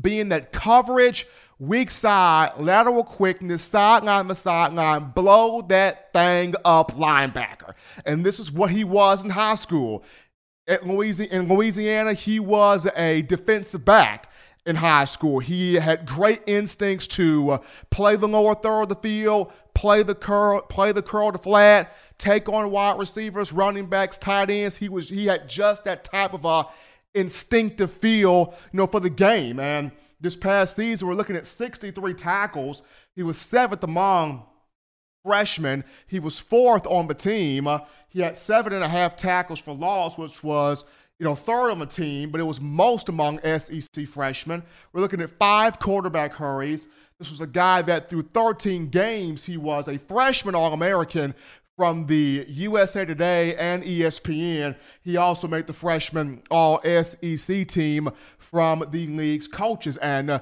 being 0.01 0.31
that 0.31 0.53
coverage, 0.53 1.27
weak 1.59 1.91
side, 1.91 2.53
lateral 2.59 3.05
quickness, 3.05 3.63
sideline 3.63 4.29
to 4.29 4.35
sideline, 4.35 5.11
blow 5.11 5.61
that 5.63 6.13
thing 6.13 6.55
up 6.65 6.93
linebacker. 6.93 7.75
And 8.07 8.25
this 8.25 8.39
is 8.39 8.51
what 8.51 8.71
he 8.71 8.85
was 8.85 9.25
in 9.25 9.31
high 9.31 9.57
school. 9.57 10.05
At 10.67 10.87
Louisiana, 10.87 11.35
in 11.35 11.49
Louisiana, 11.49 12.13
he 12.13 12.41
was 12.41 12.87
a 12.95 13.23
defensive 13.23 13.85
back 13.85 14.28
in 14.69 14.77
high 14.77 15.07
school. 15.07 15.39
He 15.39 15.75
had 15.75 16.05
great 16.07 16.43
instincts 16.47 17.07
to 17.09 17.53
uh, 17.53 17.59
play 17.91 18.17
the 18.17 18.29
lower 18.29 18.55
third 18.55 18.83
of 18.83 18.89
the 18.91 18.97
field, 18.97 19.51
play 19.75 20.03
the 20.03 20.15
curl, 20.15 20.61
play 20.61 20.93
the 20.93 21.01
curl 21.01 21.33
to 21.33 21.39
flat, 21.39 21.97
take 22.19 22.51
on 22.51 22.71
wide 22.71 22.99
receivers, 22.99 23.51
running 23.51 23.87
backs, 23.87 24.19
tight 24.19 24.51
ends. 24.51 24.77
He 24.77 24.91
was 24.91 25.09
he 25.09 25.25
had 25.27 25.49
just 25.49 25.85
that 25.85 26.05
type 26.05 26.35
of 26.35 26.45
a 26.45 26.67
instinctive 27.15 27.91
feel, 27.91 28.55
you 28.71 28.77
know, 28.77 28.87
for 28.87 29.01
the 29.01 29.11
game. 29.11 29.59
And 29.59 29.91
this 30.21 30.37
past 30.37 30.77
season, 30.77 31.09
we're 31.09 31.15
looking 31.15 31.37
at 31.37 31.47
63 31.47 32.13
tackles. 32.13 32.83
He 33.17 33.23
was 33.23 33.39
seventh 33.39 33.83
among 33.83 34.45
freshmen. 35.25 35.83
He 36.07 36.21
was 36.21 36.39
fourth 36.39 36.87
on 36.87 37.07
the 37.07 37.15
team. 37.15 37.67
Uh, 37.67 37.81
he 38.11 38.21
had 38.21 38.37
seven 38.37 38.75
and 38.75 38.85
a 38.85 38.89
half 38.89 39.17
tackles 39.17 39.61
for 39.61 39.73
loss, 39.73 40.19
which 40.19 40.45
was 40.45 40.85
you 41.19 41.25
know 41.25 41.35
third 41.35 41.71
on 41.71 41.79
the 41.79 41.87
team, 41.87 42.31
but 42.31 42.41
it 42.41 42.45
was 42.45 42.61
most 42.61 43.09
among 43.09 43.41
SEC 43.59 44.07
freshmen. 44.07 44.63
We're 44.93 45.01
looking 45.01 45.21
at 45.21 45.31
five 45.39 45.79
quarterback 45.79 46.35
hurries. 46.35 46.87
This 47.19 47.31
was 47.31 47.41
a 47.41 47.47
guy 47.47 47.83
that 47.83 48.09
through 48.09 48.23
13 48.33 48.89
games 48.89 49.45
he 49.45 49.57
was 49.57 49.89
a 49.89 49.99
freshman 49.99 50.55
All-American 50.55 51.35
from 51.77 52.07
the 52.07 52.45
USA 52.49 53.05
Today 53.05 53.57
and 53.57 53.83
ESPN. 53.83 54.77
He 55.03 55.17
also 55.17 55.49
made 55.49 55.67
the 55.67 55.73
freshman 55.73 56.43
All 56.51 56.81
SEC 56.83 57.67
team 57.67 58.11
from 58.39 58.85
the 58.91 59.07
league's 59.07 59.49
coaches. 59.49 59.97
And 59.97 60.31
uh, 60.31 60.41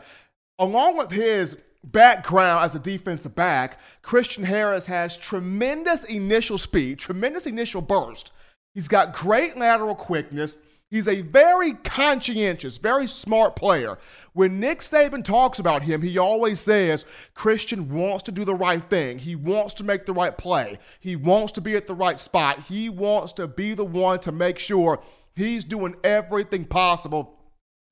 along 0.58 0.98
with 0.98 1.10
his 1.10 1.56
background 1.84 2.64
as 2.64 2.74
a 2.74 2.78
defensive 2.78 3.34
back, 3.34 3.80
Christian 4.02 4.44
Harris 4.44 4.86
has 4.86 5.16
tremendous 5.16 6.04
initial 6.04 6.58
speed, 6.58 6.98
tremendous 6.98 7.46
initial 7.46 7.80
burst. 7.80 8.32
He's 8.74 8.88
got 8.88 9.14
great 9.14 9.56
lateral 9.56 9.94
quickness. 9.94 10.56
He's 10.91 11.09
a 11.09 11.22
very 11.22 11.72
conscientious, 11.72 12.78
very 12.78 13.09
smart 13.09 13.57
player. 13.57 13.99
When 14.34 14.61
Nick 14.61 14.78
Saban 14.78 15.24
talks 15.24 15.59
about 15.59 15.82
him, 15.82 16.01
he 16.01 16.16
always 16.16 16.61
says 16.61 17.05
Christian 17.34 17.93
wants 17.93 18.22
to 18.24 18.32
do 18.32 18.45
the 18.45 18.55
right 18.55 18.89
thing. 18.89 19.18
He 19.18 19.34
wants 19.34 19.74
to 19.74 19.84
make 19.84 20.07
the 20.07 20.12
right 20.12 20.37
play. 20.37 20.78
He 21.01 21.16
wants 21.16 21.53
to 21.53 21.61
be 21.61 21.74
at 21.74 21.89
the 21.89 21.95
right 21.95 22.20
spot. 22.20 22.61
He 22.61 22.89
wants 22.89 23.32
to 23.34 23.49
be 23.49 23.74
the 23.74 23.84
one 23.84 24.20
to 24.20 24.30
make 24.30 24.61
sure 24.61 25.03
he's 25.34 25.64
doing 25.64 25.97
everything 26.05 26.64
possible 26.64 27.37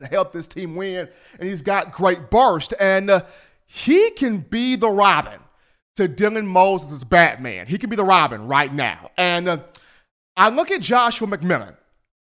to 0.01 0.07
help 0.07 0.33
this 0.33 0.47
team 0.47 0.77
win. 0.77 1.09
And 1.41 1.49
he's 1.49 1.63
got 1.63 1.91
great 1.91 2.31
burst. 2.31 2.75
And 2.79 3.11
uh, 3.11 3.23
he 3.67 4.11
can 4.11 4.39
be 4.39 4.77
the 4.77 4.91
Robin 4.91 5.41
to 5.97 6.09
Dylan 6.09 6.47
Moses' 6.47 7.03
Batman. 7.03 7.67
He 7.67 7.77
can 7.77 7.91
be 7.91 7.97
the 7.97 8.05
Robin 8.05 8.47
right 8.47 8.73
now. 8.73 9.11
And 9.17 9.49
uh, 9.49 9.59
I 10.37 10.51
look 10.51 10.71
at 10.71 10.81
Joshua 10.81 11.27
McMillon 11.27 11.77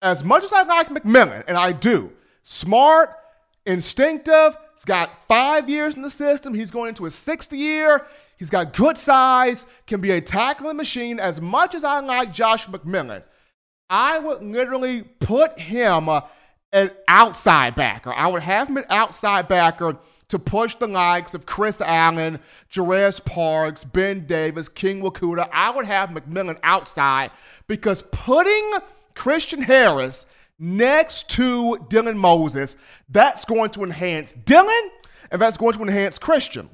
as 0.07 0.23
much 0.23 0.45
as 0.45 0.53
I 0.53 0.63
like 0.63 0.89
McMillon, 0.89 1.43
and 1.49 1.57
I 1.57 1.73
do, 1.73 2.13
smart, 2.45 3.11
instinctive, 3.67 4.57
he's 4.75 4.85
got 4.85 5.27
five 5.27 5.69
years 5.69 5.97
in 5.97 6.03
the 6.03 6.11
system. 6.11 6.55
He's 6.55 6.71
going 6.71 6.91
into 6.91 7.05
his 7.05 7.15
sixth 7.15 7.53
year. 7.53 8.07
He's 8.39 8.49
got 8.49 8.73
good 8.73 8.97
size, 8.97 9.65
can 9.87 10.01
be 10.01 10.13
a 10.13 10.21
tackling 10.21 10.77
machine. 10.77 11.19
As 11.19 11.41
much 11.41 11.75
as 11.75 11.83
I 11.83 12.01
like 12.01 12.33
Josh 12.33 12.67
McMillon, 12.69 13.25
I 13.91 14.21
would 14.21 14.45
literally 14.45 15.03
put 15.03 15.59
him 15.59 16.09
uh, 16.09 16.21
an 16.73 16.93
outside 17.09 17.75
backer. 17.75 18.13
I 18.13 18.29
would 18.29 18.43
have 18.43 18.69
him 18.69 18.77
an 18.77 18.85
outside 18.89 19.49
backer 19.49 19.97
to 20.29 20.39
push 20.39 20.77
the 20.77 20.87
likes 20.87 21.35
of 21.35 21.47
Chris 21.47 21.81
Allen, 21.81 22.39
Jarez 22.71 23.25
Parks, 23.25 23.83
Ben 23.83 24.27
Davis, 24.27 24.69
King 24.69 25.03
Mwikuta. 25.03 25.49
I 25.53 25.71
would 25.71 25.87
have 25.87 26.11
McMillon 26.11 26.59
outside 26.63 27.33
because 27.67 28.03
putting– 28.13 28.73
Christian 29.17 29.63
Harris 29.63 30.27
next 30.59 31.29
to 31.31 31.79
Dylan 31.89 32.17
Moses, 32.17 32.77
that's 33.09 33.45
going 33.45 33.71
to 33.71 33.83
enhance 33.83 34.35
Dylan 34.35 34.89
and 35.31 35.43
that's 35.43 35.57
going 35.57 35.75
to 35.75 35.83
enhance 35.83 36.19
Christian. 36.19 36.71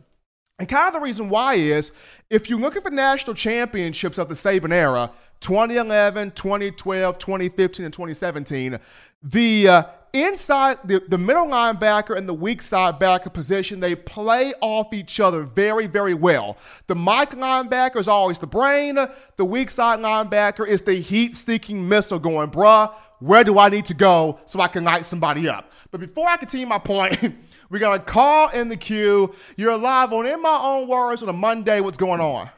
And 0.59 0.69
kind 0.69 0.89
of 0.89 0.93
the 0.93 1.01
reason 1.01 1.29
why 1.29 1.55
is 1.55 1.93
if 2.29 2.51
you're 2.51 2.61
looking 2.61 2.83
for 2.83 2.91
national 2.91 3.35
championships 3.35 4.19
of 4.19 4.29
the 4.29 4.35
Saban 4.35 4.73
era, 4.73 5.11
2011, 5.43 6.31
2012, 6.31 7.19
2015, 7.19 7.85
and 7.85 7.93
2017, 7.93 8.79
the 9.23 9.69
uh, 9.69 9.83
inside, 10.13 10.79
the, 10.85 11.03
the 11.09 11.19
middle 11.19 11.47
linebacker 11.47 12.17
and 12.17 12.29
the 12.29 12.35
weak 12.35 12.63
side 12.63 12.99
backer 12.99 13.31
position, 13.31 13.81
they 13.81 13.95
play 13.95 14.55
off 14.61 14.93
each 14.93 15.21
other 15.21 15.43
very, 15.43 15.87
very 15.87 16.15
well. 16.15 16.57
The 16.87 16.95
Mike 16.95 17.33
linebacker 17.33 17.97
is 17.97 18.09
always 18.09 18.39
the 18.39 18.47
brain. 18.47 18.99
The 19.37 19.45
weak 19.45 19.71
side 19.71 19.99
linebacker 19.99 20.67
is 20.67 20.83
the 20.83 20.95
heat 20.95 21.35
seeking 21.35 21.89
missile 21.89 22.19
going, 22.19 22.51
bruh, 22.51 22.93
where 23.19 23.45
do 23.45 23.59
I 23.59 23.69
need 23.69 23.85
to 23.87 23.95
go 23.95 24.41
so 24.47 24.61
I 24.61 24.69
can 24.69 24.85
light 24.85 25.05
somebody 25.05 25.49
up? 25.49 25.71
But 25.91 26.01
before 26.01 26.29
I 26.29 26.37
continue 26.37 26.67
my 26.67 26.79
point, 26.79 27.37
we 27.71 27.79
got 27.79 27.95
a 27.95 28.03
call 28.03 28.49
in 28.51 28.69
the 28.69 28.77
queue. 28.77 29.35
You're 29.57 29.77
live 29.77 30.13
on 30.13 30.27
In 30.27 30.41
My 30.43 30.59
Own 30.63 30.89
Words 30.89 31.23
on 31.23 31.29
a 31.29 31.33
Monday. 31.33 31.81
What's 31.81 31.99
going 31.99 32.21
on? 32.21 32.51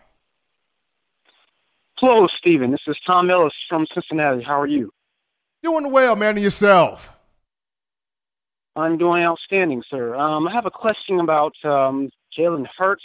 Hello, 2.06 2.28
Stephen. 2.36 2.70
This 2.70 2.82
is 2.86 2.98
Tom 3.10 3.30
Ellis 3.30 3.54
from 3.66 3.86
Cincinnati. 3.94 4.42
How 4.42 4.60
are 4.60 4.66
you? 4.66 4.92
Doing 5.62 5.90
well, 5.90 6.14
man. 6.16 6.36
And 6.36 6.44
yourself? 6.44 7.10
I'm 8.76 8.98
doing 8.98 9.22
outstanding, 9.22 9.82
sir. 9.88 10.14
Um, 10.14 10.46
I 10.46 10.52
have 10.52 10.66
a 10.66 10.70
question 10.70 11.18
about 11.18 11.54
um, 11.64 12.10
Jalen 12.38 12.66
Hurts. 12.76 13.02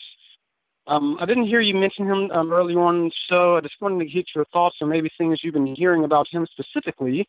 Um, 0.86 1.16
I 1.22 1.26
didn't 1.26 1.48
hear 1.48 1.62
you 1.62 1.76
mention 1.76 2.08
him 2.08 2.30
um, 2.32 2.52
earlier 2.52 2.82
on, 2.82 3.10
so 3.30 3.56
I 3.56 3.62
just 3.62 3.76
wanted 3.80 4.00
to 4.00 4.12
get 4.12 4.26
your 4.36 4.44
thoughts 4.52 4.76
on 4.82 4.90
maybe 4.90 5.10
things 5.18 5.40
you've 5.44 5.54
been 5.54 5.74
hearing 5.78 6.04
about 6.04 6.28
him 6.30 6.46
specifically, 6.52 7.26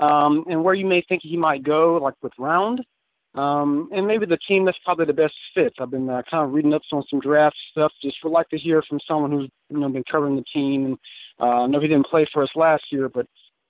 um, 0.00 0.44
and 0.50 0.64
where 0.64 0.74
you 0.74 0.84
may 0.84 1.04
think 1.08 1.22
he 1.22 1.36
might 1.36 1.62
go, 1.62 1.96
like 2.02 2.14
with 2.22 2.32
round, 2.40 2.84
um, 3.34 3.88
and 3.92 4.06
maybe 4.06 4.26
the 4.26 4.38
team 4.48 4.64
that's 4.64 4.78
probably 4.84 5.06
the 5.06 5.12
best 5.12 5.34
fit. 5.54 5.74
I've 5.80 5.90
been 5.90 6.08
uh, 6.08 6.22
kind 6.30 6.44
of 6.44 6.52
reading 6.52 6.72
up 6.72 6.82
on 6.92 7.04
some 7.10 7.20
draft 7.20 7.56
stuff. 7.72 7.92
Just 8.00 8.16
would 8.22 8.32
like 8.32 8.48
to 8.50 8.58
hear 8.58 8.82
from 8.82 9.00
someone 9.06 9.32
who's 9.32 9.50
you 9.70 9.78
know 9.78 9.88
been 9.88 10.04
covering 10.10 10.36
the 10.36 10.44
team. 10.52 10.86
And 10.86 10.98
uh, 11.40 11.62
I 11.62 11.66
know 11.66 11.80
he 11.80 11.88
didn't 11.88 12.06
play 12.06 12.26
for 12.32 12.42
us 12.42 12.50
last 12.54 12.84
year, 12.90 13.08
but 13.08 13.26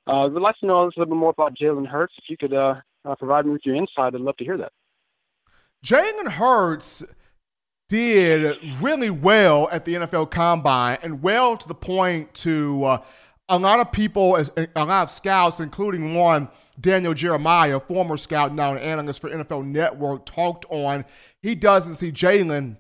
uh, 0.07 0.29
would 0.29 0.43
like 0.43 0.59
to 0.59 0.67
know 0.67 0.83
a 0.83 0.87
little 0.87 1.07
bit 1.07 1.15
more 1.15 1.31
about 1.31 1.57
Jalen 1.57 1.87
Hurts. 1.87 2.13
If 2.19 2.25
you 2.29 2.37
could 2.37 2.53
uh, 2.53 2.75
uh, 3.05 3.15
provide 3.15 3.47
me 3.47 3.53
with 3.53 3.63
your 3.65 3.75
insight. 3.75 4.15
I'd 4.15 4.21
love 4.21 4.37
to 4.39 4.45
hear 4.45 4.59
that. 4.59 4.73
Jalen 5.85 6.29
Hurts 6.29 7.03
did 7.89 8.59
really 8.81 9.11
well 9.11 9.69
at 9.71 9.85
the 9.85 9.95
NFL 9.95 10.31
Combine, 10.31 10.99
and 11.03 11.23
well 11.23 11.57
to 11.57 11.69
the 11.69 11.75
point 11.75 12.33
to 12.35 12.85
uh, 12.85 12.99
a 13.49 13.59
lot 13.59 13.81
of 13.81 13.93
people, 13.93 14.37
a 14.37 14.85
lot 14.85 15.03
of 15.05 15.11
scouts, 15.11 15.61
including 15.61 16.15
one 16.15 16.49
Daniel 16.81 17.13
Jeremiah, 17.13 17.79
former 17.79 18.17
scout 18.17 18.55
now 18.55 18.73
an 18.75 18.79
analyst 18.79 19.21
for 19.21 19.31
NFL 19.31 19.67
Network, 19.67 20.25
talked 20.25 20.65
on. 20.71 21.05
He 21.43 21.55
doesn't 21.55 21.97
see 21.97 22.11
Jalen 22.11 22.77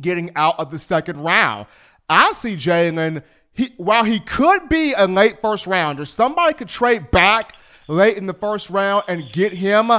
getting 0.00 0.34
out 0.36 0.58
of 0.58 0.70
the 0.70 0.78
second 0.78 1.20
round. 1.20 1.66
I 2.08 2.32
see 2.32 2.54
Jalen. 2.54 3.22
He, 3.52 3.72
while 3.76 4.04
he 4.04 4.20
could 4.20 4.68
be 4.68 4.94
a 4.94 5.06
late 5.06 5.40
first 5.40 5.66
rounder, 5.66 6.04
somebody 6.04 6.54
could 6.54 6.68
trade 6.68 7.10
back 7.10 7.54
late 7.88 8.16
in 8.16 8.26
the 8.26 8.34
first 8.34 8.70
round 8.70 9.04
and 9.08 9.30
get 9.32 9.52
him, 9.52 9.90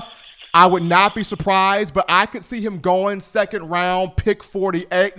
I 0.54 0.66
would 0.66 0.84
not 0.84 1.16
be 1.16 1.24
surprised, 1.24 1.94
but 1.94 2.06
I 2.08 2.26
could 2.26 2.44
see 2.44 2.62
him 2.62 2.80
going 2.80 3.20
second 3.20 3.70
round, 3.70 4.18
pick 4.18 4.44
48, 4.44 5.14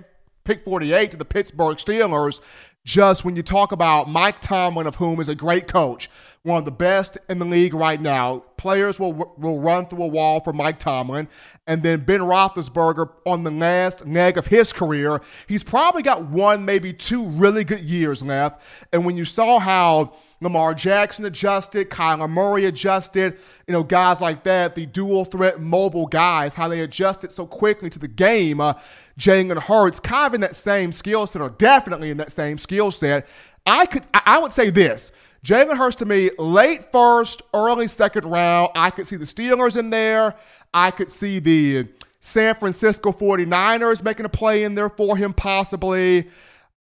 pick 0.45 0.65
48 0.65 1.11
to 1.13 1.17
the 1.17 1.25
Pittsburgh 1.25 1.77
Steelers. 1.77 2.41
Just 2.87 3.25
when 3.25 3.35
you 3.35 3.43
talk 3.43 3.73
about 3.73 4.09
Mike 4.09 4.39
Tomlin, 4.41 4.87
of 4.87 4.95
whom 4.95 5.19
is 5.19 5.29
a 5.29 5.35
great 5.35 5.67
coach, 5.67 6.09
one 6.45 6.59
of 6.59 6.65
the 6.65 6.71
best 6.71 7.19
in 7.29 7.41
the 7.41 7.45
league 7.45 7.75
right 7.75 8.01
now. 8.01 8.45
Players 8.57 9.01
will 9.01 9.13
will 9.13 9.59
run 9.59 9.87
through 9.87 10.05
a 10.05 10.07
wall 10.07 10.39
for 10.39 10.53
Mike 10.53 10.79
Tomlin, 10.79 11.29
and 11.67 11.83
then 11.83 12.01
Ben 12.01 12.21
Roethlisberger 12.21 13.11
on 13.27 13.43
the 13.43 13.51
last 13.51 14.07
leg 14.07 14.39
of 14.39 14.47
his 14.47 14.73
career. 14.73 15.21
He's 15.49 15.65
probably 15.65 16.03
got 16.03 16.27
one, 16.27 16.65
maybe 16.65 16.93
two 16.93 17.27
really 17.27 17.65
good 17.65 17.81
years 17.81 18.23
left. 18.23 18.63
And 18.93 19.05
when 19.05 19.17
you 19.17 19.25
saw 19.25 19.59
how 19.59 20.15
Lamar 20.41 20.73
Jackson 20.73 21.25
adjusted, 21.25 21.91
Kyler 21.91 22.31
Murray 22.31 22.67
adjusted, 22.67 23.39
you 23.67 23.73
know, 23.73 23.83
guys 23.83 24.21
like 24.21 24.45
that, 24.45 24.77
the 24.77 24.87
dual 24.87 25.25
threat 25.25 25.61
mobile 25.61 26.07
guys, 26.07 26.55
how 26.55 26.69
they 26.69 26.81
adjusted 26.81 27.33
so 27.33 27.47
quickly 27.47 27.91
to 27.91 27.99
the 27.99 28.09
game. 28.09 28.61
Uh, 28.61 28.75
Jalen 29.19 29.59
Hurts, 29.59 30.01
kind 30.01 30.27
of 30.27 30.35
in 30.35 30.41
that 30.43 30.55
same 30.55 30.93
skill 30.93 31.27
set, 31.27 31.41
or 31.43 31.51
definitely 31.51 32.11
in 32.11 32.19
that 32.19 32.33
same 32.33 32.59
skill 32.59 32.91
set. 32.91 33.27
I 33.67 33.87
could, 33.87 34.07
I 34.13 34.39
would 34.39 34.53
say 34.53 34.71
this: 34.71 35.13
Jalen 35.45 35.77
Hurts 35.77 35.97
to 35.97 36.05
me, 36.05 36.31
late 36.39 36.93
first, 36.93 37.43
early 37.55 37.89
second 37.89 38.27
round. 38.27 38.73
I 38.75 38.91
could 38.91 39.07
see 39.07 39.17
the 39.17 39.25
Steelers 39.25 39.77
in 39.77 39.91
there. 39.91 40.35
I 40.75 40.91
could 40.91 41.11
see 41.11 41.39
the 41.39 41.89
San 42.21 42.55
Francisco 42.57 43.13
49ers 43.13 44.03
making 44.03 44.27
a 44.27 44.29
play 44.29 44.65
in 44.65 44.75
there 44.75 44.89
for 44.89 45.17
him, 45.17 45.33
possibly. 45.33 46.29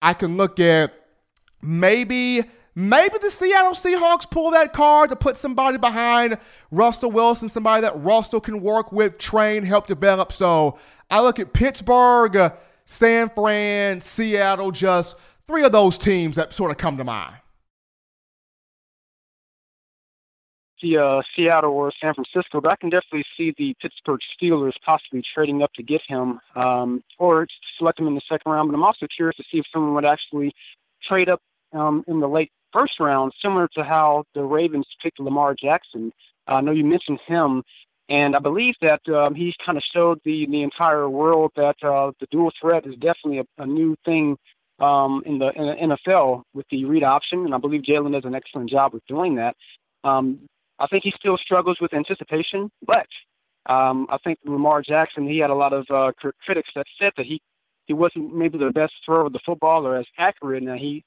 I 0.01 0.13
can 0.13 0.37
look 0.37 0.59
at 0.59 0.93
maybe 1.61 2.43
maybe 2.75 3.17
the 3.21 3.31
Seattle 3.31 3.71
Seahawks 3.71 4.29
pull 4.29 4.51
that 4.51 4.73
card 4.73 5.09
to 5.09 5.15
put 5.15 5.37
somebody 5.37 5.77
behind 5.77 6.37
Russell 6.71 7.11
Wilson, 7.11 7.49
somebody 7.49 7.81
that 7.81 7.97
Russell 7.97 8.41
can 8.41 8.61
work 8.61 8.91
with, 8.91 9.17
train, 9.17 9.63
help 9.63 9.87
develop. 9.87 10.31
So 10.31 10.77
I 11.09 11.21
look 11.21 11.39
at 11.39 11.53
Pittsburgh, 11.53 12.53
San 12.83 13.29
Fran, 13.29 14.01
Seattle, 14.01 14.71
just 14.71 15.15
three 15.47 15.63
of 15.63 15.71
those 15.71 15.97
teams 15.97 16.35
that 16.35 16.53
sort 16.53 16.71
of 16.71 16.77
come 16.77 16.97
to 16.97 17.03
mind. 17.03 17.35
The 20.81 20.97
uh, 20.97 21.21
Seattle 21.35 21.71
or 21.71 21.91
San 21.99 22.13
Francisco, 22.13 22.61
but 22.61 22.71
I 22.71 22.75
can 22.75 22.89
definitely 22.89 23.23
see 23.35 23.55
the 23.57 23.75
Pittsburgh 23.81 24.19
Steelers 24.37 24.73
possibly 24.85 25.23
trading 25.33 25.63
up 25.63 25.73
to 25.73 25.83
get 25.83 26.01
him, 26.07 26.39
um, 26.55 27.03
or 27.17 27.47
select 27.79 27.99
him 27.99 28.05
in 28.07 28.13
the 28.13 28.21
second 28.29 28.51
round. 28.51 28.69
But 28.69 28.75
I'm 28.75 28.83
also 28.83 29.07
curious 29.07 29.35
to 29.37 29.43
see 29.49 29.57
if 29.57 29.65
someone 29.73 29.95
would 29.95 30.05
actually 30.05 30.53
trade 31.01 31.27
up 31.27 31.41
um, 31.75 32.03
in 32.07 32.19
the 32.19 32.27
late 32.27 32.51
first 32.77 32.99
round, 32.99 33.33
similar 33.41 33.67
to 33.75 33.83
how 33.83 34.23
the 34.33 34.43
Ravens 34.43 34.87
picked 35.01 35.19
Lamar 35.19 35.55
Jackson. 35.55 36.11
I 36.47 36.61
know 36.61 36.71
you 36.71 36.85
mentioned 36.85 37.19
him, 37.27 37.63
and 38.09 38.35
I 38.35 38.39
believe 38.39 38.75
that 38.81 39.01
um, 39.09 39.35
he's 39.35 39.55
kind 39.65 39.77
of 39.77 39.83
showed 39.93 40.19
the 40.25 40.45
the 40.49 40.63
entire 40.63 41.09
world 41.09 41.51
that 41.55 41.75
uh, 41.83 42.11
the 42.19 42.27
dual 42.31 42.51
threat 42.59 42.85
is 42.85 42.95
definitely 42.95 43.39
a, 43.39 43.63
a 43.63 43.65
new 43.65 43.95
thing 44.05 44.37
um, 44.79 45.23
in, 45.25 45.39
the, 45.39 45.51
in 45.55 45.65
the 45.89 45.95
NFL 45.95 46.43
with 46.53 46.65
the 46.69 46.85
read 46.85 47.03
option, 47.03 47.45
and 47.45 47.55
I 47.55 47.57
believe 47.57 47.81
Jalen 47.81 48.13
does 48.13 48.25
an 48.25 48.35
excellent 48.35 48.69
job 48.69 48.93
with 48.93 49.05
doing 49.07 49.35
that. 49.35 49.55
Um, 50.03 50.39
I 50.79 50.87
think 50.87 51.03
he 51.03 51.13
still 51.17 51.37
struggles 51.37 51.77
with 51.79 51.93
anticipation, 51.93 52.69
but 52.85 53.07
um, 53.67 54.07
I 54.09 54.17
think 54.23 54.39
Lamar 54.45 54.81
Jackson, 54.81 55.27
he 55.27 55.39
had 55.39 55.49
a 55.49 55.55
lot 55.55 55.73
of 55.73 55.85
uh, 55.89 56.11
critics 56.45 56.69
that 56.75 56.85
said 56.99 57.13
that 57.17 57.25
he 57.25 57.41
he 57.85 57.93
wasn't 57.93 58.35
maybe 58.35 58.57
the 58.57 58.71
best 58.71 58.93
thrower 59.05 59.27
of 59.27 59.33
the 59.33 59.39
football 59.45 59.85
or 59.85 59.95
as 59.97 60.07
accurate, 60.17 60.63
and 60.63 60.79
he 60.79 61.03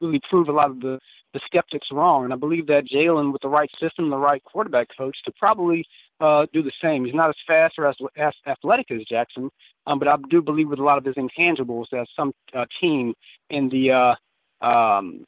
really 0.00 0.20
proved 0.28 0.48
a 0.48 0.52
lot 0.52 0.70
of 0.70 0.80
the 0.80 0.98
the 1.34 1.40
skeptics 1.46 1.88
wrong. 1.92 2.24
And 2.24 2.32
I 2.32 2.36
believe 2.36 2.66
that 2.68 2.84
Jalen, 2.86 3.32
with 3.32 3.42
the 3.42 3.48
right 3.48 3.70
system, 3.80 4.08
the 4.08 4.16
right 4.16 4.42
quarterback 4.44 4.88
coach, 4.96 5.16
could 5.24 5.36
probably 5.36 5.84
uh, 6.20 6.46
do 6.52 6.62
the 6.62 6.72
same. 6.82 7.04
He's 7.04 7.14
not 7.14 7.28
as 7.28 7.36
fast 7.46 7.74
or 7.78 7.86
as, 7.86 7.96
as 8.16 8.32
athletic 8.46 8.90
as 8.90 9.02
Jackson, 9.04 9.50
um, 9.86 9.98
but 9.98 10.08
I 10.08 10.16
do 10.30 10.40
believe 10.42 10.68
with 10.68 10.78
a 10.78 10.82
lot 10.82 10.98
of 10.98 11.04
his 11.04 11.16
intangibles 11.16 11.86
that 11.92 12.06
some 12.16 12.32
uh, 12.54 12.64
team 12.80 13.14
in 13.50 13.68
the 13.68 13.90
uh, 13.92 14.66
um, 14.66 15.24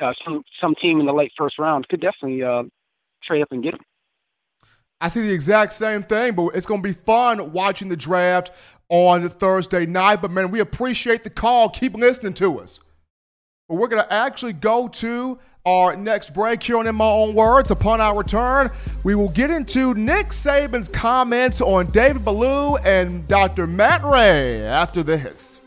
uh, 0.00 0.12
some 0.24 0.42
some 0.60 0.74
team 0.74 1.00
in 1.00 1.06
the 1.06 1.12
late 1.12 1.32
first 1.36 1.58
round 1.58 1.88
could 1.88 2.00
definitely 2.00 2.42
uh, 2.42 2.64
trade 3.22 3.42
up 3.42 3.50
and 3.50 3.62
get 3.62 3.74
him. 3.74 3.80
I 5.00 5.08
see 5.08 5.20
the 5.20 5.32
exact 5.32 5.72
same 5.72 6.02
thing, 6.02 6.34
but 6.34 6.48
it's 6.56 6.66
going 6.66 6.82
to 6.82 6.88
be 6.88 6.94
fun 6.94 7.52
watching 7.52 7.88
the 7.88 7.96
draft 7.96 8.50
on 8.88 9.28
Thursday 9.28 9.86
night. 9.86 10.20
But 10.20 10.30
man, 10.32 10.50
we 10.50 10.60
appreciate 10.60 11.22
the 11.24 11.30
call. 11.30 11.68
Keep 11.68 11.94
listening 11.94 12.34
to 12.34 12.58
us. 12.58 12.80
But 13.68 13.74
we're 13.74 13.88
going 13.88 14.02
to 14.02 14.10
actually 14.10 14.54
go 14.54 14.88
to 14.88 15.38
our 15.66 15.94
next 15.94 16.32
break 16.32 16.62
here 16.62 16.78
on 16.78 16.86
In 16.86 16.94
My 16.94 17.04
Own 17.04 17.34
Words. 17.34 17.70
Upon 17.70 18.00
our 18.00 18.16
return, 18.16 18.70
we 19.04 19.14
will 19.14 19.30
get 19.30 19.50
into 19.50 19.92
Nick 19.92 20.28
Saban's 20.28 20.88
comments 20.88 21.60
on 21.60 21.84
David 21.88 22.24
Ballou 22.24 22.76
and 22.78 23.28
Dr. 23.28 23.66
Matt 23.66 24.02
Rhea 24.04 24.70
after 24.70 25.02
this. 25.02 25.66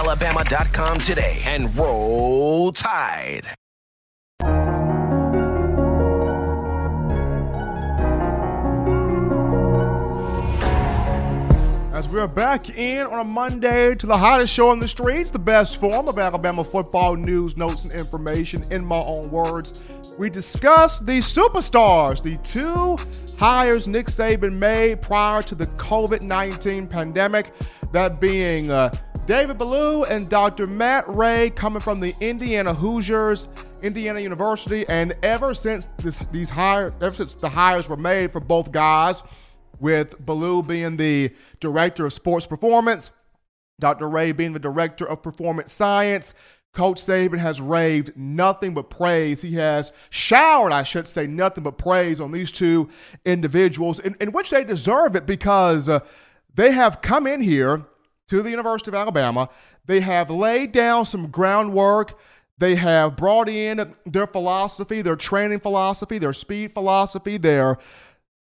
alabama.com 0.01 0.97
today 0.97 1.39
and 1.45 1.75
roll 1.77 2.71
tide. 2.71 3.45
As 11.93 12.09
we're 12.09 12.25
back 12.25 12.69
in 12.71 13.05
on 13.05 13.19
a 13.19 13.23
Monday 13.23 13.93
to 13.93 14.07
the 14.07 14.17
hottest 14.17 14.51
show 14.51 14.69
on 14.69 14.79
the 14.79 14.87
streets, 14.87 15.29
the 15.29 15.37
best 15.37 15.79
form 15.79 16.07
of 16.07 16.17
Alabama 16.17 16.63
football 16.63 17.15
news, 17.15 17.55
notes, 17.55 17.83
and 17.83 17.93
information 17.93 18.63
in 18.71 18.83
my 18.83 18.97
own 18.97 19.29
words. 19.29 19.75
We 20.17 20.31
discuss 20.31 20.97
the 20.97 21.19
superstars, 21.19 22.23
the 22.23 22.37
two 22.37 22.97
hires 23.37 23.87
Nick 23.87 24.07
Saban 24.07 24.53
made 24.53 25.03
prior 25.03 25.43
to 25.43 25.53
the 25.53 25.67
COVID 25.67 26.21
19 26.21 26.87
pandemic, 26.87 27.53
that 27.91 28.19
being 28.19 28.71
uh, 28.71 28.89
David 29.25 29.57
Ballou 29.57 30.03
and 30.05 30.29
Dr. 30.29 30.67
Matt 30.67 31.05
Rhea 31.07 31.49
coming 31.49 31.81
from 31.81 31.99
the 31.99 32.15
Indiana 32.19 32.73
Hoosiers, 32.73 33.47
Indiana 33.83 34.19
University, 34.19 34.87
and 34.87 35.13
ever 35.23 35.53
since 35.53 35.87
this, 35.97 36.17
these 36.31 36.49
hires, 36.49 36.93
ever 37.01 37.15
since 37.15 37.33
the 37.35 37.49
hires 37.49 37.87
were 37.87 37.97
made 37.97 38.31
for 38.31 38.39
both 38.39 38.71
guys, 38.71 39.23
with 39.79 40.23
Ballou 40.23 40.63
being 40.63 40.95
the 40.95 41.31
director 41.59 42.05
of 42.05 42.13
sports 42.13 42.45
performance, 42.45 43.11
Dr. 43.79 44.09
Rhea 44.09 44.33
being 44.33 44.53
the 44.53 44.59
director 44.59 45.07
of 45.07 45.23
performance 45.23 45.71
science. 45.71 46.33
Coach 46.73 47.01
Saban 47.01 47.39
has 47.39 47.59
raved 47.59 48.15
nothing 48.15 48.73
but 48.73 48.89
praise. 48.89 49.41
He 49.41 49.55
has 49.55 49.91
showered, 50.09 50.71
I 50.71 50.83
should 50.83 51.07
say, 51.07 51.27
nothing 51.27 51.65
but 51.65 51.77
praise 51.77 52.21
on 52.21 52.31
these 52.31 52.51
two 52.51 52.87
individuals, 53.25 53.99
in, 53.99 54.15
in 54.21 54.31
which 54.31 54.51
they 54.51 54.63
deserve 54.63 55.17
it 55.17 55.25
because 55.25 55.89
uh, 55.89 55.99
they 56.53 56.71
have 56.71 57.01
come 57.01 57.27
in 57.27 57.41
here 57.41 57.85
to 58.29 58.41
the 58.41 58.49
University 58.49 58.89
of 58.89 58.95
Alabama. 58.95 59.49
They 59.85 60.01
have 60.01 60.29
laid 60.29 60.71
down 60.71 61.05
some 61.05 61.27
groundwork. 61.27 62.17
They 62.57 62.75
have 62.75 63.15
brought 63.15 63.49
in 63.49 63.95
their 64.05 64.27
philosophy, 64.27 65.01
their 65.01 65.15
training 65.15 65.59
philosophy, 65.59 66.17
their 66.17 66.33
speed 66.33 66.73
philosophy, 66.73 67.37
their 67.37 67.77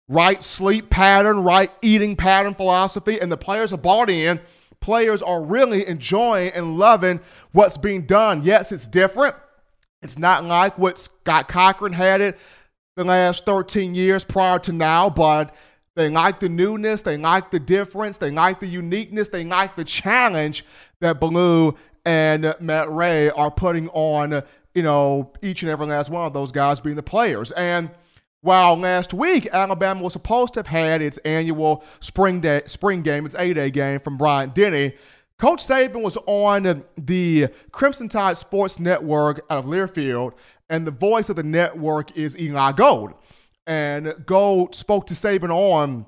right 0.08 0.42
sleep 0.42 0.90
pattern, 0.90 1.44
right 1.44 1.72
eating 1.82 2.16
pattern 2.16 2.54
philosophy, 2.54 3.20
and 3.20 3.32
the 3.32 3.38
players 3.38 3.72
have 3.72 3.82
bought 3.82 4.10
in. 4.10 4.40
Players 4.80 5.22
are 5.22 5.44
really 5.44 5.88
enjoying 5.88 6.52
and 6.54 6.78
loving 6.78 7.20
what's 7.52 7.78
being 7.78 8.04
done. 8.04 8.44
Yes, 8.44 8.72
it's 8.72 8.88
different. 8.88 9.36
It's 10.02 10.18
not 10.18 10.46
like 10.46 10.78
what 10.78 11.00
Scott 11.00 11.48
Cochran 11.48 11.94
had 11.94 12.22
it 12.22 12.38
the 12.96 13.04
last 13.04 13.46
13 13.46 13.96
years 13.96 14.24
prior 14.24 14.60
to 14.60 14.72
now, 14.72 15.10
but 15.10 15.54
they 15.98 16.10
like 16.10 16.40
the 16.40 16.48
newness, 16.48 17.02
they 17.02 17.18
like 17.18 17.50
the 17.50 17.60
difference, 17.60 18.18
they 18.18 18.30
like 18.30 18.60
the 18.60 18.68
uniqueness, 18.68 19.30
they 19.30 19.44
like 19.44 19.76
the 19.76 19.84
challenge 19.84 20.64
that 21.02 21.20
Ballou 21.20 21.76
and 22.06 22.54
Matt 22.60 22.90
Rhea 22.92 23.34
are 23.34 23.50
putting 23.50 23.90
on, 23.90 24.44
you 24.76 24.84
know, 24.84 25.34
each 25.42 25.64
and 25.64 25.72
every 25.72 25.88
last 25.88 26.12
one 26.12 26.26
of 26.26 26.34
those 26.34 26.52
guys 26.52 26.80
being 26.80 26.96
the 26.96 27.04
players. 27.04 27.52
And 27.52 27.90
while 28.42 28.78
last 28.78 29.12
week 29.12 29.48
Alabama 29.52 30.04
was 30.04 30.14
supposed 30.14 30.54
to 30.54 30.60
have 30.60 30.68
had 30.68 31.02
its 31.02 31.18
annual 31.26 31.84
spring 32.00 32.42
day, 32.42 32.62
spring 32.68 33.02
game, 33.02 33.26
its 33.26 33.36
A-Day 33.36 33.72
game 33.72 34.00
from 34.00 34.20
Bryant-Denny, 34.20 34.94
Coach 35.40 35.66
Saban 35.66 36.04
was 36.04 36.18
on 36.28 36.84
the 36.96 37.48
Crimson 37.72 38.08
Tide 38.08 38.38
Sports 38.38 38.80
Network 38.80 39.44
out 39.50 39.64
of 39.64 39.66
Learfield, 39.66 40.34
and 40.70 40.86
the 40.86 40.92
voice 40.92 41.30
of 41.30 41.36
the 41.38 41.44
network 41.44 42.16
is 42.16 42.38
Eli 42.40 42.72
Gold. 42.74 43.16
And 43.68 44.16
Gold 44.26 44.74
spoke 44.74 45.08
to 45.08 45.14
Saban 45.14 45.50
on 45.50 46.06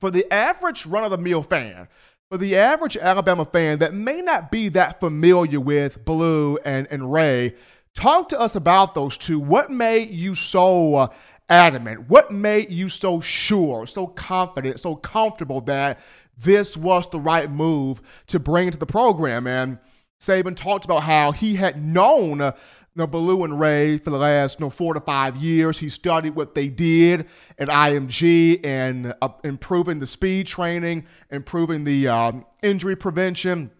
for 0.00 0.10
the 0.10 0.30
average 0.32 0.84
run 0.84 1.04
of 1.04 1.12
the 1.12 1.18
mill 1.18 1.42
fan, 1.42 1.86
for 2.28 2.36
the 2.36 2.56
average 2.56 2.96
Alabama 2.96 3.44
fan 3.44 3.78
that 3.78 3.94
may 3.94 4.20
not 4.20 4.50
be 4.50 4.68
that 4.70 4.98
familiar 4.98 5.60
with 5.60 6.04
Ballou 6.04 6.58
and, 6.64 6.88
and 6.90 7.12
Rhea, 7.12 7.52
talk 7.94 8.28
to 8.30 8.40
us 8.40 8.56
about 8.56 8.94
those 8.94 9.16
two. 9.16 9.38
What 9.38 9.70
made 9.70 10.10
you 10.10 10.34
so 10.34 11.12
adamant? 11.48 12.08
What 12.08 12.32
made 12.32 12.72
you 12.72 12.88
so 12.88 13.20
sure, 13.20 13.86
so 13.86 14.08
confident, 14.08 14.80
so 14.80 14.96
comfortable 14.96 15.60
that 15.62 16.00
this 16.36 16.76
was 16.76 17.08
the 17.08 17.20
right 17.20 17.50
move 17.50 18.02
to 18.26 18.40
bring 18.40 18.66
into 18.66 18.78
the 18.78 18.86
program? 18.86 19.46
And 19.46 19.78
Saban 20.20 20.56
talked 20.56 20.84
about 20.84 21.04
how 21.04 21.30
he 21.30 21.54
had 21.54 21.82
known 21.82 22.52
know, 22.96 23.06
Ballou 23.06 23.44
and 23.44 23.60
Rhea 23.60 23.98
for 23.98 24.10
the 24.10 24.18
last 24.18 24.58
you 24.58 24.66
know, 24.66 24.70
four 24.70 24.94
to 24.94 25.00
five 25.00 25.36
years. 25.36 25.78
He 25.78 25.88
studied 25.88 26.34
what 26.34 26.54
they 26.54 26.68
did 26.68 27.26
at 27.58 27.68
IMG 27.68 28.64
and 28.64 29.14
uh, 29.20 29.28
improving 29.44 29.98
the 29.98 30.06
speed 30.06 30.46
training, 30.46 31.06
improving 31.30 31.84
the 31.84 32.08
um, 32.08 32.46
injury 32.62 32.96
prevention. 32.96 33.70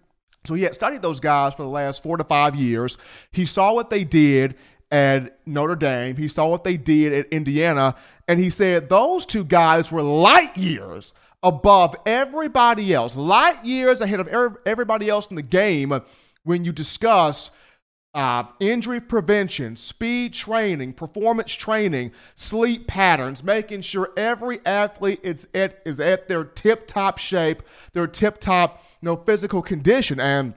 So 0.45 0.55
he 0.55 0.63
had 0.63 0.75
studied 0.75 1.03
those 1.03 1.21
guys 1.21 1.55
for 1.55 1.63
the 1.63 1.69
last 1.69 2.03
four 2.03 2.17
to 2.17 2.25
five 2.25 2.55
years. 2.55 2.99
He 3.33 3.47
saw 3.47 3.73
what 3.73 3.91
they 3.91 4.05
did 4.05 4.57
at 4.91 5.39
Notre 5.47 5.77
Dame. 5.77 6.17
He 6.17 6.29
saw 6.29 6.49
what 6.49 6.65
they 6.65 6.77
did 6.77 7.13
at 7.13 7.29
Indiana. 7.33 7.97
And 8.29 8.39
he 8.39 8.51
said 8.51 8.89
those 8.89 9.27
two 9.27 9.45
guys 9.45 9.91
were 9.91 10.03
light 10.03 10.57
years 10.57 11.13
above 11.43 11.97
everybody 12.07 12.95
else, 12.95 13.17
light 13.17 13.65
years 13.65 14.01
ahead 14.01 14.21
of 14.21 14.29
everybody 14.65 15.09
else 15.09 15.29
in 15.29 15.37
the 15.37 15.43
game 15.43 15.99
when 16.45 16.65
you 16.65 16.73
discuss 16.73 17.51
uh, 18.17 18.45
injury 18.61 18.99
prevention, 18.99 19.77
speed 19.77 20.33
training, 20.33 20.95
performance 20.95 21.53
training, 21.53 22.11
sleep 22.35 22.87
patterns, 22.87 23.45
making 23.45 23.83
sure 23.83 24.11
every 24.17 24.59
athlete 24.65 25.21
is 25.23 25.47
at, 25.55 25.83
is 25.85 26.01
at 26.01 26.27
their 26.27 26.43
tip 26.43 26.87
top 26.87 27.19
shape, 27.19 27.63
their 27.93 28.07
tip 28.07 28.39
top 28.41 28.83
you 29.03 29.07
know, 29.07 29.17
physical 29.17 29.61
condition. 29.61 30.19
And 30.19 30.55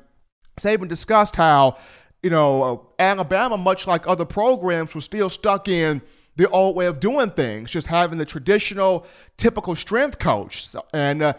Saban 0.57 0.87
discussed 0.87 1.35
how, 1.35 1.75
you 2.23 2.29
know, 2.29 2.91
Alabama, 2.97 3.57
much 3.57 3.85
like 3.85 4.07
other 4.07 4.25
programs, 4.25 4.95
was 4.95 5.03
still 5.03 5.29
stuck 5.29 5.67
in 5.67 6.01
the 6.37 6.49
old 6.51 6.77
way 6.77 6.85
of 6.85 7.01
doing 7.01 7.29
things, 7.29 7.71
just 7.71 7.87
having 7.87 8.17
the 8.17 8.25
traditional, 8.25 9.05
typical 9.35 9.75
strength 9.75 10.17
coach. 10.17 10.65
So, 10.67 10.85
and 10.93 11.21
uh, 11.21 11.33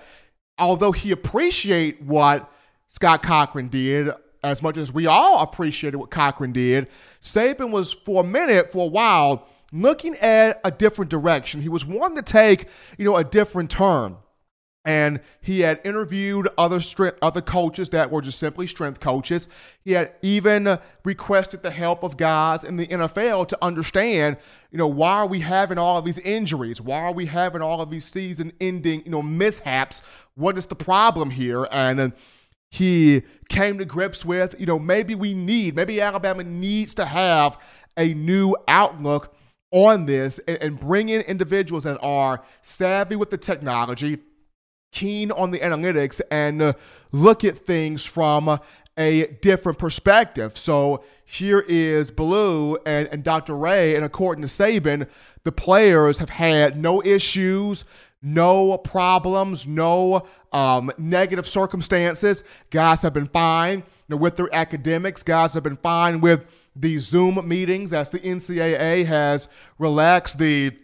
although 0.59 0.93
he 0.93 1.13
appreciate 1.13 2.03
what 2.03 2.53
Scott 2.89 3.23
Cochran 3.23 3.69
did, 3.69 4.11
as 4.43 4.63
much 4.63 4.77
as 4.77 4.93
we 4.93 5.07
all 5.07 5.43
appreciated 5.43 5.97
what 5.97 6.11
Cochran 6.11 6.53
did, 6.53 6.89
Saban 7.21 7.71
was 7.71 7.93
for 7.93 8.23
a 8.23 8.27
minute, 8.27 8.73
for 8.73 8.85
a 8.85 8.91
while, 8.91 9.47
looking 9.73 10.17
at 10.17 10.61
a 10.65 10.71
different 10.71 11.11
direction. 11.11 11.61
He 11.61 11.69
was 11.69 11.85
wanting 11.85 12.17
to 12.17 12.23
take, 12.23 12.69
you 12.99 13.05
know, 13.05 13.17
a 13.17 13.25
different 13.25 13.71
turn. 13.71 14.17
And 14.83 15.21
he 15.43 15.61
had 15.61 15.79
interviewed 15.85 16.49
other 16.57 16.81
strength, 16.81 17.19
other 17.21 17.43
coaches 17.43 17.91
that 17.91 18.11
were 18.11 18.23
just 18.23 18.39
simply 18.39 18.67
strength 18.67 18.99
coaches. 18.99 19.47
He 19.85 19.93
had 19.93 20.13
even 20.23 20.79
requested 21.05 21.63
the 21.63 21.71
help 21.71 22.03
of 22.03 22.17
guys 22.17 22.65
in 22.65 22.79
the 22.79 22.87
NFL 22.87 23.49
to 23.49 23.59
understand, 23.61 24.39
you 24.71 24.79
know, 24.79 24.89
why 24.89 25.19
are 25.19 25.27
we 25.27 25.41
having 25.41 25.77
all 25.77 25.99
of 25.99 26.07
these 26.07 26.19
injuries? 26.21 26.81
Why 26.81 27.01
are 27.03 27.13
we 27.13 27.27
having 27.27 27.61
all 27.61 27.83
of 27.83 27.91
these 27.91 28.07
season-ending, 28.07 29.03
you 29.05 29.11
know, 29.11 29.21
mishaps? 29.21 30.03
What 30.35 30.57
is 30.57 30.65
the 30.65 30.77
problem 30.77 31.29
here? 31.29 31.69
And 31.71 32.01
uh, 32.01 32.11
he 32.71 33.23
came 33.49 33.79
to 33.79 33.85
grips 33.85 34.25
with, 34.25 34.55
you 34.59 34.67
know, 34.67 34.79
maybe 34.79 35.15
we 35.15 35.35
need, 35.35 35.75
maybe 35.75 36.01
Alabama 36.01 36.45
needs 36.45 36.95
to 36.95 37.05
have 37.05 37.59
a 37.97 38.15
new 38.15 38.57
outlook 38.69 39.35
on 39.73 40.07
this 40.07 40.39
and, 40.47 40.59
and 40.63 40.81
bring 40.81 41.09
in 41.09 41.21
individuals 41.23 41.85
that 41.85 41.99
are 42.01 42.43
savvy 42.63 43.17
with 43.17 43.31
the 43.31 43.37
technology, 43.37 44.19
keen 44.93 45.33
on 45.33 45.51
the 45.51 45.59
analytics, 45.59 46.21
and 46.31 46.63
uh, 46.63 46.73
look 47.13 47.45
at 47.45 47.59
things 47.59 48.05
from 48.05 48.61
a 48.97 49.27
different 49.43 49.79
perspective. 49.79 50.57
So 50.57 51.05
here 51.25 51.65
is 51.69 52.11
Ballou 52.11 52.77
and, 52.87 53.09
and 53.09 53.25
Dr. 53.25 53.57
Rhea, 53.57 53.97
and 53.97 54.05
according 54.05 54.43
to 54.43 54.49
Saban, 54.49 55.09
the 55.45 55.53
players 55.53 56.19
have 56.19 56.31
had 56.31 56.77
no 56.77 57.03
issues, 57.03 57.85
no 58.23 58.77
problems, 58.79 59.67
no 59.67 60.27
um, 60.53 60.91
negative 60.99 61.47
circumstances. 61.47 62.45
Guys 62.71 63.03
have 63.03 63.15
been 63.15 63.29
fine 63.29 63.79
you 63.79 63.85
know, 64.09 64.17
with 64.17 64.37
their 64.37 64.55
academics. 64.55 65.23
Guys 65.23 65.55
have 65.55 65.63
been 65.63 65.77
fine 65.77 66.21
with 66.21 66.47
the 66.77 66.99
Zoom 66.99 67.47
meetings 67.49 67.93
as 67.93 68.11
the 68.11 68.19
NCAA 68.21 69.07
has 69.07 69.49
relaxed 69.79 70.39
the 70.39 70.77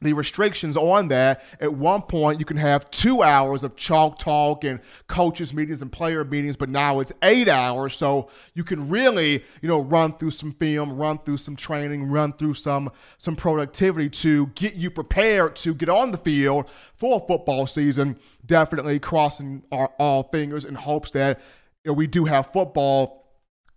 the 0.00 0.12
restrictions 0.12 0.76
on 0.76 1.08
that. 1.08 1.44
At 1.60 1.74
one 1.74 2.02
point, 2.02 2.38
you 2.38 2.44
can 2.44 2.56
have 2.56 2.90
two 2.90 3.22
hours 3.22 3.64
of 3.64 3.76
chalk 3.76 4.18
talk 4.18 4.64
and 4.64 4.80
coaches 5.06 5.52
meetings 5.52 5.82
and 5.82 5.90
player 5.90 6.24
meetings, 6.24 6.56
but 6.56 6.68
now 6.68 7.00
it's 7.00 7.12
eight 7.22 7.48
hours. 7.48 7.96
So 7.96 8.28
you 8.54 8.64
can 8.64 8.88
really, 8.88 9.44
you 9.60 9.68
know, 9.68 9.82
run 9.82 10.12
through 10.12 10.30
some 10.32 10.52
film, 10.52 10.96
run 10.96 11.18
through 11.18 11.38
some 11.38 11.56
training, 11.56 12.08
run 12.08 12.32
through 12.32 12.54
some 12.54 12.90
some 13.18 13.36
productivity 13.36 14.08
to 14.08 14.46
get 14.48 14.74
you 14.74 14.90
prepared 14.90 15.56
to 15.56 15.74
get 15.74 15.88
on 15.88 16.12
the 16.12 16.18
field 16.18 16.70
for 16.94 17.20
a 17.22 17.26
football 17.26 17.66
season. 17.66 18.16
Definitely 18.46 18.98
crossing 19.00 19.64
our 19.72 19.88
all 19.98 20.24
fingers 20.24 20.64
in 20.64 20.74
hopes 20.74 21.10
that 21.12 21.40
you 21.84 21.90
know, 21.90 21.94
we 21.94 22.06
do 22.06 22.24
have 22.24 22.52
football 22.52 23.18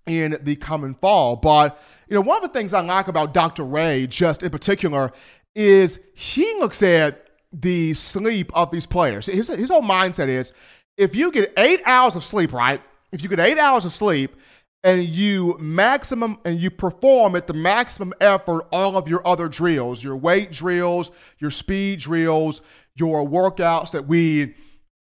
in 0.05 0.37
the 0.41 0.55
coming 0.55 0.93
fall. 0.95 1.35
But 1.35 1.79
you 2.07 2.15
know, 2.15 2.21
one 2.21 2.43
of 2.43 2.51
the 2.51 2.57
things 2.57 2.73
I 2.73 2.81
like 2.81 3.07
about 3.07 3.33
Dr. 3.33 3.63
Rhea, 3.63 4.07
just 4.07 4.43
in 4.43 4.49
particular, 4.49 5.11
is 5.55 5.99
he 6.13 6.53
looks 6.55 6.81
at 6.83 7.27
the 7.53 7.93
sleep 7.93 8.51
of 8.55 8.71
these 8.71 8.85
players. 8.85 9.25
His, 9.25 9.47
his 9.47 9.69
whole 9.69 9.81
mindset 9.81 10.27
is 10.27 10.53
if 10.97 11.15
you 11.15 11.31
get 11.31 11.53
eight 11.57 11.81
hours 11.85 12.15
of 12.15 12.23
sleep, 12.23 12.53
right? 12.53 12.81
If 13.11 13.23
you 13.23 13.29
get 13.29 13.39
eight 13.39 13.57
hours 13.57 13.85
of 13.85 13.93
sleep 13.93 14.35
and 14.83 15.03
you 15.03 15.57
maximum 15.59 16.39
and 16.45 16.59
you 16.59 16.69
perform 16.69 17.35
at 17.35 17.47
the 17.47 17.53
maximum 17.53 18.13
effort 18.21 18.67
all 18.71 18.97
of 18.97 19.07
your 19.07 19.25
other 19.27 19.47
drills, 19.47 20.03
your 20.03 20.15
weight 20.15 20.51
drills, 20.51 21.11
your 21.39 21.51
speed 21.51 21.99
drills, 21.99 22.61
your 22.95 23.27
workouts 23.27 23.91
that 23.91 24.07
we 24.07 24.55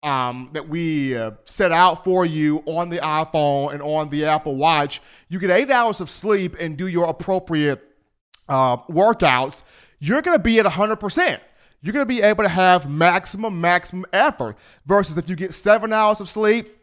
um, 0.04 0.52
that 0.54 0.70
we 0.70 1.18
uh, 1.18 1.32
set 1.46 1.72
out 1.72 2.04
for 2.04 2.28
you 2.28 2.62
on 2.68 2.90
the 2.90 2.98
iPhone 2.98 3.74
and 3.74 3.82
on 3.82 4.10
the 4.10 4.26
Apple 4.26 4.56
Watch, 4.56 5.02
you 5.30 5.40
get 5.40 5.50
eight 5.50 5.72
hours 5.72 6.00
of 6.00 6.12
sleep 6.12 6.56
and 6.60 6.78
do 6.78 6.86
your 6.86 7.06
appropriate 7.06 7.82
uh, 8.48 8.78
workouts 8.84 9.64
you're 10.06 10.22
going 10.22 10.38
to 10.38 10.44
be 10.44 10.60
at 10.60 10.66
100%. 10.66 11.40
You're 11.82 11.94
going 11.94 12.02
to 12.02 12.06
be 12.06 12.22
able 12.22 12.44
to 12.44 12.50
have 12.50 12.90
maximum, 12.90 13.60
maximum 13.60 14.06
effort. 14.14 14.56
Versus 14.86 15.18
if 15.18 15.28
you 15.28 15.36
get 15.36 15.52
seven 15.52 15.92
hours 15.92 16.22
of 16.22 16.30
sleep, 16.30 16.78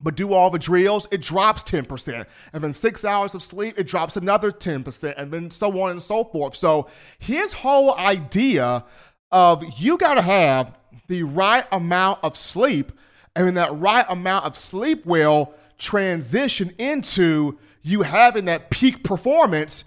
but 0.00 0.16
do 0.16 0.32
all 0.32 0.48
the 0.48 0.58
drills, 0.58 1.06
it 1.10 1.20
drops 1.20 1.62
10%. 1.64 2.26
And 2.52 2.64
then 2.64 2.72
six 2.72 3.04
hours 3.04 3.34
of 3.34 3.42
sleep, 3.42 3.78
it 3.78 3.86
drops 3.86 4.16
another 4.16 4.50
10%, 4.50 5.14
and 5.18 5.30
then 5.30 5.50
so 5.50 5.80
on 5.82 5.90
and 5.90 6.02
so 6.02 6.24
forth. 6.24 6.56
So 6.56 6.88
his 7.18 7.52
whole 7.52 7.96
idea 7.98 8.84
of 9.30 9.64
you 9.78 9.98
got 9.98 10.14
to 10.14 10.22
have 10.22 10.74
the 11.08 11.24
right 11.24 11.66
amount 11.72 12.20
of 12.22 12.36
sleep, 12.38 12.92
and 13.36 13.46
then 13.46 13.54
that 13.54 13.74
right 13.78 14.06
amount 14.08 14.46
of 14.46 14.56
sleep 14.56 15.04
will 15.04 15.54
transition 15.78 16.74
into 16.78 17.58
you 17.82 18.02
having 18.02 18.46
that 18.46 18.70
peak 18.70 19.04
performance 19.04 19.84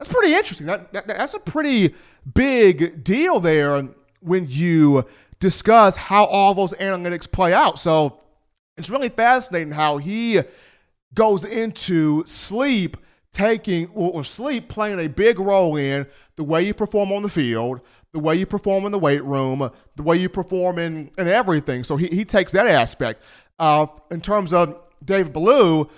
that's 0.00 0.10
pretty 0.10 0.34
interesting. 0.34 0.66
That, 0.66 0.94
that, 0.94 1.06
that's 1.06 1.34
a 1.34 1.38
pretty 1.38 1.94
big 2.34 3.04
deal 3.04 3.38
there 3.38 3.86
when 4.20 4.46
you 4.48 5.04
discuss 5.40 5.94
how 5.94 6.24
all 6.24 6.54
those 6.54 6.72
analytics 6.72 7.30
play 7.30 7.52
out. 7.52 7.78
So 7.78 8.18
it's 8.78 8.88
really 8.88 9.10
fascinating 9.10 9.74
how 9.74 9.98
he 9.98 10.40
goes 11.12 11.44
into 11.44 12.24
sleep 12.24 12.96
taking 13.30 13.88
or 13.88 14.24
sleep 14.24 14.70
playing 14.70 15.00
a 15.00 15.06
big 15.06 15.38
role 15.38 15.76
in 15.76 16.06
the 16.36 16.44
way 16.44 16.62
you 16.62 16.72
perform 16.72 17.12
on 17.12 17.22
the 17.22 17.28
field, 17.28 17.82
the 18.12 18.20
way 18.20 18.34
you 18.34 18.46
perform 18.46 18.86
in 18.86 18.92
the 18.92 18.98
weight 18.98 19.22
room, 19.22 19.70
the 19.96 20.02
way 20.02 20.16
you 20.16 20.30
perform 20.30 20.78
in, 20.78 21.10
in 21.18 21.28
everything. 21.28 21.84
So 21.84 21.98
he, 21.98 22.06
he 22.06 22.24
takes 22.24 22.52
that 22.52 22.66
aspect. 22.66 23.22
Uh, 23.58 23.86
in 24.10 24.22
terms 24.22 24.54
of 24.54 24.88
David 25.04 25.34
Ballou, 25.34 25.90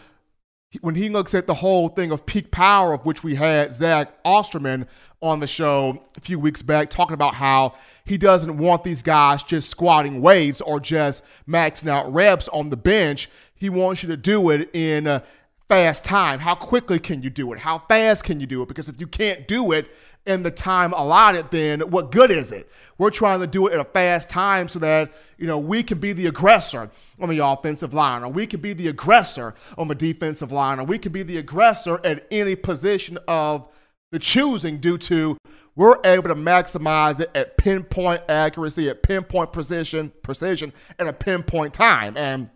when 0.80 0.94
he 0.94 1.08
looks 1.08 1.34
at 1.34 1.46
the 1.46 1.54
whole 1.54 1.88
thing 1.88 2.10
of 2.10 2.24
peak 2.24 2.50
power, 2.50 2.94
of 2.94 3.04
which 3.04 3.22
we 3.22 3.34
had 3.34 3.74
Zach 3.74 4.12
Osterman 4.24 4.86
on 5.20 5.40
the 5.40 5.46
show 5.46 6.02
a 6.16 6.20
few 6.20 6.38
weeks 6.38 6.62
back, 6.62 6.90
talking 6.90 7.14
about 7.14 7.34
how 7.34 7.74
he 8.04 8.16
doesn't 8.18 8.58
want 8.58 8.82
these 8.82 9.02
guys 9.02 9.42
just 9.42 9.68
squatting 9.68 10.20
weights 10.20 10.60
or 10.60 10.80
just 10.80 11.22
maxing 11.48 11.88
out 11.88 12.12
reps 12.12 12.48
on 12.48 12.70
the 12.70 12.76
bench. 12.76 13.28
He 13.54 13.68
wants 13.68 14.02
you 14.02 14.08
to 14.08 14.16
do 14.16 14.50
it 14.50 14.70
in 14.74 15.06
uh, 15.06 15.20
fast 15.68 16.04
time. 16.04 16.40
How 16.40 16.54
quickly 16.54 16.98
can 16.98 17.22
you 17.22 17.30
do 17.30 17.52
it? 17.52 17.60
How 17.60 17.78
fast 17.78 18.24
can 18.24 18.40
you 18.40 18.46
do 18.46 18.62
it? 18.62 18.68
Because 18.68 18.88
if 18.88 18.98
you 18.98 19.06
can't 19.06 19.46
do 19.46 19.72
it 19.72 19.88
in 20.26 20.42
the 20.42 20.50
time 20.50 20.92
allotted, 20.92 21.50
then 21.50 21.80
what 21.80 22.12
good 22.12 22.30
is 22.30 22.52
it? 22.52 22.70
We're 22.98 23.10
trying 23.10 23.40
to 23.40 23.46
do 23.46 23.66
it 23.66 23.72
at 23.72 23.80
a 23.80 23.84
fast 23.84 24.30
time 24.30 24.68
so 24.68 24.78
that, 24.78 25.12
you 25.36 25.46
know, 25.46 25.58
we 25.58 25.82
can 25.82 25.98
be 25.98 26.12
the 26.12 26.26
aggressor 26.26 26.90
on 27.20 27.28
the 27.28 27.38
offensive 27.38 27.92
line, 27.92 28.22
or 28.22 28.30
we 28.30 28.46
can 28.46 28.60
be 28.60 28.72
the 28.72 28.88
aggressor 28.88 29.54
on 29.76 29.88
the 29.88 29.94
defensive 29.94 30.52
line, 30.52 30.78
or 30.78 30.84
we 30.84 30.98
can 30.98 31.10
be 31.10 31.22
the 31.22 31.38
aggressor 31.38 32.00
at 32.04 32.26
any 32.30 32.54
position 32.54 33.18
of 33.26 33.68
the 34.12 34.18
choosing 34.18 34.78
due 34.78 34.98
to 34.98 35.36
we're 35.74 35.96
able 36.04 36.28
to 36.28 36.34
maximize 36.34 37.18
it 37.18 37.30
at 37.34 37.56
pinpoint 37.56 38.22
accuracy, 38.28 38.88
at 38.90 39.02
pinpoint 39.02 39.52
precision, 39.52 40.12
precision, 40.22 40.72
and 40.98 41.08
a 41.08 41.12
pinpoint 41.12 41.72
time. 41.72 42.16
And 42.16 42.50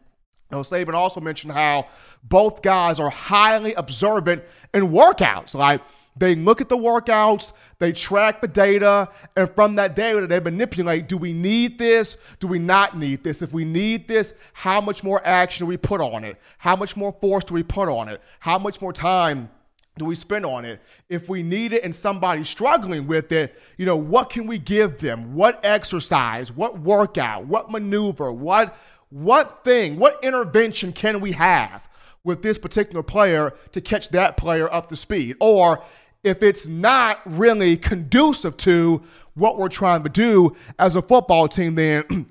know, 0.50 0.60
Saban 0.60 0.94
also 0.94 1.20
mentioned 1.20 1.52
how 1.52 1.86
both 2.22 2.62
guys 2.62 3.00
are 3.00 3.10
highly 3.10 3.74
observant 3.74 4.44
in 4.72 4.88
workouts. 4.88 5.54
Like 5.54 5.82
they 6.16 6.34
look 6.34 6.60
at 6.60 6.68
the 6.68 6.76
workouts, 6.76 7.52
they 7.78 7.92
track 7.92 8.40
the 8.40 8.48
data, 8.48 9.08
and 9.36 9.50
from 9.54 9.74
that 9.76 9.94
data, 9.96 10.26
they 10.26 10.40
manipulate 10.40 11.08
do 11.08 11.16
we 11.16 11.32
need 11.32 11.78
this? 11.78 12.16
Do 12.38 12.46
we 12.46 12.58
not 12.58 12.96
need 12.96 13.22
this? 13.22 13.42
If 13.42 13.52
we 13.52 13.64
need 13.64 14.08
this, 14.08 14.34
how 14.52 14.80
much 14.80 15.02
more 15.02 15.20
action 15.26 15.66
do 15.66 15.68
we 15.68 15.76
put 15.76 16.00
on 16.00 16.24
it? 16.24 16.38
How 16.58 16.76
much 16.76 16.96
more 16.96 17.12
force 17.20 17.44
do 17.44 17.54
we 17.54 17.62
put 17.62 17.88
on 17.88 18.08
it? 18.08 18.22
How 18.40 18.58
much 18.58 18.80
more 18.80 18.92
time 18.92 19.50
do 19.98 20.04
we 20.04 20.14
spend 20.14 20.46
on 20.46 20.64
it? 20.64 20.80
If 21.08 21.28
we 21.28 21.42
need 21.42 21.72
it 21.72 21.82
and 21.82 21.94
somebody's 21.94 22.48
struggling 22.48 23.06
with 23.06 23.32
it, 23.32 23.58
you 23.76 23.86
know, 23.86 23.96
what 23.96 24.30
can 24.30 24.46
we 24.46 24.58
give 24.58 24.98
them? 24.98 25.34
What 25.34 25.60
exercise? 25.64 26.52
What 26.52 26.78
workout? 26.78 27.46
What 27.46 27.70
maneuver? 27.70 28.32
What 28.32 28.76
what 29.22 29.64
thing? 29.64 29.98
What 29.98 30.22
intervention 30.22 30.92
can 30.92 31.20
we 31.20 31.32
have 31.32 31.88
with 32.22 32.42
this 32.42 32.58
particular 32.58 33.02
player 33.02 33.54
to 33.72 33.80
catch 33.80 34.10
that 34.10 34.36
player 34.36 34.70
up 34.70 34.90
to 34.90 34.96
speed? 34.96 35.36
Or 35.40 35.82
if 36.22 36.42
it's 36.42 36.66
not 36.66 37.22
really 37.24 37.78
conducive 37.78 38.58
to 38.58 39.02
what 39.32 39.56
we're 39.56 39.70
trying 39.70 40.02
to 40.02 40.10
do 40.10 40.54
as 40.78 40.96
a 40.96 41.02
football 41.02 41.48
team, 41.48 41.76
then 41.76 42.26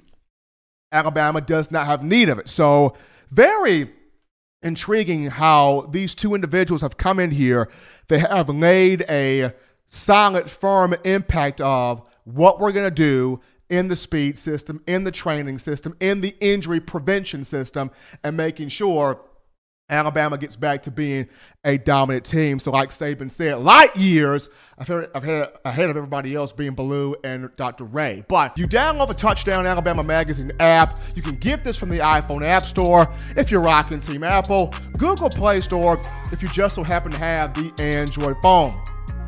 Alabama 0.91 1.41
does 1.41 1.71
not 1.71 1.87
have 1.87 2.03
need 2.03 2.29
of 2.29 2.37
it. 2.37 2.47
So, 2.47 2.95
very 3.31 3.91
intriguing 4.61 5.25
how 5.25 5.89
these 5.91 6.13
two 6.13 6.35
individuals 6.35 6.83
have 6.83 6.97
come 6.97 7.19
in 7.19 7.31
here. 7.31 7.67
They 8.09 8.19
have 8.19 8.47
laid 8.47 9.05
a 9.09 9.53
solid, 9.87 10.51
firm 10.51 10.93
impact 11.03 11.61
of 11.61 12.07
what 12.25 12.59
we're 12.59 12.71
going 12.71 12.87
to 12.87 12.91
do 12.91 13.41
in 13.69 13.87
the 13.87 13.95
speed 13.95 14.37
system, 14.37 14.81
in 14.87 15.03
the 15.03 15.11
training 15.11 15.59
system, 15.59 15.95
in 15.99 16.21
the 16.21 16.35
injury 16.39 16.79
prevention 16.79 17.43
system, 17.43 17.91
and 18.23 18.37
making 18.37 18.69
sure 18.69 19.19
Alabama 19.87 20.35
gets 20.37 20.55
back 20.55 20.81
to 20.83 20.91
being 20.91 21.27
a 21.63 21.77
dominant 21.77 22.25
team. 22.25 22.59
So, 22.59 22.71
like 22.71 22.89
Saban 22.89 23.29
said, 23.29 23.59
light 23.59 23.95
years 23.95 24.49
ahead, 24.79 25.11
ahead 25.63 25.89
of 25.89 25.97
everybody 25.97 26.33
else 26.33 26.51
being 26.51 26.73
Ballou 26.73 27.15
and 27.23 27.55
Dr. 27.55 27.83
Rhea. 27.83 28.25
But 28.27 28.57
you 28.57 28.67
download 28.67 29.07
the 29.07 29.13
Touchdown 29.13 29.67
Alabama 29.67 30.03
Magazine 30.03 30.51
app. 30.59 30.99
You 31.15 31.21
can 31.21 31.35
get 31.35 31.63
this 31.63 31.77
from 31.77 31.89
the 31.89 31.99
iPhone 31.99 32.43
App 32.43 32.63
Store 32.63 33.07
if 33.35 33.51
you're 33.51 33.61
rocking 33.61 33.99
Team 33.99 34.23
Apple, 34.23 34.73
Google 34.97 35.29
Play 35.29 35.59
Store 35.59 36.01
if 36.31 36.41
you 36.41 36.47
just 36.47 36.75
so 36.75 36.83
happen 36.83 37.11
to 37.11 37.17
have 37.19 37.53
the 37.53 37.71
Android 37.81 38.37
phone. 38.41 38.81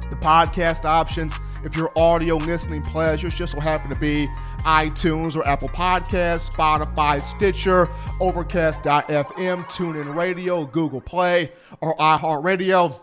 The 0.09 0.15
podcast 0.15 0.85
options 0.85 1.33
if 1.63 1.75
your 1.75 1.91
audio 1.97 2.35
listening 2.37 2.81
pleasures 2.81 3.33
just 3.33 3.53
so 3.53 3.59
happen 3.59 3.89
to 3.89 3.95
be 3.95 4.27
iTunes 4.59 5.35
or 5.35 5.45
Apple 5.47 5.69
Podcasts, 5.69 6.49
Spotify, 6.49 7.21
Stitcher, 7.21 7.89
Overcast.fm, 8.19 9.65
TuneIn 9.65 10.15
Radio, 10.15 10.65
Google 10.65 11.01
Play, 11.01 11.51
or 11.81 11.95
iHeartRadio, 11.97 12.99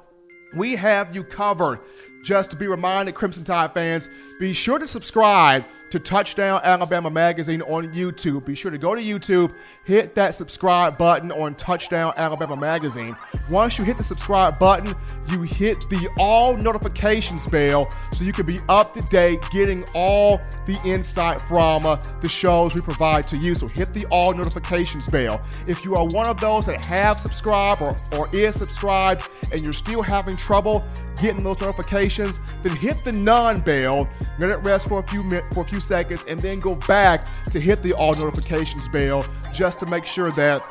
we 0.56 0.76
have 0.76 1.14
you 1.14 1.24
covered. 1.24 1.80
Just 2.24 2.50
to 2.50 2.56
be 2.56 2.66
reminded, 2.66 3.14
Crimson 3.14 3.44
Tide 3.44 3.74
fans, 3.74 4.08
be 4.40 4.54
sure 4.54 4.78
to 4.78 4.86
subscribe 4.86 5.64
to 5.94 6.00
Touchdown 6.00 6.60
Alabama 6.64 7.08
Magazine 7.08 7.62
on 7.62 7.92
YouTube. 7.92 8.44
Be 8.44 8.56
sure 8.56 8.72
to 8.72 8.78
go 8.78 8.96
to 8.96 9.00
YouTube, 9.00 9.54
hit 9.84 10.16
that 10.16 10.34
subscribe 10.34 10.98
button 10.98 11.30
on 11.30 11.54
Touchdown 11.54 12.12
Alabama 12.16 12.56
Magazine. 12.56 13.14
Once 13.48 13.78
you 13.78 13.84
hit 13.84 13.96
the 13.96 14.02
subscribe 14.02 14.58
button, 14.58 14.92
you 15.30 15.42
hit 15.42 15.78
the 15.90 16.08
all 16.18 16.56
notifications 16.56 17.46
bell 17.46 17.88
so 18.12 18.24
you 18.24 18.32
can 18.32 18.44
be 18.44 18.58
up 18.68 18.92
to 18.94 19.02
date 19.02 19.40
getting 19.52 19.84
all 19.94 20.40
the 20.66 20.76
insight 20.84 21.40
from 21.42 21.86
uh, 21.86 21.94
the 22.20 22.28
shows 22.28 22.74
we 22.74 22.80
provide 22.80 23.28
to 23.28 23.36
you. 23.36 23.54
So 23.54 23.68
hit 23.68 23.94
the 23.94 24.04
all 24.06 24.34
notifications 24.34 25.06
bell. 25.06 25.44
If 25.68 25.84
you 25.84 25.94
are 25.94 26.04
one 26.04 26.26
of 26.26 26.40
those 26.40 26.66
that 26.66 26.82
have 26.84 27.20
subscribed 27.20 27.82
or, 27.82 27.94
or 28.18 28.28
is 28.32 28.56
subscribed 28.56 29.28
and 29.52 29.62
you're 29.62 29.72
still 29.72 30.02
having 30.02 30.36
trouble, 30.36 30.84
getting 31.20 31.44
those 31.44 31.60
notifications, 31.60 32.40
then 32.62 32.74
hit 32.76 33.04
the 33.04 33.12
none 33.12 33.60
bell, 33.60 34.08
let 34.38 34.50
it 34.50 34.56
rest 34.58 34.88
for 34.88 35.00
a 35.00 35.06
few 35.06 35.22
minutes, 35.22 35.54
for 35.54 35.62
a 35.62 35.66
few 35.66 35.80
seconds, 35.84 36.24
and 36.28 36.40
then 36.40 36.60
go 36.60 36.74
back 36.74 37.26
to 37.50 37.60
hit 37.60 37.82
the 37.82 37.92
all 37.92 38.14
notifications 38.14 38.88
bell 38.88 39.24
just 39.52 39.80
to 39.80 39.86
make 39.86 40.06
sure 40.06 40.32
that 40.32 40.62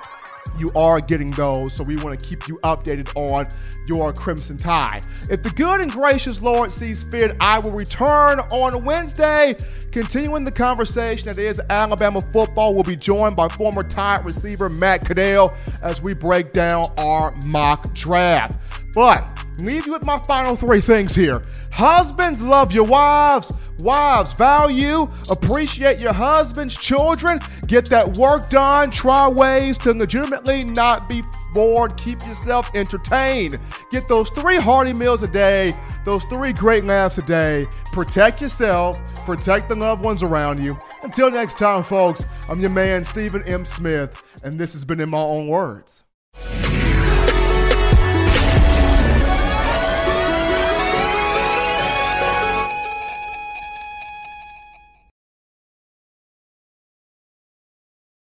you 0.57 0.69
are 0.75 0.99
getting 1.01 1.31
those. 1.31 1.73
So 1.73 1.83
we 1.83 1.95
want 1.97 2.19
to 2.19 2.25
keep 2.25 2.47
you 2.47 2.57
updated 2.59 3.09
on 3.15 3.47
your 3.87 4.13
Crimson 4.13 4.57
Tide. 4.57 5.05
If 5.29 5.41
the 5.41 5.49
good 5.51 5.81
and 5.81 5.91
gracious 5.91 6.41
Lord 6.41 6.71
sees 6.71 7.03
fit, 7.03 7.35
I 7.39 7.59
will 7.59 7.71
return 7.71 8.39
on 8.39 8.83
Wednesday, 8.83 9.55
continuing 9.91 10.43
the 10.43 10.51
conversation 10.51 11.27
that 11.27 11.39
is 11.39 11.61
Alabama 11.69 12.21
football. 12.21 12.73
We'll 12.73 12.83
be 12.83 12.95
joined 12.95 13.35
by 13.35 13.47
former 13.47 13.83
Tide 13.83 14.25
receiver 14.25 14.69
Matt 14.69 15.05
Caddell 15.05 15.53
as 15.81 16.01
we 16.01 16.13
break 16.13 16.53
down 16.53 16.91
our 16.97 17.35
mock 17.45 17.93
draft. 17.93 18.55
But 18.93 19.42
leave 19.59 19.85
you 19.85 19.93
with 19.93 20.05
my 20.05 20.17
final 20.19 20.55
three 20.55 20.81
things 20.81 21.15
here. 21.15 21.45
Husbands, 21.71 22.41
love 22.41 22.71
your 22.71 22.85
wives. 22.85 23.51
Wives, 23.79 24.33
value, 24.33 25.07
appreciate 25.29 25.99
your 25.99 26.13
husband's 26.13 26.75
children. 26.75 27.39
Get 27.67 27.89
that 27.89 28.15
work 28.15 28.49
done. 28.49 28.91
Try 28.91 29.27
ways 29.27 29.77
to 29.79 29.93
legitimately 29.93 30.63
not 30.63 31.09
be 31.09 31.21
bored. 31.53 31.97
Keep 31.97 32.21
yourself 32.21 32.69
entertained. 32.73 33.59
Get 33.91 34.07
those 34.07 34.29
three 34.31 34.57
hearty 34.57 34.93
meals 34.93 35.23
a 35.23 35.27
day, 35.27 35.73
those 36.05 36.25
three 36.25 36.53
great 36.53 36.85
laughs 36.85 37.17
a 37.17 37.21
day. 37.21 37.67
Protect 37.91 38.41
yourself, 38.41 38.97
protect 39.25 39.69
the 39.69 39.75
loved 39.75 40.01
ones 40.01 40.23
around 40.23 40.63
you. 40.63 40.77
Until 41.03 41.29
next 41.29 41.57
time, 41.57 41.83
folks, 41.83 42.25
I'm 42.49 42.59
your 42.59 42.71
man, 42.71 43.03
Stephen 43.03 43.43
M. 43.43 43.65
Smith, 43.65 44.21
and 44.43 44.59
this 44.59 44.73
has 44.73 44.85
been 44.85 44.99
In 44.99 45.09
My 45.09 45.19
Own 45.19 45.47
Words. 45.47 46.03